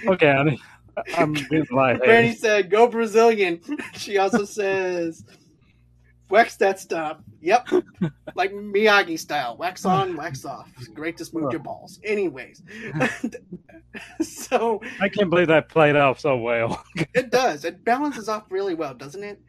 okay, 0.08 0.30
I 0.30 0.58
I'm 1.16 1.32
being 1.48 1.66
light. 1.70 2.02
Brandy 2.02 2.34
said, 2.34 2.70
"Go 2.70 2.86
Brazilian." 2.88 3.60
She 3.94 4.18
also 4.18 4.44
says, 4.44 5.24
"Wax 6.30 6.56
that 6.56 6.80
stuff." 6.80 7.18
Yep, 7.40 7.68
like 8.34 8.52
Miyagi 8.52 9.18
style, 9.18 9.56
wax 9.56 9.84
on, 9.84 10.16
wax 10.18 10.44
off. 10.44 10.70
Great 10.94 11.16
to 11.18 11.24
smooth 11.24 11.50
your 11.50 11.60
balls. 11.60 12.00
Anyways, 12.04 12.62
so 14.20 14.80
I 15.00 15.08
can't 15.08 15.30
believe 15.30 15.48
that 15.48 15.68
played 15.68 15.96
off 15.96 16.20
so 16.20 16.36
well. 16.36 16.84
it 17.14 17.30
does. 17.30 17.64
It 17.64 17.84
balances 17.84 18.28
off 18.28 18.44
really 18.50 18.74
well, 18.74 18.94
doesn't 18.94 19.22
it? 19.22 19.40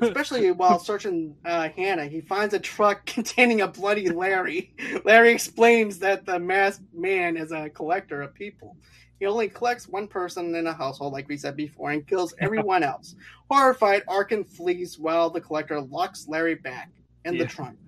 Especially 0.00 0.50
while 0.50 0.80
searching 0.80 1.36
uh, 1.44 1.68
Hannah, 1.76 2.06
he 2.06 2.20
finds 2.20 2.54
a 2.54 2.58
truck 2.58 3.06
containing 3.06 3.60
a 3.60 3.68
bloody 3.68 4.08
Larry. 4.08 4.74
Larry 5.04 5.30
explains 5.32 6.00
that 6.00 6.26
the 6.26 6.40
masked 6.40 6.82
man 6.92 7.36
is 7.36 7.52
a 7.52 7.70
collector 7.70 8.22
of 8.22 8.34
people. 8.34 8.76
He 9.18 9.26
only 9.26 9.48
collects 9.48 9.88
one 9.88 10.08
person 10.08 10.54
in 10.54 10.66
a 10.66 10.72
household, 10.72 11.12
like 11.12 11.28
we 11.28 11.36
said 11.36 11.56
before, 11.56 11.90
and 11.90 12.06
kills 12.06 12.34
everyone 12.40 12.82
else. 12.82 13.14
Horrified, 13.50 14.02
Arkin 14.08 14.44
flees 14.44 14.98
while 14.98 15.30
the 15.30 15.40
collector 15.40 15.80
locks 15.80 16.28
Larry 16.28 16.54
back 16.54 16.90
in 17.24 17.34
yeah. 17.34 17.42
the 17.42 17.48
trunk. 17.48 17.78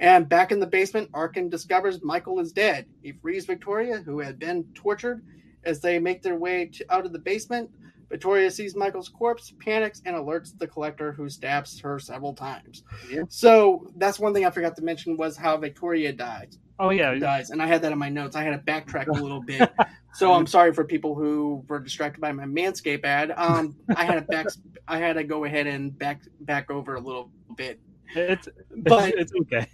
And 0.00 0.28
back 0.28 0.52
in 0.52 0.60
the 0.60 0.66
basement, 0.66 1.10
Arkin 1.12 1.48
discovers 1.48 2.02
Michael 2.02 2.38
is 2.38 2.52
dead. 2.52 2.86
He 3.02 3.12
frees 3.12 3.46
Victoria, 3.46 3.98
who 3.98 4.20
had 4.20 4.38
been 4.38 4.64
tortured, 4.74 5.24
as 5.64 5.80
they 5.80 5.98
make 5.98 6.22
their 6.22 6.36
way 6.36 6.66
to, 6.66 6.84
out 6.92 7.04
of 7.04 7.12
the 7.12 7.18
basement. 7.18 7.70
Victoria 8.08 8.50
sees 8.50 8.74
Michael's 8.74 9.08
corpse, 9.08 9.52
panics, 9.58 10.00
and 10.06 10.16
alerts 10.16 10.56
the 10.56 10.66
collector, 10.66 11.12
who 11.12 11.28
stabs 11.28 11.78
her 11.80 11.98
several 11.98 12.32
times. 12.32 12.84
Yeah. 13.10 13.24
So 13.28 13.90
that's 13.96 14.18
one 14.18 14.32
thing 14.32 14.46
I 14.46 14.50
forgot 14.50 14.76
to 14.76 14.82
mention 14.82 15.16
was 15.16 15.36
how 15.36 15.56
Victoria 15.56 16.12
dies. 16.12 16.58
Oh 16.80 16.90
yeah, 16.90 17.14
dies, 17.14 17.50
and 17.50 17.62
I 17.62 17.66
had 17.66 17.82
that 17.82 17.92
in 17.92 17.98
my 17.98 18.08
notes. 18.08 18.36
I 18.36 18.42
had 18.42 18.50
to 18.50 18.58
backtrack 18.58 19.08
a 19.08 19.12
little 19.12 19.42
bit, 19.42 19.70
so 20.14 20.32
I'm 20.32 20.46
sorry 20.46 20.72
for 20.72 20.84
people 20.84 21.14
who 21.14 21.64
were 21.68 21.80
distracted 21.80 22.20
by 22.20 22.32
my 22.32 22.44
Manscaped 22.44 23.04
ad. 23.04 23.32
Um, 23.36 23.76
I 23.96 24.04
had 24.04 24.14
to 24.14 24.22
back, 24.22 24.46
I 24.86 24.98
had 24.98 25.14
to 25.14 25.24
go 25.24 25.44
ahead 25.44 25.66
and 25.66 25.98
back 25.98 26.22
back 26.40 26.70
over 26.70 26.94
a 26.94 27.00
little 27.00 27.30
bit 27.56 27.80
it's 28.14 28.48
but 28.76 29.14
it's 29.14 29.32
okay. 29.40 29.66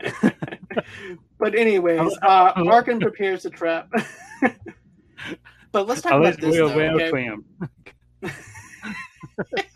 but 1.38 1.54
anyways, 1.54 2.16
uh, 2.22 2.52
Arkin 2.56 3.00
prepares 3.00 3.42
the 3.44 3.50
trap. 3.50 3.90
but 5.72 5.86
let's 5.86 6.02
talk 6.02 6.12
about 6.12 6.40
this. 6.40 6.56
Though, 6.56 6.68
okay? 6.70 7.30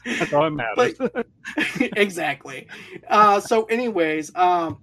That's 0.04 0.32
all 0.32 0.44
that 0.44 0.50
matters. 0.50 0.94
But, 0.98 1.26
exactly. 1.96 2.66
Uh, 3.08 3.38
so, 3.38 3.64
anyways, 3.64 4.34
um, 4.34 4.80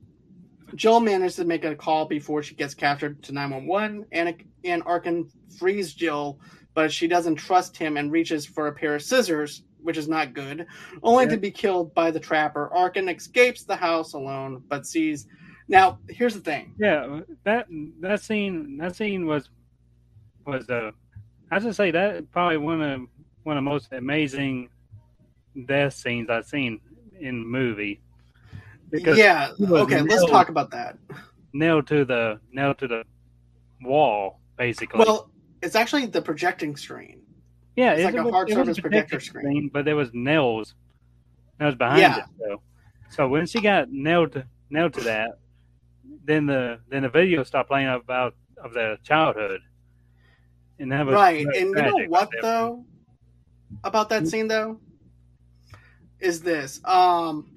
Jill 0.75 0.99
manages 0.99 1.35
to 1.37 1.45
make 1.45 1.65
a 1.65 1.75
call 1.75 2.05
before 2.05 2.43
she 2.43 2.55
gets 2.55 2.73
captured 2.73 3.21
to 3.23 3.31
911, 3.31 4.05
and, 4.11 4.43
and 4.63 4.83
Arkin 4.85 5.29
frees 5.57 5.93
Jill, 5.93 6.39
but 6.73 6.91
she 6.91 7.07
doesn't 7.07 7.35
trust 7.35 7.77
him 7.77 7.97
and 7.97 8.11
reaches 8.11 8.45
for 8.45 8.67
a 8.67 8.73
pair 8.73 8.95
of 8.95 9.01
scissors 9.01 9.63
which 9.81 9.97
is 9.97 10.07
not 10.07 10.33
good, 10.33 10.65
only 11.03 11.25
yeah. 11.25 11.31
to 11.31 11.37
be 11.37 11.51
killed 11.51 11.93
by 11.93 12.11
the 12.11 12.19
trapper. 12.19 12.69
Arkin 12.73 13.07
escapes 13.09 13.63
the 13.63 13.75
house 13.75 14.13
alone, 14.13 14.63
but 14.67 14.85
sees. 14.85 15.27
Now, 15.67 15.99
here's 16.09 16.33
the 16.33 16.41
thing. 16.41 16.73
Yeah, 16.79 17.21
that 17.43 17.67
that 18.01 18.21
scene 18.21 18.77
that 18.77 18.95
scene 18.95 19.25
was 19.25 19.49
was 20.45 20.69
uh, 20.69 20.91
I 21.51 21.59
just 21.59 21.77
say 21.77 21.91
that 21.91 22.31
probably 22.31 22.57
one 22.57 22.81
of 22.81 23.01
one 23.43 23.57
of 23.57 23.63
the 23.63 23.69
most 23.69 23.93
amazing 23.93 24.69
death 25.65 25.93
scenes 25.93 26.29
I've 26.29 26.45
seen 26.45 26.81
in 27.19 27.45
movie. 27.45 28.01
Because 28.89 29.17
yeah. 29.17 29.51
Okay, 29.59 29.95
nailed, 29.95 30.09
let's 30.09 30.25
talk 30.25 30.49
about 30.49 30.71
that. 30.71 30.97
Nailed 31.53 31.87
to 31.87 32.05
the 32.05 32.39
nailed 32.51 32.77
to 32.79 32.87
the 32.87 33.03
wall, 33.81 34.39
basically. 34.57 34.99
Well, 34.99 35.29
it's 35.61 35.75
actually 35.75 36.05
the 36.05 36.21
projecting 36.21 36.75
screen. 36.75 37.21
Yeah, 37.75 37.93
it's, 37.93 38.03
like 38.03 38.15
a 38.15 38.29
hard 38.29 38.49
surface 38.49 38.79
projector 38.79 39.19
screen. 39.19 39.45
screen. 39.45 39.69
but 39.71 39.85
there 39.85 39.95
was 39.95 40.09
nails, 40.13 40.75
nails 41.59 41.75
behind 41.75 42.01
yeah. 42.01 42.17
it. 42.17 42.25
So, 42.39 42.61
so 43.09 43.27
when 43.27 43.45
she 43.45 43.61
got 43.61 43.89
nailed 43.89 44.33
to, 44.33 44.45
nailed 44.69 44.93
to 44.95 45.01
that, 45.01 45.39
then 46.25 46.45
the 46.45 46.79
then 46.89 47.03
the 47.03 47.09
video 47.09 47.43
stopped 47.43 47.69
playing 47.69 47.87
about 47.87 48.35
of 48.63 48.73
their 48.73 48.97
childhood, 48.97 49.61
and 50.79 50.91
that 50.91 51.05
was 51.05 51.13
right. 51.13 51.45
And 51.45 51.69
you 51.69 51.73
know 51.73 52.05
what 52.07 52.29
though, 52.41 52.85
about 53.83 54.09
that 54.09 54.23
mm-hmm. 54.23 54.29
scene 54.29 54.47
though, 54.47 54.79
is 56.19 56.41
this 56.41 56.81
um 56.85 57.49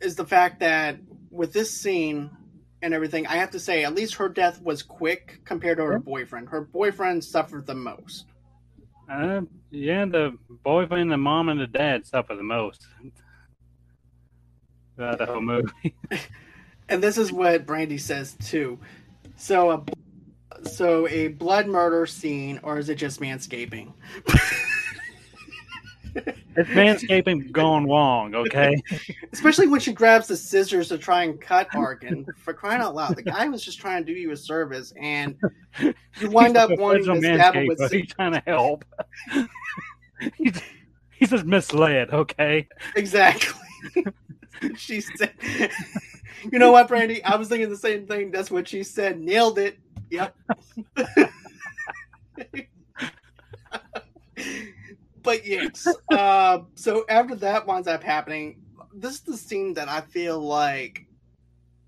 is 0.00 0.16
the 0.16 0.24
fact 0.24 0.60
that 0.60 0.98
with 1.30 1.52
this 1.52 1.70
scene 1.70 2.30
and 2.82 2.94
everything, 2.94 3.26
I 3.26 3.36
have 3.36 3.50
to 3.52 3.60
say, 3.60 3.84
at 3.84 3.94
least 3.94 4.14
her 4.16 4.28
death 4.28 4.62
was 4.62 4.82
quick 4.82 5.40
compared 5.44 5.78
to 5.78 5.84
her 5.84 5.98
boyfriend. 5.98 6.48
Her 6.48 6.60
boyfriend 6.60 7.24
suffered 7.24 7.66
the 7.66 7.74
most. 7.74 8.26
Uh, 9.10 9.42
yeah, 9.70 10.04
the 10.04 10.36
boyfriend, 10.48 11.10
the 11.10 11.16
mom, 11.16 11.48
and 11.48 11.60
the 11.60 11.66
dad 11.66 12.06
suffer 12.06 12.34
the 12.34 12.42
most. 12.42 12.86
The 14.96 15.26
whole 15.26 15.40
movie. 15.40 15.94
and 16.88 17.02
this 17.02 17.18
is 17.18 17.32
what 17.32 17.66
Brandy 17.66 17.98
says 17.98 18.36
too. 18.44 18.78
So 19.36 19.70
a 19.70 19.82
so 20.68 21.08
a 21.08 21.28
blood 21.28 21.66
murder 21.66 22.06
scene, 22.06 22.60
or 22.62 22.78
is 22.78 22.88
it 22.88 22.96
just 22.96 23.20
manscaping? 23.20 23.92
It's 26.14 26.70
manscaping 26.70 27.50
gone 27.50 27.88
wrong, 27.88 28.34
okay? 28.34 28.80
Especially 29.32 29.66
when 29.66 29.80
she 29.80 29.92
grabs 29.92 30.28
the 30.28 30.36
scissors 30.36 30.88
to 30.88 30.98
try 30.98 31.24
and 31.24 31.40
cut 31.40 31.68
Arkin. 31.74 32.26
For 32.36 32.54
crying 32.54 32.80
out 32.80 32.94
loud, 32.94 33.16
the 33.16 33.22
guy 33.22 33.48
was 33.48 33.64
just 33.64 33.80
trying 33.80 34.04
to 34.04 34.12
do 34.12 34.18
you 34.18 34.30
a 34.30 34.36
service, 34.36 34.92
and 35.00 35.36
you 35.80 36.30
wind 36.30 36.56
up 36.56 36.70
wanting 36.78 37.04
to 37.06 37.18
stab 37.20 37.54
him 37.54 37.66
with. 37.66 37.90
He's 37.90 38.08
trying 38.08 38.32
to 38.32 38.42
help. 38.46 38.84
he's, 40.36 40.60
he's 41.10 41.30
just 41.30 41.44
misled, 41.44 42.10
okay? 42.10 42.68
Exactly. 42.94 43.60
she 44.76 45.00
said, 45.00 45.32
"You 46.50 46.58
know 46.58 46.70
what, 46.72 46.88
Brandy? 46.88 47.22
I 47.24 47.36
was 47.36 47.48
thinking 47.48 47.68
the 47.68 47.76
same 47.76 48.06
thing. 48.06 48.30
That's 48.30 48.50
what 48.50 48.68
she 48.68 48.82
said. 48.82 49.18
Nailed 49.20 49.58
it. 49.58 49.78
Yep." 50.10 50.36
but 55.24 55.44
yes. 55.46 55.88
uh, 56.12 56.60
so 56.76 57.04
after 57.08 57.34
that 57.36 57.66
winds 57.66 57.88
up 57.88 58.04
happening, 58.04 58.62
this 58.94 59.14
is 59.14 59.20
the 59.22 59.36
scene 59.36 59.74
that 59.74 59.88
I 59.88 60.02
feel 60.02 60.38
like 60.38 61.06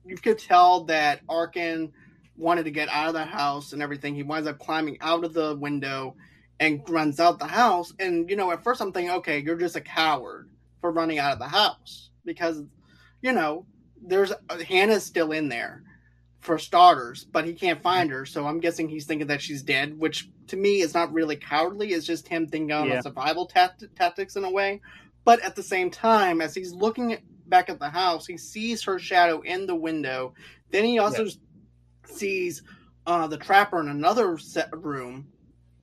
you 0.05 0.16
could 0.16 0.39
tell 0.39 0.84
that 0.84 1.20
Arkin 1.28 1.93
wanted 2.37 2.64
to 2.64 2.70
get 2.70 2.89
out 2.89 3.09
of 3.09 3.14
the 3.14 3.24
house 3.24 3.72
and 3.72 3.82
everything. 3.82 4.14
He 4.14 4.22
winds 4.22 4.49
up 4.49 4.59
climbing 4.59 4.99
out 5.01 5.24
of 5.24 5.32
the 5.32 5.55
window 5.55 6.16
and 6.59 6.82
runs 6.89 7.20
out 7.20 7.39
the 7.39 7.47
house. 7.47 7.93
And 7.99 8.28
you 8.28 8.37
know, 8.37 8.51
at 8.51 8.64
first 8.64 8.80
I'm 8.80 8.93
thinking, 8.93 9.14
okay, 9.16 9.39
you're 9.39 9.57
just 9.57 9.76
a 9.76 9.80
coward 9.80 10.51
for 10.80 10.91
running 10.91 11.18
out 11.18 11.32
of 11.32 11.39
the 11.39 11.49
house 11.49 12.11
because, 12.24 12.62
you 13.22 13.32
know, 13.32 13.66
there's 14.03 14.32
Hannah's 14.66 15.05
still 15.05 15.32
in 15.32 15.49
there 15.49 15.82
for 16.41 16.59
starters, 16.59 17.24
but 17.24 17.45
he 17.45 17.53
can't 17.53 17.82
find 17.82 18.11
her. 18.11 18.24
So 18.24 18.47
I'm 18.47 18.61
guessing 18.61 18.89
he's 18.89 19.07
thinking 19.07 19.28
that 19.28 19.43
she's 19.43 19.62
dead, 19.62 19.99
which 19.99 20.28
to 20.49 20.57
me 20.57 20.80
is 20.80 20.94
not 20.94 21.12
really 21.12 21.36
cowardly. 21.36 21.92
It's 21.92 22.07
just 22.07 22.28
him 22.28 22.47
thinking 22.47 22.72
on 22.72 22.88
Yeah. 22.88 23.01
survival 23.01 23.47
tact- 23.47 23.84
tactics 23.97 24.36
in 24.36 24.44
a 24.44 24.51
way. 24.51 24.80
But 25.24 25.40
at 25.42 25.57
the 25.57 25.62
same 25.62 25.90
time, 25.90 26.40
as 26.40 26.55
he's 26.55 26.72
looking 26.72 27.12
at, 27.12 27.20
back 27.49 27.68
at 27.68 27.78
the 27.78 27.88
house, 27.88 28.26
he 28.26 28.36
sees 28.36 28.82
her 28.84 28.99
shadow 28.99 29.40
in 29.42 29.66
the 29.66 29.74
window. 29.74 30.34
Then 30.70 30.84
he 30.84 30.99
also 30.99 31.26
sees 32.05 32.62
uh, 33.07 33.26
the 33.26 33.36
trapper 33.36 33.80
in 33.80 33.88
another 33.88 34.36
set 34.38 34.68
room. 34.76 35.28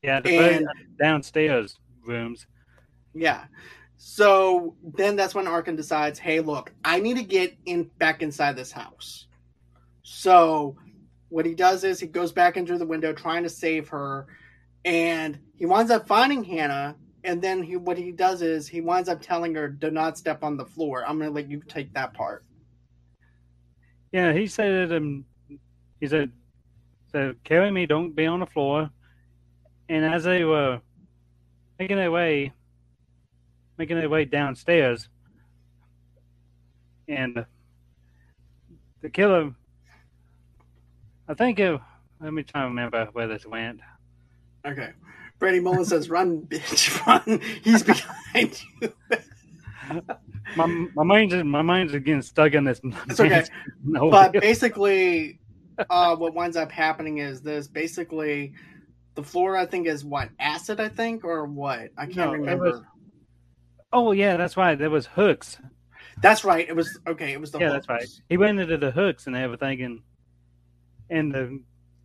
Yeah, 0.02 0.20
the 0.20 0.38
And 0.38 0.68
downstairs 1.00 1.80
rooms. 2.06 2.48
yeah. 3.14 3.46
So 3.98 4.76
then 4.84 5.16
that's 5.16 5.34
when 5.34 5.48
Arkin 5.48 5.78
decides, 5.78 6.20
hey, 6.20 6.42
look, 6.42 6.74
I 6.84 7.00
need 7.00 7.16
to 7.16 7.24
get 7.24 7.56
in 7.66 7.90
back 8.00 8.22
inside 8.22 8.58
this 8.58 8.72
house. 8.72 9.28
So 10.04 10.76
what 11.30 11.46
he 11.46 11.56
does 11.56 11.86
is 11.86 12.00
he 12.02 12.08
goes 12.08 12.32
back 12.34 12.58
into 12.58 12.78
the 12.78 12.86
window 12.86 13.14
trying 13.14 13.44
to 13.44 13.50
save 13.50 13.88
her, 13.90 14.28
and 14.86 15.40
he 15.56 15.66
winds 15.66 15.92
up 15.92 16.08
finding 16.08 16.44
Hannah. 16.44 16.96
And 17.26 17.42
then 17.42 17.64
he 17.64 17.78
what 17.78 17.98
he 17.98 18.12
does 18.12 18.42
is 18.42 18.68
he 18.68 18.82
winds 18.82 19.08
up 19.08 19.22
telling 19.22 19.56
her, 19.56 19.70
"Do 19.70 19.90
not 19.90 20.18
step 20.18 20.44
on 20.44 20.58
the 20.58 20.66
floor. 20.66 21.06
I'm 21.08 21.18
going 21.18 21.30
to 21.30 21.34
let 21.34 21.50
you 21.50 21.62
take 21.68 21.94
that 21.94 22.14
part." 22.14 22.44
Yeah, 24.12 24.34
he 24.34 24.46
said 24.46 24.72
it. 24.72 24.92
um 24.92 25.26
he 26.02 26.08
said 26.08 26.32
so 27.12 27.34
carry 27.44 27.72
me, 27.72 27.86
don't 27.86 28.14
be 28.14 28.26
on 28.26 28.42
the 28.42 28.46
floor. 28.46 28.90
And 29.88 30.04
as 30.04 30.24
they 30.26 30.44
were 30.44 30.82
making 31.80 31.98
their 31.98 32.12
way 32.12 32.52
making 33.78 33.98
their 33.98 34.10
way 34.10 34.26
downstairs 34.26 35.10
and 37.08 37.46
the 39.02 39.10
killer 39.10 39.54
I 41.28 41.34
think 41.34 41.60
it, 41.60 41.80
let 42.20 42.34
me 42.34 42.44
try 42.44 42.62
to 42.62 42.68
remember 42.68 43.08
where 43.14 43.28
this 43.28 43.46
went. 43.46 43.80
Okay. 44.66 44.92
Brandy 45.40 45.60
Mullins 45.60 45.90
says, 45.90 46.10
"Run, 46.10 46.42
bitch, 46.44 47.06
run! 47.08 47.42
He's 47.64 47.84
behind 47.84 48.62
you." 48.82 48.94
My 50.56 50.66
my 50.96 51.04
mind's 51.04 51.34
my 51.44 51.62
mind's 51.62 51.92
getting 51.94 52.22
stuck 52.22 52.54
in 52.54 52.64
this. 52.64 52.80
It's 53.10 53.20
okay. 53.20 53.44
No, 53.84 54.10
but 54.10 54.34
basically, 54.34 55.40
uh, 55.90 56.16
what 56.16 56.34
winds 56.34 56.56
up 56.56 56.72
happening 56.72 57.18
is 57.18 57.42
this: 57.42 57.68
basically, 57.68 58.54
the 59.16 59.24
floor 59.24 59.58
I 59.58 59.66
think 59.66 59.88
is 59.88 60.06
what 60.06 60.30
acid, 60.40 60.80
I 60.80 60.90
think, 60.90 61.24
or 61.26 61.46
what 61.46 61.90
I 61.98 62.06
can't 62.06 62.16
No, 62.16 62.32
remember. 62.34 62.72
was- 62.72 62.82
oh 63.92 64.12
yeah, 64.12 64.38
that's 64.38 64.56
right. 64.58 64.78
There 64.78 64.90
was 64.90 65.08
hooks. 65.08 65.58
That's 66.22 66.44
right. 66.44 66.68
It 66.68 66.76
was 66.76 67.00
okay. 67.08 67.34
It 67.34 67.42
was 67.42 67.52
the 67.52 67.60
Yeah, 67.60 67.70
that's 67.70 67.90
right. 67.90 68.08
He 68.30 68.38
went 68.38 68.60
into 68.60 68.78
the 68.78 68.92
hooks 68.92 69.28
and 69.28 69.36
everything, 69.36 69.82
and 69.82 70.00
and 71.10 71.34
the 71.34 71.60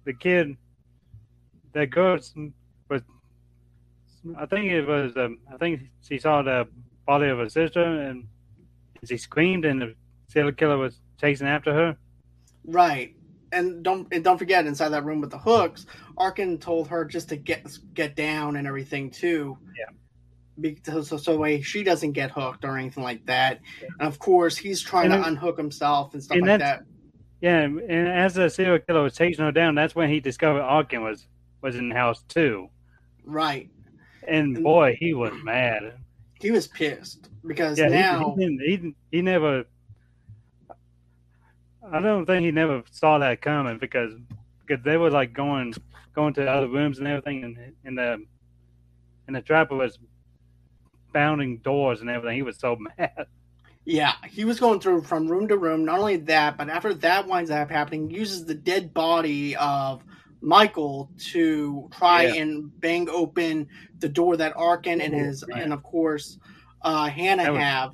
the 0.05 0.15
kid, 0.15 0.57
the 1.73 1.87
girl 1.87 2.19
was, 2.89 3.03
I 4.37 4.47
think 4.47 4.71
it 4.71 4.87
was, 4.87 5.17
um, 5.17 5.39
I 5.53 5.57
think 5.57 5.83
she 6.03 6.19
saw 6.19 6.43
the 6.43 6.69
body 7.07 7.29
of 7.29 7.39
her 7.39 7.49
sister, 7.49 7.83
and 7.83 8.27
she 9.05 9.17
screamed, 9.17 9.65
and 9.65 9.81
the 9.81 9.95
serial 10.29 10.53
killer 10.53 10.77
was 10.77 11.01
chasing 11.21 11.47
after 11.47 11.73
her. 11.73 11.97
Right. 12.65 13.15
And 13.51 13.83
don't 13.83 14.07
and 14.13 14.23
don't 14.23 14.37
forget 14.37 14.67
inside 14.67 14.91
that 14.91 15.05
room 15.07 15.23
with 15.23 15.31
the 15.31 15.39
hooks, 15.39 15.87
Arkin 16.19 16.59
told 16.59 16.87
her 16.89 17.05
just 17.07 17.31
to 17.31 17.37
get 17.37 17.67
get 17.95 18.15
down 18.15 18.57
and 18.57 18.67
everything 18.69 19.11
too. 19.11 19.57
Yeah. 19.79 19.95
Because 20.61 21.09
so, 21.09 21.17
so 21.17 21.37
way 21.39 21.63
she 21.63 21.83
doesn't 21.83 22.13
get 22.13 22.31
hooked 22.31 22.65
or 22.67 22.77
anything 22.77 23.05
like 23.05 23.25
that. 23.25 23.61
And 24.01 24.07
of 24.07 24.19
course, 24.19 24.57
he's 24.59 24.83
trying 24.83 25.07
And 25.07 25.15
to 25.15 25.19
then- 25.21 25.29
unhook 25.31 25.57
himself 25.57 26.13
and 26.13 26.23
stuff 26.23 26.37
and 26.37 26.47
like 26.47 26.59
that. 26.59 26.83
Yeah, 27.41 27.61
and 27.63 28.09
as 28.09 28.35
the 28.35 28.51
serial 28.51 28.81
killer 28.81 29.03
was 29.05 29.15
chasing 29.17 29.45
her 29.45 29.53
down, 29.53 29.77
that's 29.77 29.95
when 29.95 30.11
he 30.11 30.19
discovered 30.21 30.61
Arkin 30.61 31.03
was 31.03 31.27
was 31.63 31.77
in 31.77 31.89
the 31.89 31.95
house 31.95 32.23
too. 32.29 32.69
Right. 33.25 33.69
And 34.27 34.63
boy, 34.63 34.97
he 34.99 35.15
was 35.15 35.33
mad. 35.43 35.95
He 36.41 36.51
was 36.51 36.67
pissed 36.67 37.29
because 37.47 37.79
Yeah, 37.79 37.87
he- 37.89 37.95
now 37.95 38.35
he, 38.37 38.45
didn't, 38.45 38.61
he, 38.61 39.17
he 39.17 39.23
never. 39.23 39.65
I 41.91 42.01
don't 42.01 42.27
think 42.27 42.45
he 42.45 42.51
never 42.51 42.83
saw 42.91 43.19
that 43.19 43.41
coming 43.41 43.79
because 43.79 44.13
because 44.67 44.85
they 44.85 44.97
were 44.97 45.11
like 45.11 45.33
going 45.33 45.75
going 46.15 46.35
to 46.35 46.47
other 46.51 46.69
rooms 46.69 46.99
and 46.99 47.09
everything, 47.09 47.45
and 47.45 47.57
and 47.85 47.97
the 47.99 48.25
and 49.27 49.37
the 49.37 49.41
trapper 49.41 49.75
was 49.77 49.99
bounding 51.13 51.59
doors 51.59 52.01
and 52.01 52.11
everything. 52.11 52.37
He 52.37 52.43
was 52.43 52.59
so 52.59 52.77
mad. 52.99 53.27
Yeah, 53.85 54.13
he 54.29 54.45
was 54.45 54.61
going 54.61 54.81
through 54.81 55.03
from 55.03 55.29
room 55.29 55.49
to 55.49 55.57
room. 55.57 55.87
Not 55.87 55.99
only 55.99 56.17
that, 56.17 56.59
but 56.59 56.69
after 56.69 56.93
that 56.95 57.27
winds 57.27 57.51
up 57.51 57.71
happening, 57.71 58.11
uses 58.11 58.45
the 58.45 58.55
dead 58.55 58.93
body 58.93 59.57
of 59.57 60.03
Michael 60.41 61.11
to 61.33 61.89
try 61.93 62.25
Yeah. 62.25 62.43
and 62.43 62.81
bang 62.81 63.09
open 63.11 63.67
the 63.99 64.09
door 64.09 64.37
that 64.37 64.53
Arkin 64.57 65.01
and 65.01 65.13
his 65.15 65.45
Right. 65.53 65.63
and 65.63 65.73
of 65.73 65.83
course 65.83 66.39
uh, 66.83 67.09
Hannah 67.09 67.53
was- 67.53 67.61
have 67.61 67.93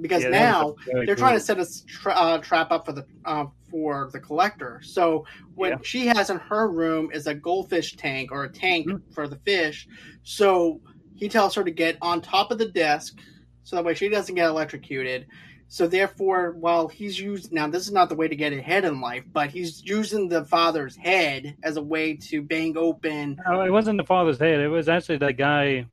because 0.00 0.24
Yeah, 0.24 0.30
now 0.30 0.74
they're 1.06 1.14
trying 1.14 1.34
to 1.34 1.40
set 1.40 1.60
a 1.60 1.66
tra- 1.86 2.14
uh, 2.14 2.38
trap 2.38 2.72
up 2.72 2.84
for 2.84 2.92
the 2.92 3.06
uh, 3.24 3.46
for 3.70 4.10
the 4.12 4.18
collector. 4.20 4.80
So 4.82 5.24
what 5.54 5.70
Yeah. 5.70 5.76
she 5.82 6.06
has 6.06 6.30
in 6.30 6.38
her 6.38 6.68
room 6.68 7.10
is 7.12 7.26
a 7.28 7.34
goldfish 7.34 7.96
tank 7.96 8.32
or 8.32 8.44
a 8.44 8.48
tank 8.48 8.88
Mhm. 8.88 9.02
for 9.12 9.28
the 9.28 9.36
fish. 9.36 9.86
So 10.24 10.80
he 11.14 11.28
tells 11.28 11.54
her 11.54 11.62
to 11.62 11.70
get 11.70 11.96
on 12.02 12.20
top 12.20 12.50
of 12.50 12.58
the 12.58 12.68
desk 12.68 13.18
so 13.62 13.76
that 13.76 13.84
way 13.84 13.94
she 13.94 14.08
doesn't 14.08 14.34
get 14.34 14.48
electrocuted. 14.48 15.26
So 15.74 15.88
therefore, 15.88 16.52
while 16.52 16.86
he's 16.86 17.18
used 17.18 17.52
now, 17.52 17.66
this 17.66 17.84
is 17.84 17.90
not 17.92 18.08
the 18.08 18.14
way 18.14 18.28
to 18.28 18.36
get 18.36 18.52
ahead 18.52 18.84
in 18.84 19.00
life, 19.00 19.24
but 19.32 19.50
he's 19.50 19.82
using 19.84 20.28
the 20.28 20.44
father's 20.44 20.94
head 20.94 21.56
as 21.64 21.76
a 21.76 21.82
way 21.82 22.14
to 22.28 22.42
bang 22.42 22.76
open 22.76 23.40
No, 23.44 23.60
it 23.60 23.72
wasn't 23.72 23.98
the 23.98 24.04
father's 24.04 24.38
head. 24.38 24.60
It 24.60 24.68
was 24.68 24.88
actually 24.88 25.16
the 25.16 25.32
guy. 25.32 25.86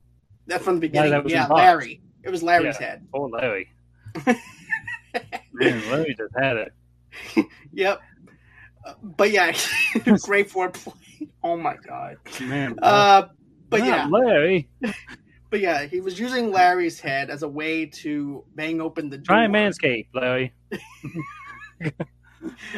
that 0.45 0.61
from 0.61 0.75
the 0.75 0.81
beginning. 0.81 1.09
that 1.09 1.23
was 1.23 1.33
Yeah, 1.33 1.47
box. 1.47 1.57
Larry. 1.57 1.99
It 2.21 2.29
was 2.29 2.43
Larry's 2.43 2.77
head. 2.77 3.07
Oh, 3.11 3.23
Larry. 3.23 3.73
Man, 5.51 5.89
Larry 5.89 6.15
just 6.15 6.35
had 6.37 6.57
it. 6.57 7.47
Yep. 7.73 8.01
Uh, 8.85 8.93
but 9.01 9.31
yeah, 9.31 9.47
great 10.21 10.47
foreplay. 10.47 10.93
Oh 11.41 11.57
my 11.57 11.77
god. 11.77 12.17
Man, 12.39 12.77
Uh, 12.83 13.29
but 13.71 13.79
not 13.79 13.87
yeah, 13.87 14.07
Larry. 14.11 14.69
But 15.51 15.59
yeah, 15.59 15.83
he 15.85 15.99
was 15.99 16.17
using 16.17 16.51
Larry's 16.51 16.99
head 16.99 17.29
as 17.29 17.43
a 17.43 17.47
way 17.47 17.85
to 17.85 18.43
bang 18.55 18.81
open 18.81 19.09
the 19.09 19.17
door. 19.17 19.35
Try 19.35 19.47
Manscaped, 19.47 20.07
Larry. 20.15 20.53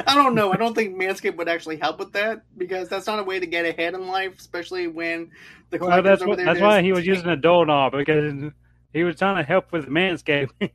I 0.05 0.15
don't 0.15 0.35
know. 0.35 0.51
I 0.51 0.57
don't 0.57 0.73
think 0.73 0.97
Manscaped 0.97 1.37
would 1.37 1.47
actually 1.47 1.77
help 1.77 1.99
with 1.99 2.11
that 2.13 2.43
because 2.57 2.89
that's 2.89 3.07
not 3.07 3.19
a 3.19 3.23
way 3.23 3.39
to 3.39 3.45
get 3.45 3.65
ahead 3.65 3.93
in 3.93 4.07
life, 4.07 4.37
especially 4.39 4.87
when 4.87 5.29
the 5.69 5.77
Well, 5.77 6.01
that's 6.01 6.23
over 6.23 6.35
there. 6.35 6.45
that's 6.45 6.59
why 6.59 6.81
he 6.81 6.91
was 6.91 7.05
using 7.05 7.27
a 7.27 7.35
doorknob 7.37 7.93
because 7.93 8.51
he 8.91 9.03
was 9.03 9.15
trying 9.17 9.37
to 9.37 9.43
help 9.43 9.71
with 9.71 9.85
Manscaped. 9.85 10.49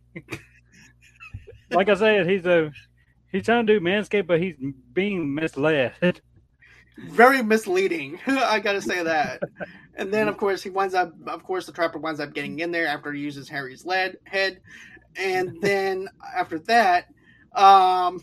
like 1.71 1.89
I 1.89 1.95
said, 1.95 2.31
he's 2.31 2.47
a 2.47 2.71
he's 3.33 3.45
trying 3.45 3.67
to 3.67 3.79
do 3.79 3.85
Manscaped, 3.85 4.29
but 4.29 4.41
he's 4.41 4.55
being 4.93 5.35
misled. 5.35 6.21
Very 7.11 7.43
misleading. 7.43 8.19
I 8.27 8.61
gotta 8.61 8.83
say 8.83 9.03
that. 9.03 9.43
And 9.95 10.13
then, 10.13 10.29
of 10.29 10.37
course, 10.37 10.63
he 10.63 10.71
winds 10.71 10.95
up. 10.95 11.13
Of 11.27 11.43
course, 11.43 11.67
the 11.67 11.73
trapper 11.73 11.99
winds 11.99 12.21
up 12.21 12.33
getting 12.33 12.59
in 12.61 12.71
there 12.71 12.87
after 12.87 13.13
he 13.13 13.21
uses 13.21 13.49
Harry's 13.49 13.85
lead 13.85 14.17
head, 14.25 14.61
and 15.17 15.57
then 15.63 16.09
after 16.37 16.59
that, 16.61 17.07
um, 17.55 18.21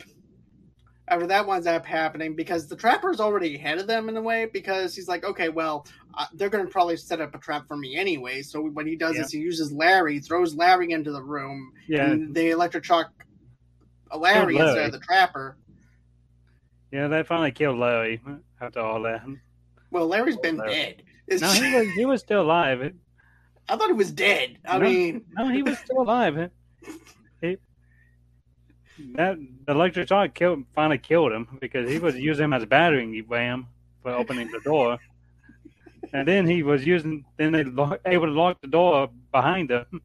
after 1.07 1.27
that 1.27 1.45
winds 1.45 1.67
up 1.67 1.85
happening 1.85 2.35
because 2.35 2.67
the 2.67 2.75
trapper's 2.75 3.19
already 3.19 3.55
ahead 3.55 3.77
of 3.77 3.87
them 3.87 4.07
in 4.09 4.15
a 4.17 4.21
way 4.21 4.47
because 4.51 4.95
he's 4.95 5.07
like, 5.07 5.23
okay, 5.25 5.49
well, 5.49 5.85
uh, 6.17 6.25
they're 6.33 6.49
gonna 6.49 6.65
probably 6.65 6.95
set 6.97 7.19
up 7.21 7.35
a 7.35 7.39
trap 7.39 7.67
for 7.67 7.75
me 7.77 7.97
anyway. 7.97 8.41
So 8.41 8.61
what 8.61 8.87
he 8.87 8.95
does 8.95 9.15
Yeah. 9.17 9.23
is 9.23 9.31
he 9.31 9.39
uses 9.39 9.71
Larry, 9.71 10.19
throws 10.19 10.55
Larry 10.55 10.91
into 10.91 11.11
the 11.11 11.21
room, 11.21 11.73
yeah, 11.87 12.09
and 12.11 12.33
they 12.33 12.51
electric 12.51 12.85
shock 12.85 13.11
Larry 14.15 14.55
Larry. 14.55 14.67
instead 14.69 14.85
of 14.85 14.91
the 14.93 14.99
trapper. 14.99 15.57
yeah, 16.91 17.07
they 17.09 17.21
finally 17.23 17.51
killed 17.51 17.77
Larry 17.79 18.21
after 18.61 18.79
all 18.79 19.01
that. 19.03 19.23
Well, 19.91 20.07
Larry's 20.07 20.37
been 20.37 20.57
Larry. 20.57 20.71
dead. 20.73 21.03
It's 21.27 21.41
No, 21.41 21.49
he 21.49 21.75
was 21.75 21.87
he 21.95 22.05
was 22.05 22.21
still 22.21 22.41
alive. 22.41 22.93
I 23.67 23.75
thought 23.77 23.87
he 23.87 23.93
was 23.93 24.11
dead. 24.11 24.57
I 24.65 24.77
No. 24.77 24.85
mean, 24.85 25.25
No, 25.37 25.49
he 25.49 25.63
was 25.63 25.77
still 25.79 26.01
alive. 26.01 26.51
He, 27.41 27.57
that 29.15 29.37
the 29.65 29.71
electric 29.73 30.07
shock 30.07 30.33
killed 30.33 30.63
finally 30.73 30.97
killed 30.97 31.31
him 31.31 31.57
because 31.59 31.89
he 31.89 31.99
was 31.99 32.15
using 32.15 32.45
him 32.45 32.53
as 32.53 32.63
a 32.63 32.67
battering 32.67 33.25
ram 33.27 33.67
for 34.01 34.11
opening 34.11 34.49
the 34.51 34.59
door, 34.61 34.97
and 36.13 36.27
then 36.27 36.47
he 36.47 36.63
was 36.63 36.85
using 36.85 37.25
then 37.37 37.51
they 37.51 37.63
lo- 37.63 37.97
able 38.05 38.27
to 38.27 38.31
lock 38.31 38.61
the 38.61 38.67
door 38.67 39.09
behind 39.31 39.71
him, 39.71 40.01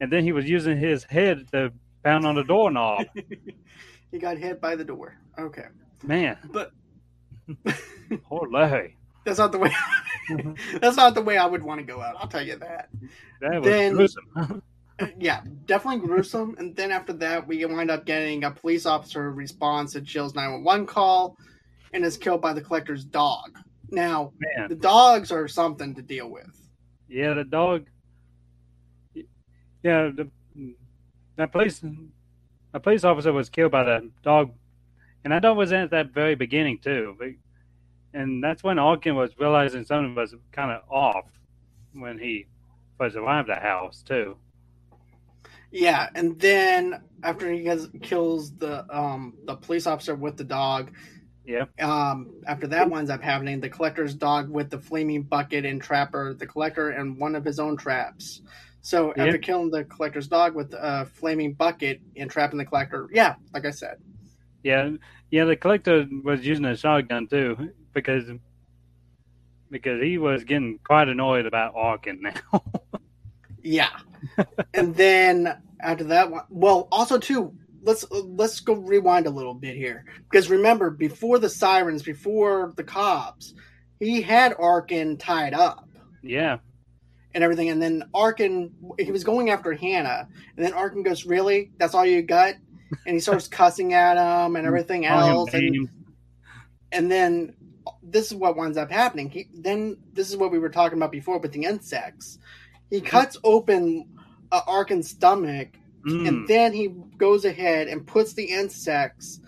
and 0.00 0.12
then 0.12 0.24
he 0.24 0.32
was 0.32 0.48
using 0.48 0.76
his 0.76 1.04
head 1.04 1.46
to 1.52 1.72
pound 2.04 2.26
on 2.26 2.34
the 2.34 2.44
doorknob. 2.44 3.06
he 4.10 4.18
got 4.18 4.36
hit 4.36 4.60
by 4.60 4.74
the 4.76 4.84
door. 4.84 5.16
Okay, 5.38 5.66
Man, 6.02 6.36
but 6.52 6.72
Larry. 8.50 8.96
that's 9.24 9.38
not 9.38 9.52
the 9.52 9.58
way. 9.58 9.72
that's 10.80 10.96
not 10.96 11.14
the 11.14 11.22
way 11.22 11.36
I 11.38 11.46
would 11.46 11.62
want 11.62 11.80
to 11.80 11.84
go 11.86 12.00
out. 12.00 12.16
I'll 12.18 12.28
tell 12.28 12.46
you 12.46 12.56
that. 12.56 12.88
That 13.40 13.60
was 13.60 13.64
Then- 13.64 13.94
gruesome. 13.94 14.62
yeah, 15.18 15.42
definitely 15.66 16.06
gruesome. 16.06 16.56
And 16.58 16.74
then 16.74 16.90
after 16.90 17.12
that, 17.14 17.46
we 17.46 17.64
wind 17.64 17.90
up 17.90 18.04
getting 18.04 18.44
a 18.44 18.50
police 18.50 18.84
officer 18.86 19.30
responds 19.30 19.92
to 19.92 20.00
Jill's 20.00 20.34
911 20.34 20.86
call 20.86 21.36
and 21.92 22.04
is 22.04 22.16
killed 22.16 22.40
by 22.40 22.52
the 22.52 22.60
collector's 22.60 23.04
dog. 23.04 23.58
Now, 23.90 24.32
Man, 24.56 24.68
the 24.68 24.74
dogs 24.74 25.30
are 25.32 25.46
something 25.48 25.94
to 25.94 26.02
deal 26.02 26.28
with. 26.30 26.50
yeah, 27.08 27.32
the 27.34 27.44
dog. 27.44 27.86
Yeah, 29.82 30.10
the 30.14 30.28
that 31.36 31.52
police, 31.52 31.80
a 32.74 32.80
police 32.80 33.04
officer 33.04 33.32
was 33.32 33.48
killed 33.48 33.70
by 33.70 33.84
the 33.84 34.10
dog, 34.24 34.50
and 35.28 35.32
that 35.34 35.42
dog 35.42 35.58
was 35.58 35.74
at 35.74 35.90
that 35.90 36.10
very 36.14 36.34
beginning 36.34 36.78
too. 36.78 37.14
But- 37.18 37.34
And 38.14 38.42
that's 38.42 38.64
when 38.64 38.78
Arkin 38.78 39.14
was 39.14 39.38
realizing 39.38 39.84
something 39.84 40.14
was 40.14 40.34
kind 40.52 40.70
of 40.72 40.80
off 40.90 41.26
when 41.92 42.18
he 42.18 42.46
first 42.96 43.14
arrived 43.14 43.50
at 43.50 43.60
the 43.60 43.66
house 43.68 44.02
too. 44.02 44.38
Yeah, 45.70 46.08
and 46.14 46.40
then 46.40 47.02
after 47.22 47.52
he 47.52 47.66
has, 47.66 47.90
kills 48.00 48.56
the 48.56 48.86
um 48.88 49.34
the 49.44 49.56
police 49.56 49.86
officer 49.86 50.14
with 50.14 50.38
the 50.38 50.44
dog, 50.44 50.92
Yeah, 51.44 51.66
um 51.80 52.30
after 52.46 52.66
that 52.68 52.88
winds 52.88 53.10
up 53.10 53.22
happening, 53.22 53.60
the 53.60 53.68
collector's 53.68 54.14
dog 54.14 54.48
with 54.48 54.70
the 54.70 54.78
flaming 54.78 55.24
bucket 55.24 55.66
and 55.66 55.82
trapper 55.82 56.32
the 56.32 56.46
collector 56.46 56.88
and 56.88 57.18
one 57.20 57.34
of 57.34 57.44
his 57.44 57.58
own 57.60 57.76
traps. 57.76 58.40
So 58.80 59.12
Yeah. 59.14 59.24
after 59.26 59.36
killing 59.36 59.70
the 59.70 59.84
collector's 59.84 60.28
dog 60.28 60.54
with 60.54 60.72
a 60.72 61.04
flaming 61.04 61.52
bucket 61.52 62.00
and 62.16 62.30
trapping 62.30 62.56
the 62.58 62.64
collector, 62.64 63.06
yeah, 63.12 63.34
like 63.52 63.66
I 63.66 63.70
said, 63.70 63.98
yeah, 64.62 64.90
yeah. 65.30 65.44
The 65.44 65.56
collector 65.56 66.06
was 66.24 66.46
using 66.46 66.64
a 66.64 66.76
shotgun 66.76 67.26
too 67.26 67.70
because 67.92 68.24
because 69.70 70.02
he 70.02 70.18
was 70.18 70.44
getting 70.44 70.78
quite 70.84 71.08
annoyed 71.08 71.46
about 71.46 71.74
Arkin 71.76 72.20
now. 72.22 72.62
Yeah, 73.60 73.90
and 74.72 74.94
then 74.94 75.60
after 75.80 76.04
that 76.04 76.30
one, 76.30 76.44
well, 76.48 76.88
also 76.90 77.18
too, 77.18 77.52
let's 77.82 78.06
let's 78.10 78.60
go 78.60 78.74
rewind 78.74 79.26
a 79.26 79.30
little 79.30 79.52
bit 79.52 79.76
here 79.76 80.06
because 80.30 80.48
remember 80.48 80.88
before 80.88 81.38
the 81.38 81.50
sirens, 81.50 82.02
before 82.02 82.72
the 82.76 82.84
cops, 82.84 83.52
he 83.98 84.22
had 84.22 84.54
Arkin 84.58 85.18
tied 85.18 85.54
up 85.54 85.88
yeah, 86.22 86.58
and 87.34 87.44
everything, 87.44 87.68
and 87.68 87.80
then 87.80 88.04
Arkin 88.14 88.72
he 88.98 89.10
was 89.12 89.24
going 89.24 89.50
after 89.50 89.72
Hannah, 89.72 90.28
and 90.56 90.64
then 90.64 90.72
Arkin 90.72 91.02
goes, 91.02 91.24
"Really? 91.24 91.70
That's 91.78 91.94
all 91.94 92.06
you 92.06 92.22
got?" 92.22 92.54
And 93.06 93.14
he 93.14 93.20
starts 93.20 93.48
cussing 93.48 93.92
at 93.94 94.16
him 94.16 94.56
and 94.56 94.66
everything 94.66 95.04
else, 95.06 95.52
and, 95.52 95.88
and 96.92 97.10
then 97.10 97.54
this 98.02 98.26
is 98.30 98.34
what 98.34 98.56
winds 98.56 98.78
up 98.78 98.90
happening. 98.90 99.28
He 99.30 99.48
then 99.54 99.98
this 100.12 100.30
is 100.30 100.36
what 100.36 100.50
we 100.52 100.58
were 100.58 100.68
talking 100.70 100.98
about 100.98 101.12
before 101.12 101.38
with 101.38 101.52
the 101.52 101.64
insects. 101.64 102.38
He 102.90 103.00
cuts 103.00 103.36
open 103.44 104.06
uh, 104.52 104.62
Arkin's 104.66 105.10
stomach, 105.10 105.68
Mm. 106.06 106.28
and 106.28 106.48
then 106.48 106.72
he 106.72 106.88
goes 107.18 107.44
ahead 107.44 107.88
and 107.88 108.06
puts 108.06 108.32
the 108.32 108.44
insects, 108.44 109.40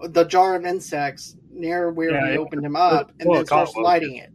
the 0.00 0.24
jar 0.24 0.54
of 0.54 0.64
insects, 0.64 1.36
near 1.50 1.90
where 1.90 2.12
Yeah, 2.12 2.26
he 2.28 2.34
it- 2.34 2.38
opened 2.38 2.64
him 2.64 2.76
up, 2.76 3.10
and 3.18 3.28
then 3.34 3.44
starts 3.44 3.74
both. 3.74 3.82
lighting 3.84 4.16
it. 4.16 4.30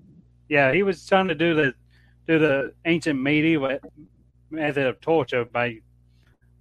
Yeah, 0.50 0.74
he 0.74 0.84
was 0.84 1.06
trying 1.06 1.30
to 1.30 1.36
do 1.36 1.54
the 1.56 1.74
do 2.28 2.38
the 2.40 2.74
ancient 2.86 3.20
medieval 3.20 3.80
method 4.52 4.86
of 4.86 5.00
torture 5.00 5.46
by 5.46 5.78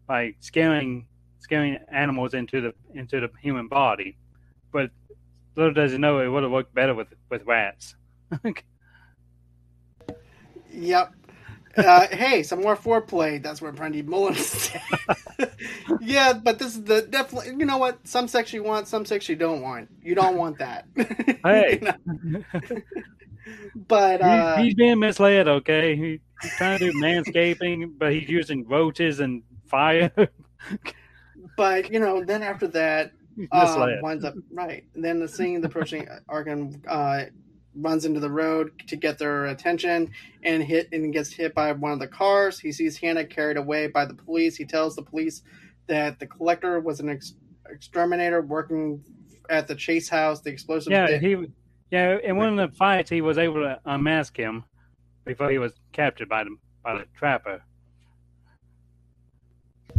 by 0.06 0.34
scaring 0.40 1.06
scaring 1.50 1.78
animals 1.90 2.32
into 2.32 2.60
the 2.60 2.72
into 2.94 3.18
the 3.18 3.28
human 3.42 3.66
body. 3.66 4.16
But 4.70 4.90
little 5.56 5.74
does 5.74 5.90
he 5.90 5.98
know 5.98 6.20
it 6.20 6.28
would 6.28 6.44
have 6.44 6.52
worked 6.52 6.72
better 6.72 6.94
with 6.94 7.08
with 7.28 7.44
rats. 7.44 7.96
Yep. 10.72 11.12
Uh, 11.76 12.06
hey, 12.12 12.44
some 12.44 12.62
more 12.62 12.76
foreplay. 12.76 13.42
That's 13.42 13.60
what 13.60 13.74
Brandy 13.74 14.02
Mullins 14.02 14.46
said. 14.46 14.80
yeah, 16.00 16.32
but 16.32 16.60
this 16.60 16.76
is 16.76 16.84
the 16.84 17.02
definitely. 17.02 17.56
You 17.58 17.66
know 17.66 17.76
what? 17.76 17.98
Some 18.06 18.28
sex 18.28 18.52
you 18.52 18.62
want, 18.62 18.86
some 18.86 19.04
sex 19.04 19.28
you 19.28 19.34
don't 19.34 19.60
want. 19.62 19.88
You 20.00 20.14
don't 20.14 20.36
want 20.36 20.58
that. 20.58 20.86
Hey. 21.44 21.80
But 23.88 24.22
uh, 24.22 24.58
he's, 24.58 24.66
he's 24.66 24.74
being 24.74 25.00
misled. 25.00 25.48
Okay, 25.48 25.96
he, 25.96 26.20
he's 26.40 26.52
trying 26.52 26.78
to 26.78 26.92
do 26.92 26.98
manscaping, 27.00 27.98
but 27.98 28.12
he's 28.12 28.28
using 28.28 28.64
roaches 28.68 29.18
and 29.18 29.42
fire. 29.66 30.12
But 31.60 31.92
you 31.92 32.00
know, 32.00 32.24
then 32.24 32.42
after 32.42 32.66
that, 32.68 33.12
uh, 33.52 33.96
winds 34.00 34.24
up 34.24 34.32
right. 34.50 34.82
And 34.94 35.04
then 35.04 35.20
the 35.20 35.28
scene, 35.28 35.60
the 35.60 35.68
approaching 35.68 36.08
Arkin 36.26 36.82
uh, 36.88 37.24
runs 37.74 38.06
into 38.06 38.18
the 38.18 38.30
road 38.30 38.72
to 38.88 38.96
get 38.96 39.18
their 39.18 39.44
attention 39.44 40.10
and 40.42 40.62
hit 40.64 40.88
and 40.90 41.12
gets 41.12 41.30
hit 41.30 41.54
by 41.54 41.72
one 41.72 41.92
of 41.92 41.98
the 41.98 42.08
cars. 42.08 42.58
He 42.58 42.72
sees 42.72 42.96
Hannah 42.96 43.26
carried 43.26 43.58
away 43.58 43.88
by 43.88 44.06
the 44.06 44.14
police. 44.14 44.56
He 44.56 44.64
tells 44.64 44.96
the 44.96 45.02
police 45.02 45.42
that 45.86 46.18
the 46.18 46.26
collector 46.26 46.80
was 46.80 46.98
an 47.00 47.10
ex- 47.10 47.34
exterminator 47.68 48.40
working 48.40 49.04
at 49.50 49.68
the 49.68 49.74
Chase 49.74 50.08
House. 50.08 50.40
The 50.40 50.48
explosive. 50.48 50.92
Yeah, 50.92 51.08
hit- 51.08 51.20
he. 51.22 51.46
Yeah, 51.90 52.16
in 52.24 52.38
one 52.38 52.58
of 52.58 52.70
the 52.70 52.74
fights, 52.74 53.10
he 53.10 53.20
was 53.20 53.36
able 53.36 53.56
to 53.56 53.78
unmask 53.84 54.34
him 54.34 54.64
before 55.26 55.50
he 55.50 55.58
was 55.58 55.74
captured 55.92 56.30
by 56.30 56.44
the 56.44 56.56
by 56.82 56.94
the 56.94 57.04
trapper. 57.14 57.60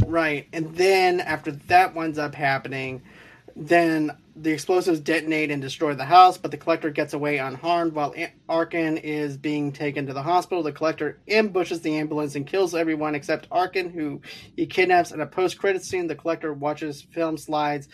Right. 0.06 0.48
And 0.52 0.74
then 0.76 1.20
after 1.20 1.52
that 1.52 1.94
winds 1.94 2.18
up 2.18 2.34
happening, 2.34 3.02
then 3.56 4.12
the 4.34 4.50
explosives 4.50 5.00
detonate 5.00 5.50
and 5.50 5.60
destroy 5.60 5.94
the 5.94 6.04
house, 6.04 6.38
but 6.38 6.50
the 6.50 6.56
collector 6.56 6.90
gets 6.90 7.12
away 7.12 7.38
unharmed 7.38 7.92
while 7.92 8.14
Arkin 8.48 8.96
is 8.96 9.36
being 9.36 9.72
taken 9.72 10.06
to 10.06 10.12
the 10.14 10.22
hospital. 10.22 10.62
The 10.62 10.72
collector 10.72 11.18
ambushes 11.28 11.82
the 11.82 11.96
ambulance 11.98 12.34
and 12.34 12.46
kills 12.46 12.74
everyone 12.74 13.14
except 13.14 13.46
Arkin, 13.50 13.90
who 13.90 14.22
he 14.56 14.66
kidnaps. 14.66 15.12
In 15.12 15.20
a 15.20 15.26
post-credit 15.26 15.84
scene, 15.84 16.06
the 16.06 16.14
collector 16.14 16.52
watches 16.52 17.02
film 17.02 17.36
slides 17.36 17.88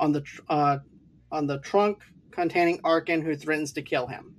on 0.00 0.12
the 0.12 0.24
uh, 0.48 0.78
on 1.30 1.46
the 1.46 1.58
trunk 1.60 2.02
containing 2.32 2.80
Arkin, 2.82 3.22
who 3.22 3.36
threatens 3.36 3.72
to 3.72 3.82
kill 3.82 4.08
him. 4.08 4.34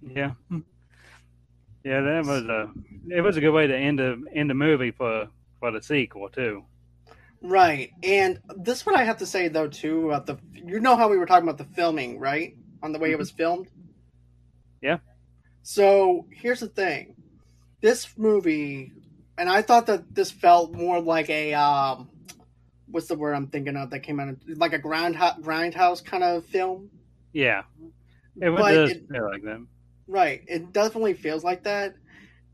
Yeah, 0.00 0.32
yeah, 1.84 2.00
that 2.00 2.24
was 2.24 2.44
a 2.44 2.70
it 3.08 3.20
was 3.20 3.36
a 3.36 3.40
good 3.40 3.50
way 3.50 3.66
to 3.66 3.76
end 3.76 3.98
the 3.98 4.22
end 4.32 4.48
the 4.48 4.54
movie 4.54 4.92
for 4.92 5.28
for 5.60 5.70
the 5.70 5.82
sequel 5.82 6.28
too. 6.28 6.64
Right. 7.40 7.90
And 8.02 8.40
this 8.56 8.78
is 8.80 8.86
what 8.86 8.96
I 8.96 9.04
have 9.04 9.18
to 9.18 9.26
say 9.26 9.48
though 9.48 9.68
too 9.68 10.06
about 10.10 10.26
the 10.26 10.38
you 10.52 10.80
know 10.80 10.96
how 10.96 11.08
we 11.08 11.16
were 11.16 11.26
talking 11.26 11.48
about 11.48 11.58
the 11.58 11.72
filming, 11.74 12.18
right? 12.18 12.56
On 12.82 12.92
the 12.92 12.98
way 12.98 13.10
it 13.12 13.18
was 13.18 13.30
filmed? 13.30 13.68
Yeah. 14.80 14.98
So 15.62 16.26
here's 16.30 16.60
the 16.60 16.68
thing. 16.68 17.14
This 17.80 18.08
movie 18.16 18.92
and 19.36 19.48
I 19.48 19.62
thought 19.62 19.86
that 19.86 20.14
this 20.14 20.30
felt 20.30 20.72
more 20.74 21.00
like 21.00 21.30
a 21.30 21.54
um 21.54 22.08
what's 22.90 23.06
the 23.06 23.14
word 23.14 23.34
I'm 23.34 23.48
thinking 23.48 23.76
of 23.76 23.90
that 23.90 24.00
came 24.00 24.18
out 24.18 24.28
of, 24.30 24.38
like 24.56 24.72
a 24.72 24.78
ground 24.78 25.14
grindhouse 25.16 26.04
kind 26.04 26.24
of 26.24 26.44
film. 26.46 26.90
Yeah, 27.32 27.62
it 28.40 28.48
was 28.48 28.60
But 28.60 28.70
does 28.72 28.90
it- 28.92 29.08
feel 29.10 29.30
like 29.30 29.42
that. 29.42 29.64
Right. 30.08 30.42
It 30.48 30.72
definitely 30.72 31.12
feels 31.14 31.44
like 31.44 31.64
that. 31.64 31.94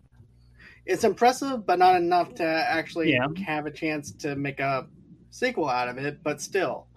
it's 0.85 1.03
impressive, 1.03 1.65
but 1.65 1.79
not 1.79 1.95
enough 1.95 2.33
to 2.35 2.43
actually 2.45 3.13
Yeah. 3.13 3.27
have 3.45 3.65
a 3.65 3.71
chance 3.71 4.11
to 4.13 4.35
make 4.35 4.59
a 4.59 4.87
sequel 5.29 5.69
out 5.69 5.87
of 5.89 5.97
it, 5.97 6.23
but 6.23 6.41
still. 6.41 6.87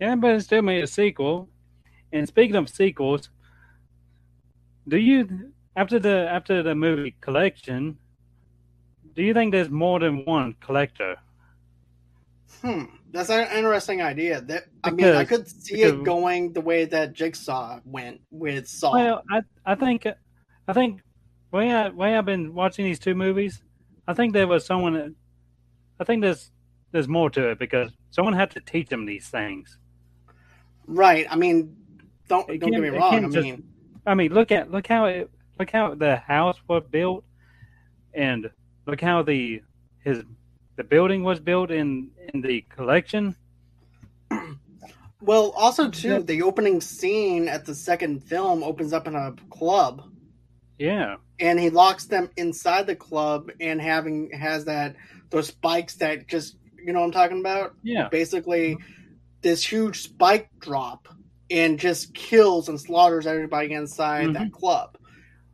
Yeah, 0.00 0.16
but 0.16 0.34
it 0.34 0.40
still 0.42 0.62
made 0.62 0.82
a 0.82 0.86
sequel. 0.86 1.48
And 2.12 2.26
speaking 2.28 2.56
of 2.56 2.68
sequels, 2.68 3.30
do 4.88 4.96
you 4.98 5.52
after 5.76 5.98
the 5.98 6.28
after 6.30 6.62
the 6.62 6.74
movie 6.74 7.14
collection, 7.20 7.96
do 9.14 9.22
you 9.22 9.34
think 9.34 9.52
there's 9.52 9.70
more 9.70 9.98
than 10.00 10.24
one 10.24 10.54
collector? 10.60 11.16
Hmm, 12.60 12.84
that's 13.10 13.30
an 13.30 13.48
interesting 13.56 14.02
idea. 14.02 14.40
That 14.42 14.64
I 14.84 14.90
mean, 14.90 15.06
I 15.06 15.24
could 15.24 15.48
see 15.48 15.76
because- 15.76 15.92
it 15.92 16.04
going 16.04 16.52
the 16.52 16.60
way 16.60 16.84
that 16.84 17.12
Jigsaw 17.12 17.80
went 17.84 18.20
with 18.30 18.68
Saw. 18.68 18.92
Well, 18.94 19.22
I 19.30 19.42
I 19.64 19.74
think 19.74 20.06
I 20.68 20.72
think 20.72 21.00
way 21.50 21.70
I 21.72 21.88
way 21.88 22.16
I've 22.16 22.24
been 22.26 22.54
watching 22.54 22.84
these 22.84 22.98
two 22.98 23.14
movies, 23.14 23.62
I 24.06 24.14
think 24.14 24.32
there 24.32 24.46
was 24.46 24.64
someone. 24.66 24.94
that- 24.94 25.14
I 26.00 26.04
think 26.04 26.22
there's 26.22 26.50
there's 26.92 27.08
more 27.08 27.30
to 27.30 27.50
it 27.50 27.58
because 27.58 27.90
someone 28.10 28.34
had 28.34 28.50
to 28.52 28.60
teach 28.60 28.88
them 28.88 29.06
these 29.06 29.28
things. 29.28 29.78
right. 30.86 31.26
I 31.30 31.36
mean, 31.36 31.76
don't 32.28 32.48
It 32.50 32.58
don't 32.60 32.70
get 32.72 32.80
me 32.80 32.88
wrong. 32.90 33.14
I 33.14 33.20
can't 33.20 33.32
just- 33.32 33.44
mean, 33.44 33.62
I 34.06 34.14
mean, 34.14 34.32
look 34.34 34.52
at 34.52 34.70
look 34.70 34.86
how 34.86 35.06
it 35.06 35.30
look 35.58 35.70
how 35.70 35.94
the 35.94 36.16
house 36.16 36.58
was 36.68 36.82
built, 36.90 37.24
and 38.14 38.50
look 38.86 39.00
how 39.00 39.22
the 39.22 39.62
his 40.04 40.24
the 40.76 40.84
building 40.84 41.22
was 41.22 41.40
built 41.40 41.70
in 41.70 42.10
in 42.32 42.40
the 42.40 42.62
collection. 42.62 43.36
well, 45.20 45.50
also 45.50 45.88
too, 45.90 46.08
Yeah. 46.08 46.18
the 46.20 46.42
opening 46.42 46.80
scene 46.80 47.48
at 47.48 47.64
the 47.64 47.74
second 47.74 48.24
film 48.24 48.62
opens 48.62 48.92
up 48.92 49.06
in 49.06 49.14
a 49.14 49.34
club. 49.50 50.02
Yeah. 50.78 51.16
and 51.38 51.60
he 51.60 51.70
locks 51.70 52.06
them 52.06 52.28
inside 52.36 52.86
the 52.88 52.96
club 52.96 53.50
and 53.60 53.80
having 53.80 54.30
has 54.32 54.64
that 54.64 54.96
those 55.30 55.48
spikes 55.48 55.94
that 55.96 56.26
just 56.26 56.56
you 56.76 56.92
know 56.92 57.00
what 57.00 57.06
I'm 57.06 57.12
talking 57.12 57.38
about 57.40 57.74
Yeah. 57.84 58.08
basically 58.08 58.78
this 59.42 59.64
huge 59.64 60.02
spike 60.02 60.48
drop 60.58 61.06
and 61.50 61.78
just 61.78 62.14
kills 62.14 62.68
and 62.68 62.80
slaughters 62.80 63.26
everybody 63.28 63.72
inside 63.74 64.34
that 64.34 64.42
mm-hmm. 64.44 64.50
club. 64.50 64.96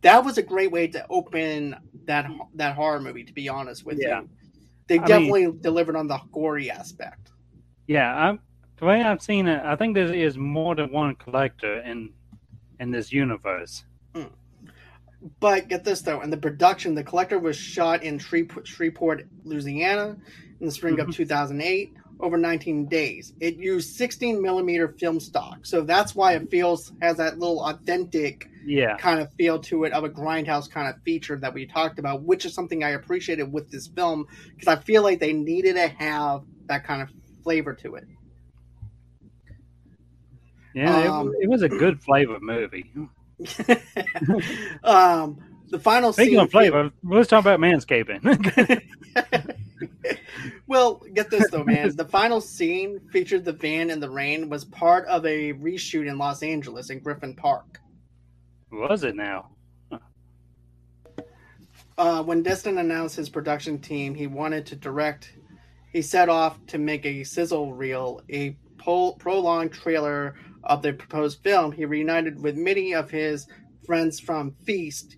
That 0.02 0.24
was 0.24 0.38
a 0.38 0.42
great 0.42 0.70
way 0.70 0.86
to 0.88 1.04
open 1.10 1.76
that 2.04 2.30
that 2.54 2.74
horror 2.76 3.00
movie. 3.00 3.24
To 3.24 3.32
be 3.32 3.48
honest 3.48 3.84
with 3.84 3.98
Yeah. 4.00 4.20
you, 4.22 4.28
they 4.86 4.98
I 4.98 5.06
definitely 5.06 5.52
delivered 5.60 5.96
on 5.96 6.06
the 6.06 6.18
gory 6.32 6.70
aspect. 6.70 7.30
Yeah. 7.86 8.14
I'm, 8.14 8.40
the 8.76 8.84
way 8.84 9.02
I've 9.02 9.22
seen 9.22 9.48
it, 9.48 9.60
I 9.64 9.74
think 9.76 9.94
there 9.94 10.12
is 10.12 10.38
more 10.38 10.74
than 10.74 10.92
one 10.92 11.14
collector 11.16 11.80
in 11.80 12.12
in 12.80 12.90
this 12.92 13.12
universe. 13.12 13.84
But 15.40 15.66
get 15.68 15.82
this 15.82 16.00
though, 16.02 16.20
in 16.20 16.30
the 16.30 16.36
production, 16.36 16.94
the 16.94 17.02
collector 17.02 17.40
was 17.40 17.56
shot 17.56 18.04
in 18.04 18.20
Shreveport, 18.20 19.26
Louisiana, 19.42 20.16
in 20.60 20.66
the 20.66 20.70
spring 20.72 21.00
of 21.00 21.08
Mhm. 21.08 21.14
2008, 21.14 21.92
over 22.20 22.36
19 22.38 22.86
days. 22.86 23.32
It 23.40 23.56
used 23.56 23.96
16 23.96 24.40
millimeter 24.40 24.86
film 24.96 25.18
stock, 25.18 25.66
so 25.66 25.80
that's 25.80 26.14
why 26.14 26.34
it 26.34 26.48
feels 26.52 26.92
has 27.02 27.16
that 27.16 27.40
little 27.40 27.64
authentic 27.64 28.48
Yeah. 28.68 28.98
kind 28.98 29.18
of 29.20 29.32
feel 29.32 29.58
to 29.60 29.84
it 29.84 29.92
of 29.92 30.04
a 30.04 30.10
grindhouse 30.10 30.70
kind 30.70 30.88
of 30.88 31.00
feature 31.02 31.38
that 31.38 31.54
we 31.54 31.66
talked 31.66 31.98
about, 31.98 32.22
which 32.22 32.44
is 32.44 32.52
something 32.52 32.84
I 32.84 32.90
appreciated 32.90 33.50
with 33.50 33.70
this 33.70 33.86
film 33.86 34.26
because 34.54 34.68
I 34.68 34.76
feel 34.76 35.02
like 35.02 35.20
they 35.20 35.32
needed 35.32 35.74
to 35.74 35.88
have 35.88 36.42
that 36.66 36.84
kind 36.84 37.00
of 37.00 37.08
flavor 37.42 37.72
to 37.74 37.94
it. 37.94 38.04
Yeah. 40.74 41.18
Um, 41.18 41.28
it, 41.28 41.44
it 41.44 41.48
was 41.48 41.62
a 41.62 41.68
good 41.68 42.02
flavor 42.02 42.38
movie. 42.40 42.92
um, 44.84 45.38
the 45.70 45.78
final 45.78 46.12
Speaking 46.12 46.34
scene 46.34 46.40
of 46.40 46.50
flavor, 46.50 46.90
let's 47.02 47.28
talk 47.28 47.40
about 47.40 47.60
manscaping. 47.60 48.22
well, 50.66 51.02
get 51.14 51.30
this 51.30 51.50
though, 51.50 51.64
man. 51.64 51.92
The 51.96 52.04
final 52.04 52.40
scene 52.40 53.00
featured 53.12 53.44
the 53.44 53.52
van 53.52 53.90
in 53.90 54.00
the 54.00 54.10
rain 54.10 54.48
was 54.48 54.64
part 54.64 55.06
of 55.06 55.24
a 55.26 55.52
reshoot 55.54 56.08
in 56.08 56.18
Los 56.18 56.42
Angeles 56.42 56.90
in 56.90 57.00
Griffith 57.00 57.36
Park. 57.36 57.80
Was 58.70 59.04
it 59.04 59.16
now? 59.16 59.50
Uh, 61.96 62.22
when 62.22 62.42
Dunstan 62.44 62.78
announced 62.78 63.16
his 63.16 63.28
production 63.28 63.80
team, 63.80 64.14
he 64.14 64.28
wanted 64.28 64.66
to 64.66 64.76
direct. 64.76 65.32
He 65.92 66.00
set 66.00 66.28
off 66.28 66.64
to 66.66 66.78
make 66.78 67.04
a 67.04 67.24
sizzle 67.24 67.74
reel, 67.74 68.22
a 68.30 68.56
pol- 68.76 69.16
prolonged 69.16 69.72
trailer 69.72 70.36
of 70.62 70.82
the 70.82 70.92
proposed 70.92 71.42
film. 71.42 71.72
He 71.72 71.84
reunited 71.84 72.40
with 72.40 72.56
many 72.56 72.94
of 72.94 73.10
his 73.10 73.48
friends 73.84 74.20
from 74.20 74.52
Feast. 74.64 75.16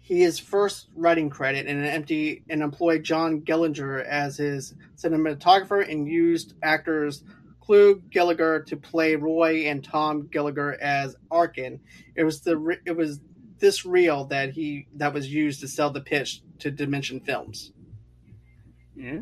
He 0.00 0.20
his 0.20 0.38
first 0.38 0.88
writing 0.94 1.30
credit 1.30 1.66
and 1.66 1.78
an 1.78 1.86
empty 1.86 2.44
and 2.48 2.62
employed 2.62 3.02
John 3.04 3.40
Gellinger 3.40 4.04
as 4.04 4.38
his 4.38 4.74
cinematographer 4.96 5.90
and 5.90 6.06
used 6.06 6.54
actors 6.62 7.22
Clu 7.64 8.02
Gulager 8.10 8.64
to 8.66 8.76
play 8.76 9.16
Roy 9.16 9.64
and 9.66 9.82
Tom 9.82 10.28
Gallagher 10.30 10.76
as 10.80 11.16
Arkin. 11.30 11.80
It 12.14 12.24
was 12.24 12.40
the 12.40 12.56
re- 12.56 12.80
it 12.84 12.96
was 12.96 13.20
this 13.58 13.86
reel 13.86 14.26
that 14.26 14.50
he 14.50 14.86
that 14.96 15.14
was 15.14 15.32
used 15.32 15.60
to 15.60 15.68
sell 15.68 15.90
the 15.90 16.00
pitch 16.00 16.42
to 16.58 16.70
Dimension 16.70 17.20
Films. 17.20 17.72
Yeah. 18.94 19.20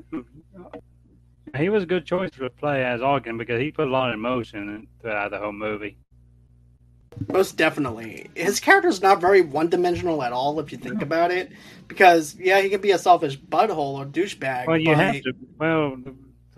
He 1.56 1.68
was 1.68 1.82
a 1.82 1.86
good 1.86 2.04
choice 2.04 2.30
to 2.32 2.48
play 2.50 2.84
as 2.84 3.00
Ogden 3.02 3.38
because 3.38 3.60
he 3.60 3.70
put 3.70 3.86
a 3.86 3.90
lot 3.90 4.08
of 4.08 4.14
emotion 4.14 4.86
throughout 5.00 5.30
the 5.30 5.38
whole 5.38 5.52
movie. 5.52 5.96
Most 7.30 7.56
definitely. 7.56 8.30
His 8.34 8.58
character 8.58 8.88
is 8.88 9.02
not 9.02 9.20
very 9.20 9.42
one 9.42 9.68
dimensional 9.68 10.22
at 10.22 10.32
all 10.32 10.58
if 10.60 10.72
you 10.72 10.78
think 10.78 11.02
about 11.02 11.30
it. 11.30 11.52
Because 11.86 12.34
yeah, 12.38 12.60
he 12.60 12.70
can 12.70 12.80
be 12.80 12.90
a 12.90 12.98
selfish 12.98 13.38
butthole 13.38 13.98
or 13.98 14.06
douchebag. 14.06 14.66
Well, 14.66 14.78
you 14.78 14.94
but- 14.94 14.98
have 14.98 15.22
to. 15.22 15.32
Well, 15.58 15.98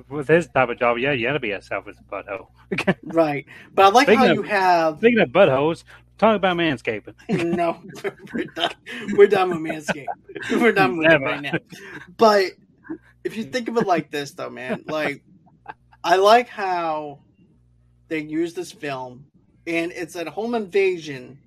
with 0.09 0.29
his 0.29 0.49
type 0.49 0.69
of 0.69 0.79
job, 0.79 0.99
yeah, 0.99 1.13
you 1.13 1.27
got 1.27 1.35
to 1.35 1.41
be 1.41 1.53
a 1.53 1.63
selfish 1.63 1.97
butthole. 2.11 2.49
Right. 3.05 3.47
But 3.73 3.85
I 3.87 3.89
like 3.91 4.07
Speaking 4.07 4.19
how 4.19 4.31
of- 4.31 4.37
you 4.37 4.43
have 4.43 4.99
Speaking 4.99 5.21
of 5.21 5.29
buttholes, 5.31 5.85
talk 6.19 6.37
about 6.37 6.57
manscaping. 6.57 7.15
no, 7.29 7.81
we're 8.33 8.45
done. 8.45 8.73
We're 9.13 9.27
done 9.29 9.51
with 9.51 9.59
manscaping. 9.59 10.07
We're 10.61 10.73
done 10.73 10.97
with 10.99 11.07
Never. 11.09 11.25
it 11.25 11.29
right 11.29 11.43
now. 11.43 11.59
But 12.17 12.53
if 13.23 13.37
you 13.37 13.45
think 13.45 13.69
of 13.69 13.77
it 13.77 13.87
like 13.87 14.11
this, 14.11 14.33
though, 14.33 14.51
man, 14.51 14.85
like 14.89 15.23
I 16.03 16.17
like 16.17 16.49
how 16.49 17.21
they 18.09 18.21
use 18.21 18.55
this 18.55 18.73
film, 18.73 19.27
and 19.67 19.93
it's 19.93 20.17
a 20.17 20.29
home 20.31 20.55
invasion 20.55 21.39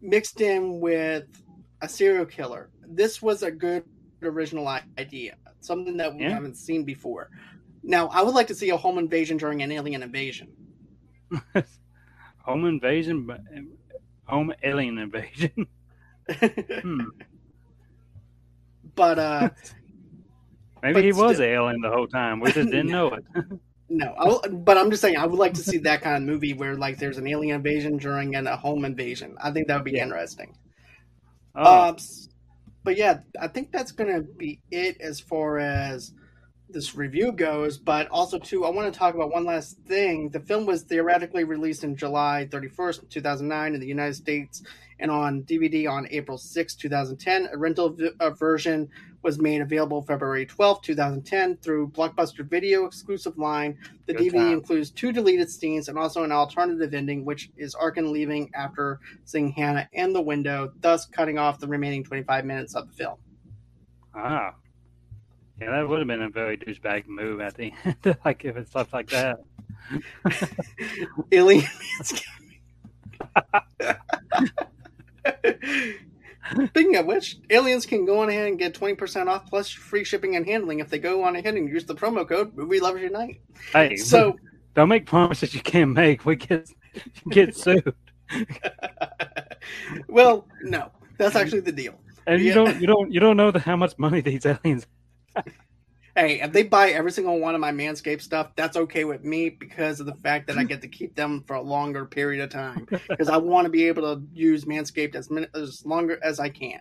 mixed 0.00 0.40
in 0.40 0.80
with 0.80 1.24
a 1.80 1.88
serial 1.88 2.26
killer. 2.26 2.70
This 2.86 3.22
was 3.22 3.42
a 3.42 3.50
good 3.50 3.84
original 4.22 4.68
idea, 4.98 5.36
something 5.64 5.96
that 5.98 6.14
we 6.14 6.22
Yeah. 6.22 6.30
haven't 6.30 6.56
seen 6.56 6.84
before. 6.84 7.30
Now, 7.82 8.08
I 8.08 8.22
would 8.22 8.34
like 8.34 8.46
to 8.48 8.54
see 8.54 8.70
a 8.70 8.76
home 8.76 8.98
invasion 8.98 9.36
during 9.36 9.62
an 9.62 9.70
alien 9.72 10.02
invasion. 10.02 10.48
home 12.38 12.64
invasion, 12.66 13.26
but 13.26 13.40
home 14.24 14.52
alien 14.62 14.98
invasion. 14.98 15.66
Hmm. 16.82 17.08
but 18.94 19.18
uh 19.18 19.50
Maybe 20.82 20.92
But 20.94 21.04
he 21.04 21.12
was 21.12 21.36
still. 21.36 21.46
alien 21.46 21.80
the 21.80 21.90
whole 21.90 22.06
time. 22.06 22.40
We 22.40 22.52
just 22.52 22.70
didn't 22.70 22.90
know 22.90 23.08
it. 23.14 23.24
No, 23.88 24.12
I 24.18 24.24
will, 24.24 24.42
but 24.50 24.76
I'm 24.78 24.90
just 24.90 25.02
saying 25.02 25.16
I 25.16 25.26
would 25.26 25.38
like 25.38 25.54
to 25.54 25.62
see 25.62 25.78
that 25.78 26.02
kind 26.02 26.16
of 26.16 26.22
movie 26.22 26.54
where 26.54 26.74
like 26.74 26.98
there's 26.98 27.18
an 27.18 27.26
alien 27.26 27.56
invasion 27.56 27.96
during 27.98 28.34
an, 28.34 28.46
a 28.46 28.56
home 28.56 28.84
invasion. 28.84 29.36
I 29.42 29.50
think 29.50 29.68
that 29.68 29.76
would 29.76 29.84
be 29.84 29.92
Yeah. 29.92 30.04
interesting. 30.04 30.56
Oh, 31.54 31.88
Um, 31.88 31.94
s- 31.96 32.28
but 32.84 32.96
yeah, 32.96 33.20
I 33.40 33.48
think 33.48 33.72
that's 33.72 33.92
gonna 33.92 34.20
be 34.20 34.60
it 34.70 35.00
as 35.00 35.18
far 35.18 35.58
as 35.58 36.12
this 36.68 36.94
review 36.94 37.32
goes. 37.32 37.78
But 37.78 38.08
also 38.08 38.38
too, 38.38 38.64
I 38.64 38.70
want 38.70 38.92
to 38.92 38.98
talk 38.98 39.14
about 39.14 39.32
one 39.32 39.44
last 39.44 39.78
thing. 39.86 40.28
The 40.28 40.40
film 40.40 40.66
was 40.66 40.82
theoretically 40.82 41.44
released 41.44 41.84
in 41.84 41.96
July 41.96 42.48
31st, 42.50 43.08
2009, 43.08 43.74
in 43.74 43.80
the 43.80 43.86
United 43.86 44.14
States, 44.14 44.62
and 44.98 45.10
on 45.10 45.42
DVD 45.42 45.90
on 45.90 46.06
April 46.10 46.36
6, 46.38 46.74
2010. 46.74 47.48
A 47.52 47.56
rental 47.56 47.90
v- 47.90 48.10
uh, 48.20 48.30
version 48.30 48.88
was 49.24 49.40
made 49.40 49.62
available 49.62 50.02
February 50.02 50.46
12, 50.46 50.82
2010, 50.82 51.56
through 51.56 51.88
Blockbuster 51.88 52.48
Video 52.48 52.84
exclusive 52.84 53.36
line. 53.38 53.76
The 54.06 54.12
Good 54.12 54.32
DVD 54.32 54.32
time. 54.32 54.52
includes 54.52 54.90
two 54.90 55.10
deleted 55.10 55.50
scenes 55.50 55.88
and 55.88 55.98
also 55.98 56.22
an 56.22 56.30
alternative 56.30 56.94
ending, 56.94 57.24
which 57.24 57.50
is 57.56 57.74
Arkin 57.74 58.12
leaving 58.12 58.50
after 58.54 59.00
seeing 59.24 59.50
Hannah 59.50 59.88
in 59.94 60.12
the 60.12 60.20
window, 60.20 60.72
thus 60.80 61.06
cutting 61.06 61.38
off 61.38 61.58
the 61.58 61.66
remaining 61.66 62.04
25 62.04 62.44
minutes 62.44 62.74
of 62.76 62.86
the 62.88 62.92
film. 62.94 63.16
ah. 64.14 64.54
Yeah, 65.60 65.70
that 65.70 65.88
would 65.88 66.00
have 66.00 66.08
been 66.08 66.20
a 66.22 66.30
very 66.30 66.56
douchebag 66.58 67.06
move 67.06 67.40
at 67.40 67.54
the 67.54 67.72
end. 67.84 68.16
like 68.24 68.44
if 68.44 68.56
it's 68.56 68.74
left 68.74 68.92
like 68.92 69.08
that. 69.10 69.38
Alien 71.32 71.64
Speaking 76.68 76.96
of 76.96 77.06
which, 77.06 77.38
aliens 77.50 77.86
can 77.86 78.04
go 78.04 78.20
on 78.20 78.28
ahead 78.28 78.46
and 78.46 78.58
get 78.58 78.74
20% 78.74 79.28
off 79.28 79.48
plus 79.48 79.70
free 79.70 80.04
shipping 80.04 80.36
and 80.36 80.46
handling 80.46 80.80
if 80.80 80.90
they 80.90 80.98
go 80.98 81.22
on 81.22 81.36
ahead 81.36 81.54
and 81.54 81.68
use 81.68 81.84
the 81.86 81.94
promo 81.94 82.28
code 82.28 82.54
Movie 82.54 82.80
Lovers 82.80 83.02
Unite. 83.02 83.40
Hey, 83.72 83.96
So, 83.96 84.36
don't 84.74 84.88
make 84.88 85.06
promises 85.06 85.54
you 85.54 85.60
can't 85.62 85.92
make. 85.92 86.26
We 86.26 86.36
get 86.36 86.68
get 87.30 87.56
sued, 87.64 87.94
well, 90.08 90.46
no, 90.62 90.90
that's 91.18 91.36
actually 91.36 91.60
the 91.60 91.72
deal. 91.72 91.94
and 92.26 92.40
you 92.42 92.52
don't 92.52 92.80
you 92.80 92.86
don't 92.86 93.12
you 93.12 93.20
don't 93.20 93.36
know 93.36 93.50
the, 93.50 93.58
how 93.58 93.76
much 93.76 93.98
money 93.98 94.20
these 94.20 94.44
aliens. 94.46 94.86
Hey, 96.16 96.40
if 96.40 96.52
they 96.52 96.62
buy 96.62 96.90
every 96.90 97.10
single 97.10 97.40
one 97.40 97.56
of 97.56 97.60
my 97.60 97.72
Manscaped 97.72 98.22
stuff, 98.22 98.50
that's 98.54 98.76
okay 98.76 99.04
with 99.04 99.24
me 99.24 99.50
because 99.50 99.98
of 99.98 100.06
the 100.06 100.14
fact 100.14 100.46
that 100.46 100.56
I 100.56 100.62
get 100.62 100.82
to 100.82 100.88
keep 100.88 101.16
them 101.16 101.42
for 101.46 101.54
a 101.54 101.62
longer 101.62 102.04
period 102.06 102.42
of 102.42 102.50
time. 102.50 102.86
Because 103.08 103.28
I 103.28 103.36
want 103.38 103.64
to 103.64 103.70
be 103.70 103.88
able 103.88 104.02
to 104.02 104.22
use 104.32 104.64
Manscaped 104.64 105.16
as 105.16 105.28
min- 105.28 105.48
as 105.54 105.82
longer 105.84 106.18
as 106.22 106.38
I 106.38 106.50
can. 106.50 106.80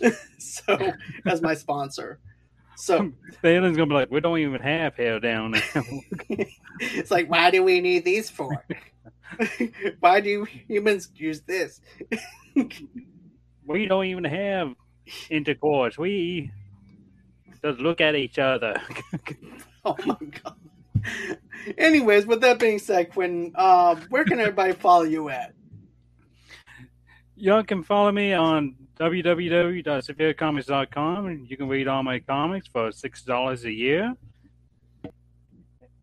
so, 0.38 0.92
as 1.26 1.40
my 1.42 1.54
sponsor. 1.54 2.18
So 2.76 3.12
The 3.42 3.48
aliens 3.48 3.76
gonna 3.76 3.88
be 3.88 3.94
like, 3.94 4.10
we 4.10 4.20
don't 4.20 4.38
even 4.38 4.60
have 4.60 4.96
hair 4.96 5.20
down 5.20 5.52
there. 5.52 5.84
it's 6.80 7.10
like, 7.10 7.30
why 7.30 7.50
do 7.50 7.62
we 7.62 7.80
need 7.80 8.04
these 8.04 8.30
for? 8.30 8.64
why 10.00 10.20
do 10.20 10.44
humans 10.44 11.08
use 11.14 11.42
this? 11.42 11.80
we 13.66 13.86
don't 13.86 14.06
even 14.06 14.24
have 14.24 14.74
intercourse. 15.30 15.98
We 15.98 16.52
just 17.64 17.80
look 17.80 18.00
at 18.00 18.14
each 18.14 18.38
other. 18.38 18.80
Oh 19.84 19.96
my 20.06 20.14
god. 20.14 20.54
Anyways, 21.76 22.24
with 22.26 22.40
that 22.42 22.60
being 22.60 22.78
said, 22.78 23.12
Quinn, 23.12 23.50
uh, 23.56 23.96
where 24.10 24.24
can 24.24 24.38
everybody 24.38 24.74
follow 24.74 25.02
you 25.02 25.28
at? 25.28 25.54
Y'all 27.34 27.64
can 27.64 27.82
follow 27.82 28.12
me 28.12 28.32
on 28.32 28.76
www.severecomics.com 29.00 31.26
and 31.26 31.50
you 31.50 31.56
can 31.56 31.66
read 31.66 31.88
all 31.88 32.04
my 32.04 32.20
comics 32.20 32.68
for 32.68 32.90
$6 32.90 33.64
a 33.64 33.72
year. 33.72 34.14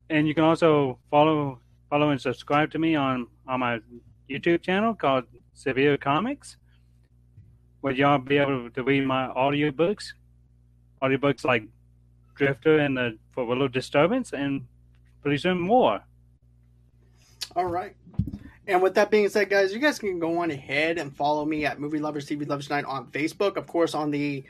And 0.10 0.28
you 0.28 0.36
can 0.36 0.44
also 0.44 1.00
follow 1.10 1.62
follow 1.90 2.10
and 2.10 2.20
subscribe 2.22 2.70
to 2.72 2.80
me 2.80 2.96
on, 2.96 3.28
on 3.48 3.62
my 3.62 3.80
YouTube 4.30 4.62
channel 4.62 4.94
called 4.94 5.24
Severe 5.54 5.98
Comics. 5.98 6.58
would 7.82 7.98
y'all 7.98 8.20
be 8.20 8.38
able 8.38 8.70
to 8.70 8.84
read 8.84 9.08
my 9.08 9.30
audiobooks? 9.30 10.12
Audiobooks 11.02 11.46
like 11.46 11.64
Drifter 12.36 12.80
and 12.80 12.98
the 12.98 13.18
For 13.32 13.46
Little 13.46 13.68
Disturbance, 13.68 14.34
and 14.34 14.66
pretty 15.22 15.38
soon 15.38 15.60
more. 15.60 16.02
All 17.56 17.66
right. 17.66 17.96
And 18.68 18.84
with 18.84 18.94
that 18.96 19.10
being 19.10 19.28
said, 19.30 19.50
guys, 19.50 19.74
you 19.74 19.80
guys 19.80 19.98
can 19.98 20.20
go 20.20 20.38
on 20.38 20.52
ahead 20.52 21.00
and 21.00 21.16
follow 21.16 21.44
me 21.44 21.66
at 21.66 21.80
Movie 21.80 21.98
Lovers 21.98 22.28
TV 22.28 22.48
Lovers 22.48 22.70
Night 22.70 22.86
on 22.86 23.08
Facebook, 23.08 23.58
of 23.58 23.66
course, 23.66 23.96
on 23.96 24.12
the 24.12 24.44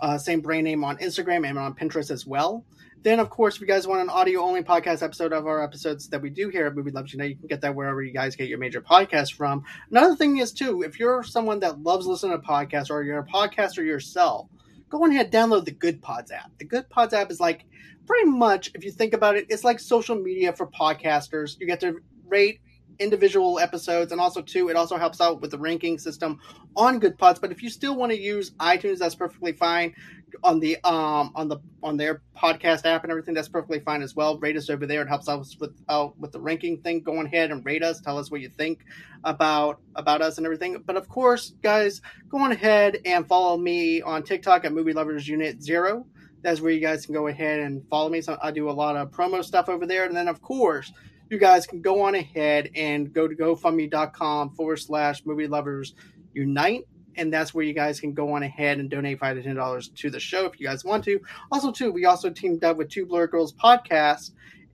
uh, 0.00 0.16
same 0.16 0.40
brand 0.40 0.64
name 0.64 0.82
on 0.82 0.96
Instagram 0.96 1.46
and 1.46 1.58
on 1.58 1.74
Pinterest 1.74 2.10
as 2.10 2.26
well. 2.26 2.64
Then, 3.02 3.20
of 3.20 3.30
course, 3.30 3.56
if 3.56 3.60
you 3.60 3.66
guys 3.66 3.86
want 3.86 4.00
an 4.00 4.08
audio 4.08 4.40
only 4.40 4.62
podcast 4.62 5.02
episode 5.02 5.32
of 5.32 5.46
our 5.46 5.62
episodes 5.62 6.08
that 6.08 6.20
we 6.20 6.30
do 6.30 6.48
here 6.48 6.66
at 6.66 6.74
Movie 6.74 6.90
Lovers 6.90 7.12
Unite, 7.12 7.30
you 7.30 7.36
can 7.36 7.46
get 7.46 7.60
that 7.60 7.74
wherever 7.74 8.02
you 8.02 8.12
guys 8.12 8.34
get 8.34 8.48
your 8.48 8.58
major 8.58 8.80
podcast 8.80 9.34
from. 9.34 9.62
Another 9.90 10.16
thing 10.16 10.38
is, 10.38 10.52
too, 10.52 10.82
if 10.82 10.98
you're 10.98 11.22
someone 11.22 11.60
that 11.60 11.82
loves 11.82 12.06
listening 12.06 12.40
to 12.40 12.46
podcasts 12.46 12.90
or 12.90 13.02
you're 13.02 13.20
a 13.20 13.26
podcaster 13.26 13.84
yourself, 13.84 14.48
go 14.88 15.04
ahead 15.04 15.26
and 15.26 15.34
download 15.34 15.64
the 15.64 15.70
Good 15.70 16.02
Pods 16.02 16.30
app. 16.30 16.50
The 16.58 16.64
Good 16.64 16.88
Pods 16.90 17.14
app 17.14 17.30
is 17.30 17.40
like 17.40 17.64
pretty 18.06 18.28
much, 18.28 18.70
if 18.74 18.84
you 18.84 18.90
think 18.90 19.14
about 19.14 19.36
it, 19.36 19.46
it's 19.48 19.64
like 19.64 19.80
social 19.80 20.16
media 20.16 20.52
for 20.52 20.66
podcasters. 20.66 21.58
You 21.58 21.66
get 21.66 21.80
to 21.80 22.00
rate 22.28 22.60
individual 22.98 23.58
episodes 23.58 24.12
and 24.12 24.20
also 24.20 24.42
too 24.42 24.68
it 24.68 24.76
also 24.76 24.96
helps 24.96 25.20
out 25.20 25.40
with 25.40 25.50
the 25.50 25.58
ranking 25.58 25.98
system 25.98 26.38
on 26.76 26.98
good 26.98 27.16
pods 27.18 27.38
but 27.38 27.50
if 27.52 27.62
you 27.62 27.70
still 27.70 27.96
want 27.96 28.12
to 28.12 28.18
use 28.18 28.50
itunes 28.60 28.98
that's 28.98 29.14
perfectly 29.14 29.52
fine. 29.52 29.94
On 30.42 30.60
the 30.60 30.76
um 30.84 31.32
on 31.34 31.48
the 31.48 31.58
on 31.82 31.96
their 31.96 32.20
podcast 32.36 32.84
app 32.84 33.04
and 33.04 33.10
everything 33.10 33.32
that's 33.32 33.48
perfectly 33.48 33.80
fine 33.80 34.02
as 34.02 34.14
well. 34.14 34.38
Rate 34.38 34.56
us 34.56 34.68
over 34.68 34.84
there. 34.84 35.00
It 35.02 35.08
helps 35.08 35.28
us 35.28 35.56
with 35.58 35.80
out 35.88 36.18
with 36.18 36.32
the 36.32 36.40
ranking 36.40 36.82
thing. 36.82 37.00
Go 37.00 37.20
ahead 37.22 37.50
and 37.52 37.64
rate 37.64 37.82
us. 37.82 38.00
Tell 38.00 38.18
us 38.18 38.30
what 38.30 38.40
you 38.40 38.48
think 38.48 38.84
about 39.24 39.80
about 39.94 40.22
us 40.22 40.36
and 40.36 40.44
everything. 40.44 40.82
But 40.84 40.96
of 40.96 41.08
course 41.08 41.54
guys 41.62 42.02
go 42.28 42.38
on 42.38 42.52
ahead 42.52 42.98
and 43.04 43.26
follow 43.26 43.56
me 43.56 44.02
on 44.02 44.24
tiktok 44.24 44.64
at 44.64 44.72
movie 44.72 44.92
lovers 44.92 45.26
unit 45.26 45.62
zero. 45.62 46.06
That's 46.42 46.60
where 46.60 46.72
you 46.72 46.80
guys 46.80 47.06
can 47.06 47.14
go 47.14 47.28
ahead 47.28 47.60
and 47.60 47.86
follow 47.88 48.08
me. 48.08 48.20
So 48.20 48.36
i 48.42 48.50
do 48.50 48.68
a 48.68 48.72
lot 48.72 48.96
of 48.96 49.10
promo 49.10 49.44
stuff 49.44 49.68
over 49.68 49.86
there. 49.86 50.04
And 50.04 50.14
then 50.14 50.28
of 50.28 50.42
course 50.42 50.92
you 51.30 51.38
guys 51.38 51.66
can 51.66 51.80
go 51.80 52.02
on 52.02 52.14
ahead 52.14 52.70
and 52.74 53.12
go 53.12 53.26
to 53.26 53.34
gofundme.com 53.34 54.50
forward 54.50 54.76
slash 54.76 55.24
movie 55.24 55.46
lovers 55.46 55.94
unite 56.34 56.86
and 57.16 57.32
that's 57.32 57.54
where 57.54 57.64
you 57.64 57.72
guys 57.72 57.98
can 57.98 58.12
go 58.12 58.34
on 58.34 58.42
ahead 58.42 58.78
and 58.78 58.90
donate 58.90 59.18
five 59.18 59.36
to 59.36 59.42
ten 59.42 59.56
dollars 59.56 59.88
to 59.88 60.10
the 60.10 60.20
show 60.20 60.44
if 60.44 60.60
you 60.60 60.66
guys 60.66 60.84
want 60.84 61.04
to 61.04 61.20
also 61.50 61.72
too 61.72 61.90
we 61.90 62.04
also 62.04 62.30
teamed 62.30 62.62
up 62.64 62.76
with 62.76 62.88
two 62.88 63.06
blur 63.06 63.26
girls 63.26 63.52
podcast 63.54 64.32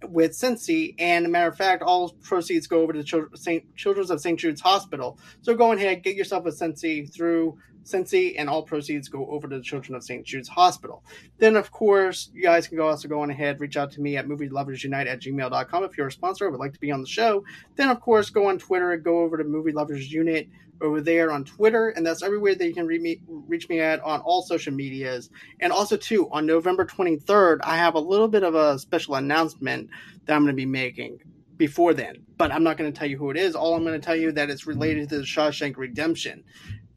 with 0.08 0.32
Cincy, 0.32 0.94
and 0.98 1.26
a 1.26 1.28
matter 1.28 1.48
of 1.48 1.56
fact, 1.56 1.82
all 1.82 2.10
proceeds 2.22 2.66
go 2.66 2.80
over 2.80 2.92
to 2.92 3.02
the. 3.02 3.62
Children's 3.76 4.10
of 4.10 4.20
St. 4.20 4.38
Jude's 4.38 4.60
Hospital. 4.60 5.18
So 5.42 5.54
go 5.54 5.72
ahead, 5.72 6.02
get 6.02 6.16
yourself 6.16 6.46
a 6.46 6.50
Cincy 6.50 7.12
through 7.12 7.58
Cincy, 7.84 8.34
and 8.38 8.48
all 8.48 8.62
proceeds 8.62 9.08
go 9.08 9.26
over 9.30 9.48
to 9.48 9.56
the 9.56 9.62
Children 9.62 9.96
of 9.96 10.04
St. 10.04 10.24
Jude's 10.24 10.48
Hospital. 10.48 11.04
Then, 11.38 11.56
of 11.56 11.70
course, 11.70 12.30
you 12.32 12.42
guys 12.42 12.66
can 12.66 12.76
go 12.76 12.88
also 12.88 13.08
go 13.08 13.20
on 13.20 13.30
ahead, 13.30 13.60
reach 13.60 13.76
out 13.76 13.90
to 13.92 14.00
me 14.00 14.16
at 14.16 14.26
movieloversunite 14.26 15.06
at 15.06 15.20
gmail.com 15.20 15.84
if 15.84 15.96
you're 15.96 16.06
a 16.08 16.12
sponsor 16.12 16.46
or 16.46 16.50
would 16.50 16.60
like 16.60 16.72
to 16.72 16.80
be 16.80 16.90
on 16.90 17.00
the 17.00 17.06
show. 17.06 17.44
Then, 17.76 17.88
of 17.88 18.00
course, 18.00 18.30
go 18.30 18.48
on 18.48 18.58
Twitter 18.58 18.92
and 18.92 19.02
go 19.02 19.20
over 19.20 19.36
to 19.36 19.44
Movie 19.44 19.72
Lovers 19.72 20.12
Unite 20.12 20.48
over 20.80 21.00
there 21.00 21.30
on 21.30 21.44
Twitter, 21.44 21.90
and 21.90 22.04
that's 22.04 22.22
everywhere 22.22 22.54
that 22.54 22.66
you 22.66 22.74
can 22.74 22.86
reach 22.86 23.00
me, 23.00 23.20
reach 23.28 23.68
me 23.68 23.80
at 23.80 24.00
on 24.00 24.20
all 24.20 24.42
social 24.42 24.72
medias. 24.72 25.30
And 25.60 25.72
also, 25.72 25.96
too, 25.96 26.28
on 26.30 26.44
November 26.44 26.84
23rd, 26.84 27.60
I 27.62 27.76
have 27.76 27.94
a 27.94 28.00
little 28.00 28.28
bit 28.28 28.42
of 28.42 28.54
a 28.54 28.78
special 28.78 29.14
announcement 29.14 29.90
that 30.26 30.34
I'm 30.34 30.42
going 30.42 30.54
to 30.54 30.56
be 30.56 30.66
making 30.66 31.20
before 31.56 31.94
then, 31.94 32.16
but 32.36 32.50
I'm 32.50 32.64
not 32.64 32.76
going 32.76 32.92
to 32.92 32.98
tell 32.98 33.08
you 33.08 33.16
who 33.16 33.30
it 33.30 33.36
is. 33.36 33.54
All 33.54 33.74
I'm 33.74 33.84
going 33.84 33.98
to 33.98 34.04
tell 34.04 34.16
you 34.16 34.32
that 34.32 34.50
it's 34.50 34.66
related 34.66 35.08
to 35.10 35.18
the 35.18 35.24
Shawshank 35.24 35.76
Redemption, 35.76 36.42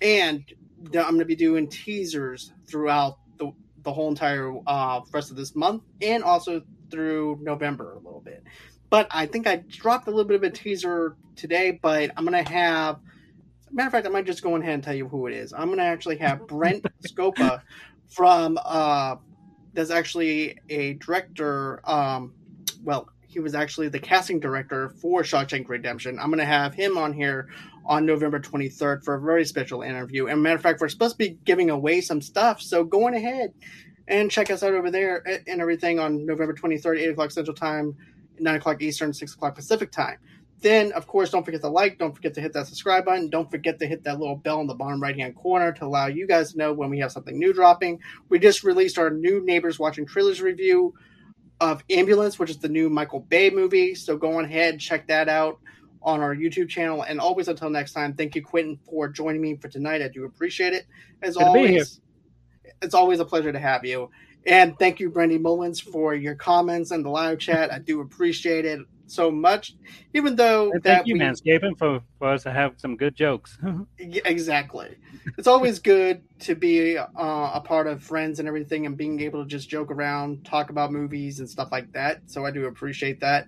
and 0.02 0.44
I'm 0.84 0.92
going 0.92 1.20
to 1.20 1.26
be 1.26 1.36
doing 1.36 1.68
teasers 1.68 2.52
throughout 2.68 3.18
the 3.38 3.52
the 3.84 3.94
whole 3.94 4.10
entire 4.10 4.54
uh, 4.66 5.02
rest 5.12 5.32
of 5.32 5.38
this 5.38 5.56
month, 5.56 5.84
and 6.02 6.24
also 6.24 6.62
through 6.90 7.40
November 7.42 7.94
a 7.94 8.00
little 8.00 8.22
bit. 8.22 8.44
But 8.90 9.08
I 9.12 9.26
think 9.26 9.48
I 9.48 9.58
dropped 9.58 10.08
a 10.08 10.12
little 10.12 10.26
bit 10.26 10.36
of 10.36 10.44
a 10.44 10.50
teaser 10.50 11.16
today, 11.36 11.80
but 11.82 12.12
I'm 12.16 12.26
going 12.26 12.44
to 12.44 12.52
have 12.52 13.00
matter 13.76 13.88
of 13.88 13.92
fact, 13.92 14.08
I 14.08 14.10
might 14.10 14.26
just 14.26 14.42
go 14.42 14.56
ahead 14.56 14.74
and 14.74 14.84
tell 14.84 14.96
you 14.96 15.08
who 15.08 15.28
it 15.28 15.34
is. 15.34 15.54
I'm 15.54 15.68
going 15.68 15.80
to 15.80 15.84
actually 15.84 16.18
have 16.18 16.48
Brent 16.48 16.86
Scopa 17.06 17.62
from. 18.08 18.58
Uh, 18.64 19.18
there's 19.74 19.92
actually 19.92 20.58
a 20.70 20.94
director. 20.94 21.82
Um, 21.90 22.34
well, 22.84 23.10
he 23.28 23.40
was 23.40 23.54
actually 23.54 23.90
the 23.90 24.00
casting 24.00 24.40
director 24.40 24.90
for 25.02 25.24
Shawshank 25.24 25.68
Redemption. 25.68 26.18
I'm 26.20 26.28
going 26.28 26.40
to 26.40 26.46
have 26.46 26.74
him 26.74 26.98
on 26.98 27.12
here 27.12 27.50
on 27.86 28.06
November 28.06 28.40
23rd 28.40 29.04
for 29.04 29.16
a 29.16 29.22
very 29.22 29.46
special 29.46 29.82
interview. 29.82 30.28
And 30.28 30.42
matter 30.42 30.56
of 30.56 30.62
fact, 30.62 30.82
we're 30.82 30.90
supposed 30.90 31.14
to 31.14 31.18
be 31.18 31.38
giving 31.46 31.70
away 31.70 32.02
some 32.02 32.22
stuff, 32.22 32.62
so 32.62 32.84
go 32.84 33.08
on 33.08 33.14
ahead 33.14 33.54
and 34.08 34.30
check 34.30 34.52
us 34.52 34.64
out 34.64 34.74
over 34.74 34.92
there 34.92 35.24
and 35.48 35.62
everything 35.62 36.00
on 36.00 36.26
November 36.26 36.54
23rd, 36.54 37.00
8 37.00 37.10
o'clock 37.10 37.32
Central 37.32 37.56
Time, 37.56 37.96
9 38.40 38.56
o'clock 38.56 38.82
Eastern, 38.82 39.14
6 39.14 39.34
o'clock 39.34 39.56
Pacific 39.56 39.92
Time. 39.92 40.18
Then, 40.62 40.94
of 40.94 41.06
course, 41.06 41.30
don't 41.30 41.44
forget 41.44 41.62
to 41.62 41.68
like, 41.68 41.98
don't 41.98 42.16
forget 42.16 42.34
to 42.36 42.42
hit 42.42 42.54
that 42.54 42.68
subscribe 42.68 43.06
button, 43.06 43.30
don't 43.30 43.52
forget 43.52 43.78
to 43.80 43.88
hit 43.88 44.04
that 44.04 44.20
little 44.20 44.38
bell 44.38 44.62
in 44.62 44.68
the 44.68 44.74
bottom 44.74 45.02
right 45.02 45.16
hand 45.16 45.36
corner 45.36 45.72
to 45.74 45.86
allow 45.86 46.08
you 46.08 46.28
guys 46.28 46.54
to 46.54 46.58
know 46.58 46.74
when 46.74 46.90
we 46.90 47.00
have 47.00 47.12
something 47.12 47.38
new 47.38 47.54
dropping. 47.54 48.00
We 48.30 48.40
just 48.40 48.64
released 48.64 48.98
our 48.98 49.10
new 49.10 49.44
Neighbors 49.44 49.80
Watching 49.80 50.06
Trailers 50.06 50.42
review 50.42 50.94
of 51.60 51.84
Ambulance, 51.90 52.40
which 52.40 52.50
is 52.50 52.58
the 52.58 52.70
new 52.70 52.90
Michael 52.90 53.22
Bay 53.22 53.50
movie. 53.50 53.96
So 53.96 54.18
go 54.18 54.38
on 54.38 54.46
ahead, 54.46 54.80
check 54.80 55.08
that 55.08 55.30
out 55.30 55.60
on 56.06 56.22
our 56.22 56.36
YouTube 56.36 56.70
channel. 56.70 57.02
And 57.02 57.20
always 57.20 57.48
until 57.48 57.70
next 57.70 57.94
time, 57.94 58.14
thank 58.14 58.36
you, 58.36 58.44
Quentin, 58.44 58.80
for 58.90 59.10
joining 59.10 59.42
me 59.42 59.58
for 59.58 59.68
tonight. 59.68 60.02
I 60.02 60.08
do 60.08 60.24
appreciate 60.24 60.72
it. 60.72 60.86
As 61.22 61.36
Good 61.36 61.44
always, 61.44 62.00
it's 62.82 62.94
always 62.94 63.20
a 63.20 63.26
pleasure 63.26 63.52
to 63.52 63.60
have 63.60 63.84
you. 63.84 64.10
And 64.46 64.78
thank 64.78 65.00
you, 65.00 65.10
Brandy 65.10 65.40
Mullins, 65.40 65.80
for 65.80 66.14
your 66.14 66.36
comments 66.36 66.92
and 66.92 67.04
the 67.04 67.10
live 67.10 67.40
chat. 67.40 67.74
I 67.74 67.80
do 67.80 68.02
appreciate 68.02 68.64
it 68.64 68.80
so 69.08 69.32
much, 69.32 69.74
even 70.14 70.36
though 70.36 70.72
and 70.72 70.84
thank 70.84 71.08
you, 71.08 71.16
we, 71.16 71.20
Manscaping, 71.20 71.78
for, 71.78 72.02
for 72.20 72.30
us 72.30 72.44
to 72.44 72.52
have 72.52 72.74
some 72.78 72.96
good 72.96 73.16
jokes. 73.16 73.58
exactly. 73.98 74.96
It's 75.38 75.48
always 75.48 75.80
good 75.80 76.22
to 76.42 76.56
be 76.56 76.98
uh, 76.98 77.06
a 77.18 77.62
part 77.64 77.88
of 77.88 78.04
friends 78.04 78.40
and 78.40 78.48
everything 78.48 78.86
and 78.86 78.96
being 78.96 79.20
able 79.22 79.44
to 79.44 79.50
just 79.50 79.70
joke 79.70 79.90
around, 79.90 80.46
talk 80.46 80.70
about 80.70 80.92
movies 80.92 81.40
and 81.40 81.50
stuff 81.50 81.72
like 81.72 81.92
that. 81.94 82.22
So 82.28 82.46
I 82.46 82.52
do 82.52 82.66
appreciate 82.66 83.20
that. 83.22 83.48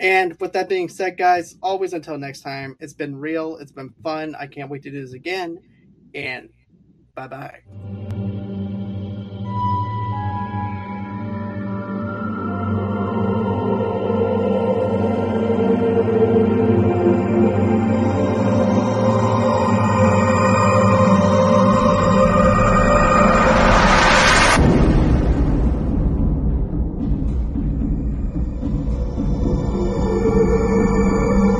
And 0.00 0.38
with 0.40 0.52
that 0.54 0.68
being 0.68 0.88
said, 0.88 1.16
guys, 1.16 1.56
always 1.62 1.92
until 1.92 2.18
next 2.18 2.40
time, 2.40 2.76
it's 2.80 2.94
been 2.94 3.16
real. 3.16 3.56
It's 3.58 3.72
been 3.72 3.94
fun. 4.02 4.34
I 4.34 4.46
can't 4.46 4.70
wait 4.70 4.82
to 4.82 4.90
do 4.90 5.00
this 5.00 5.12
again. 5.12 5.58
And 6.14 6.48
bye 7.14 7.28
bye. 7.28 8.23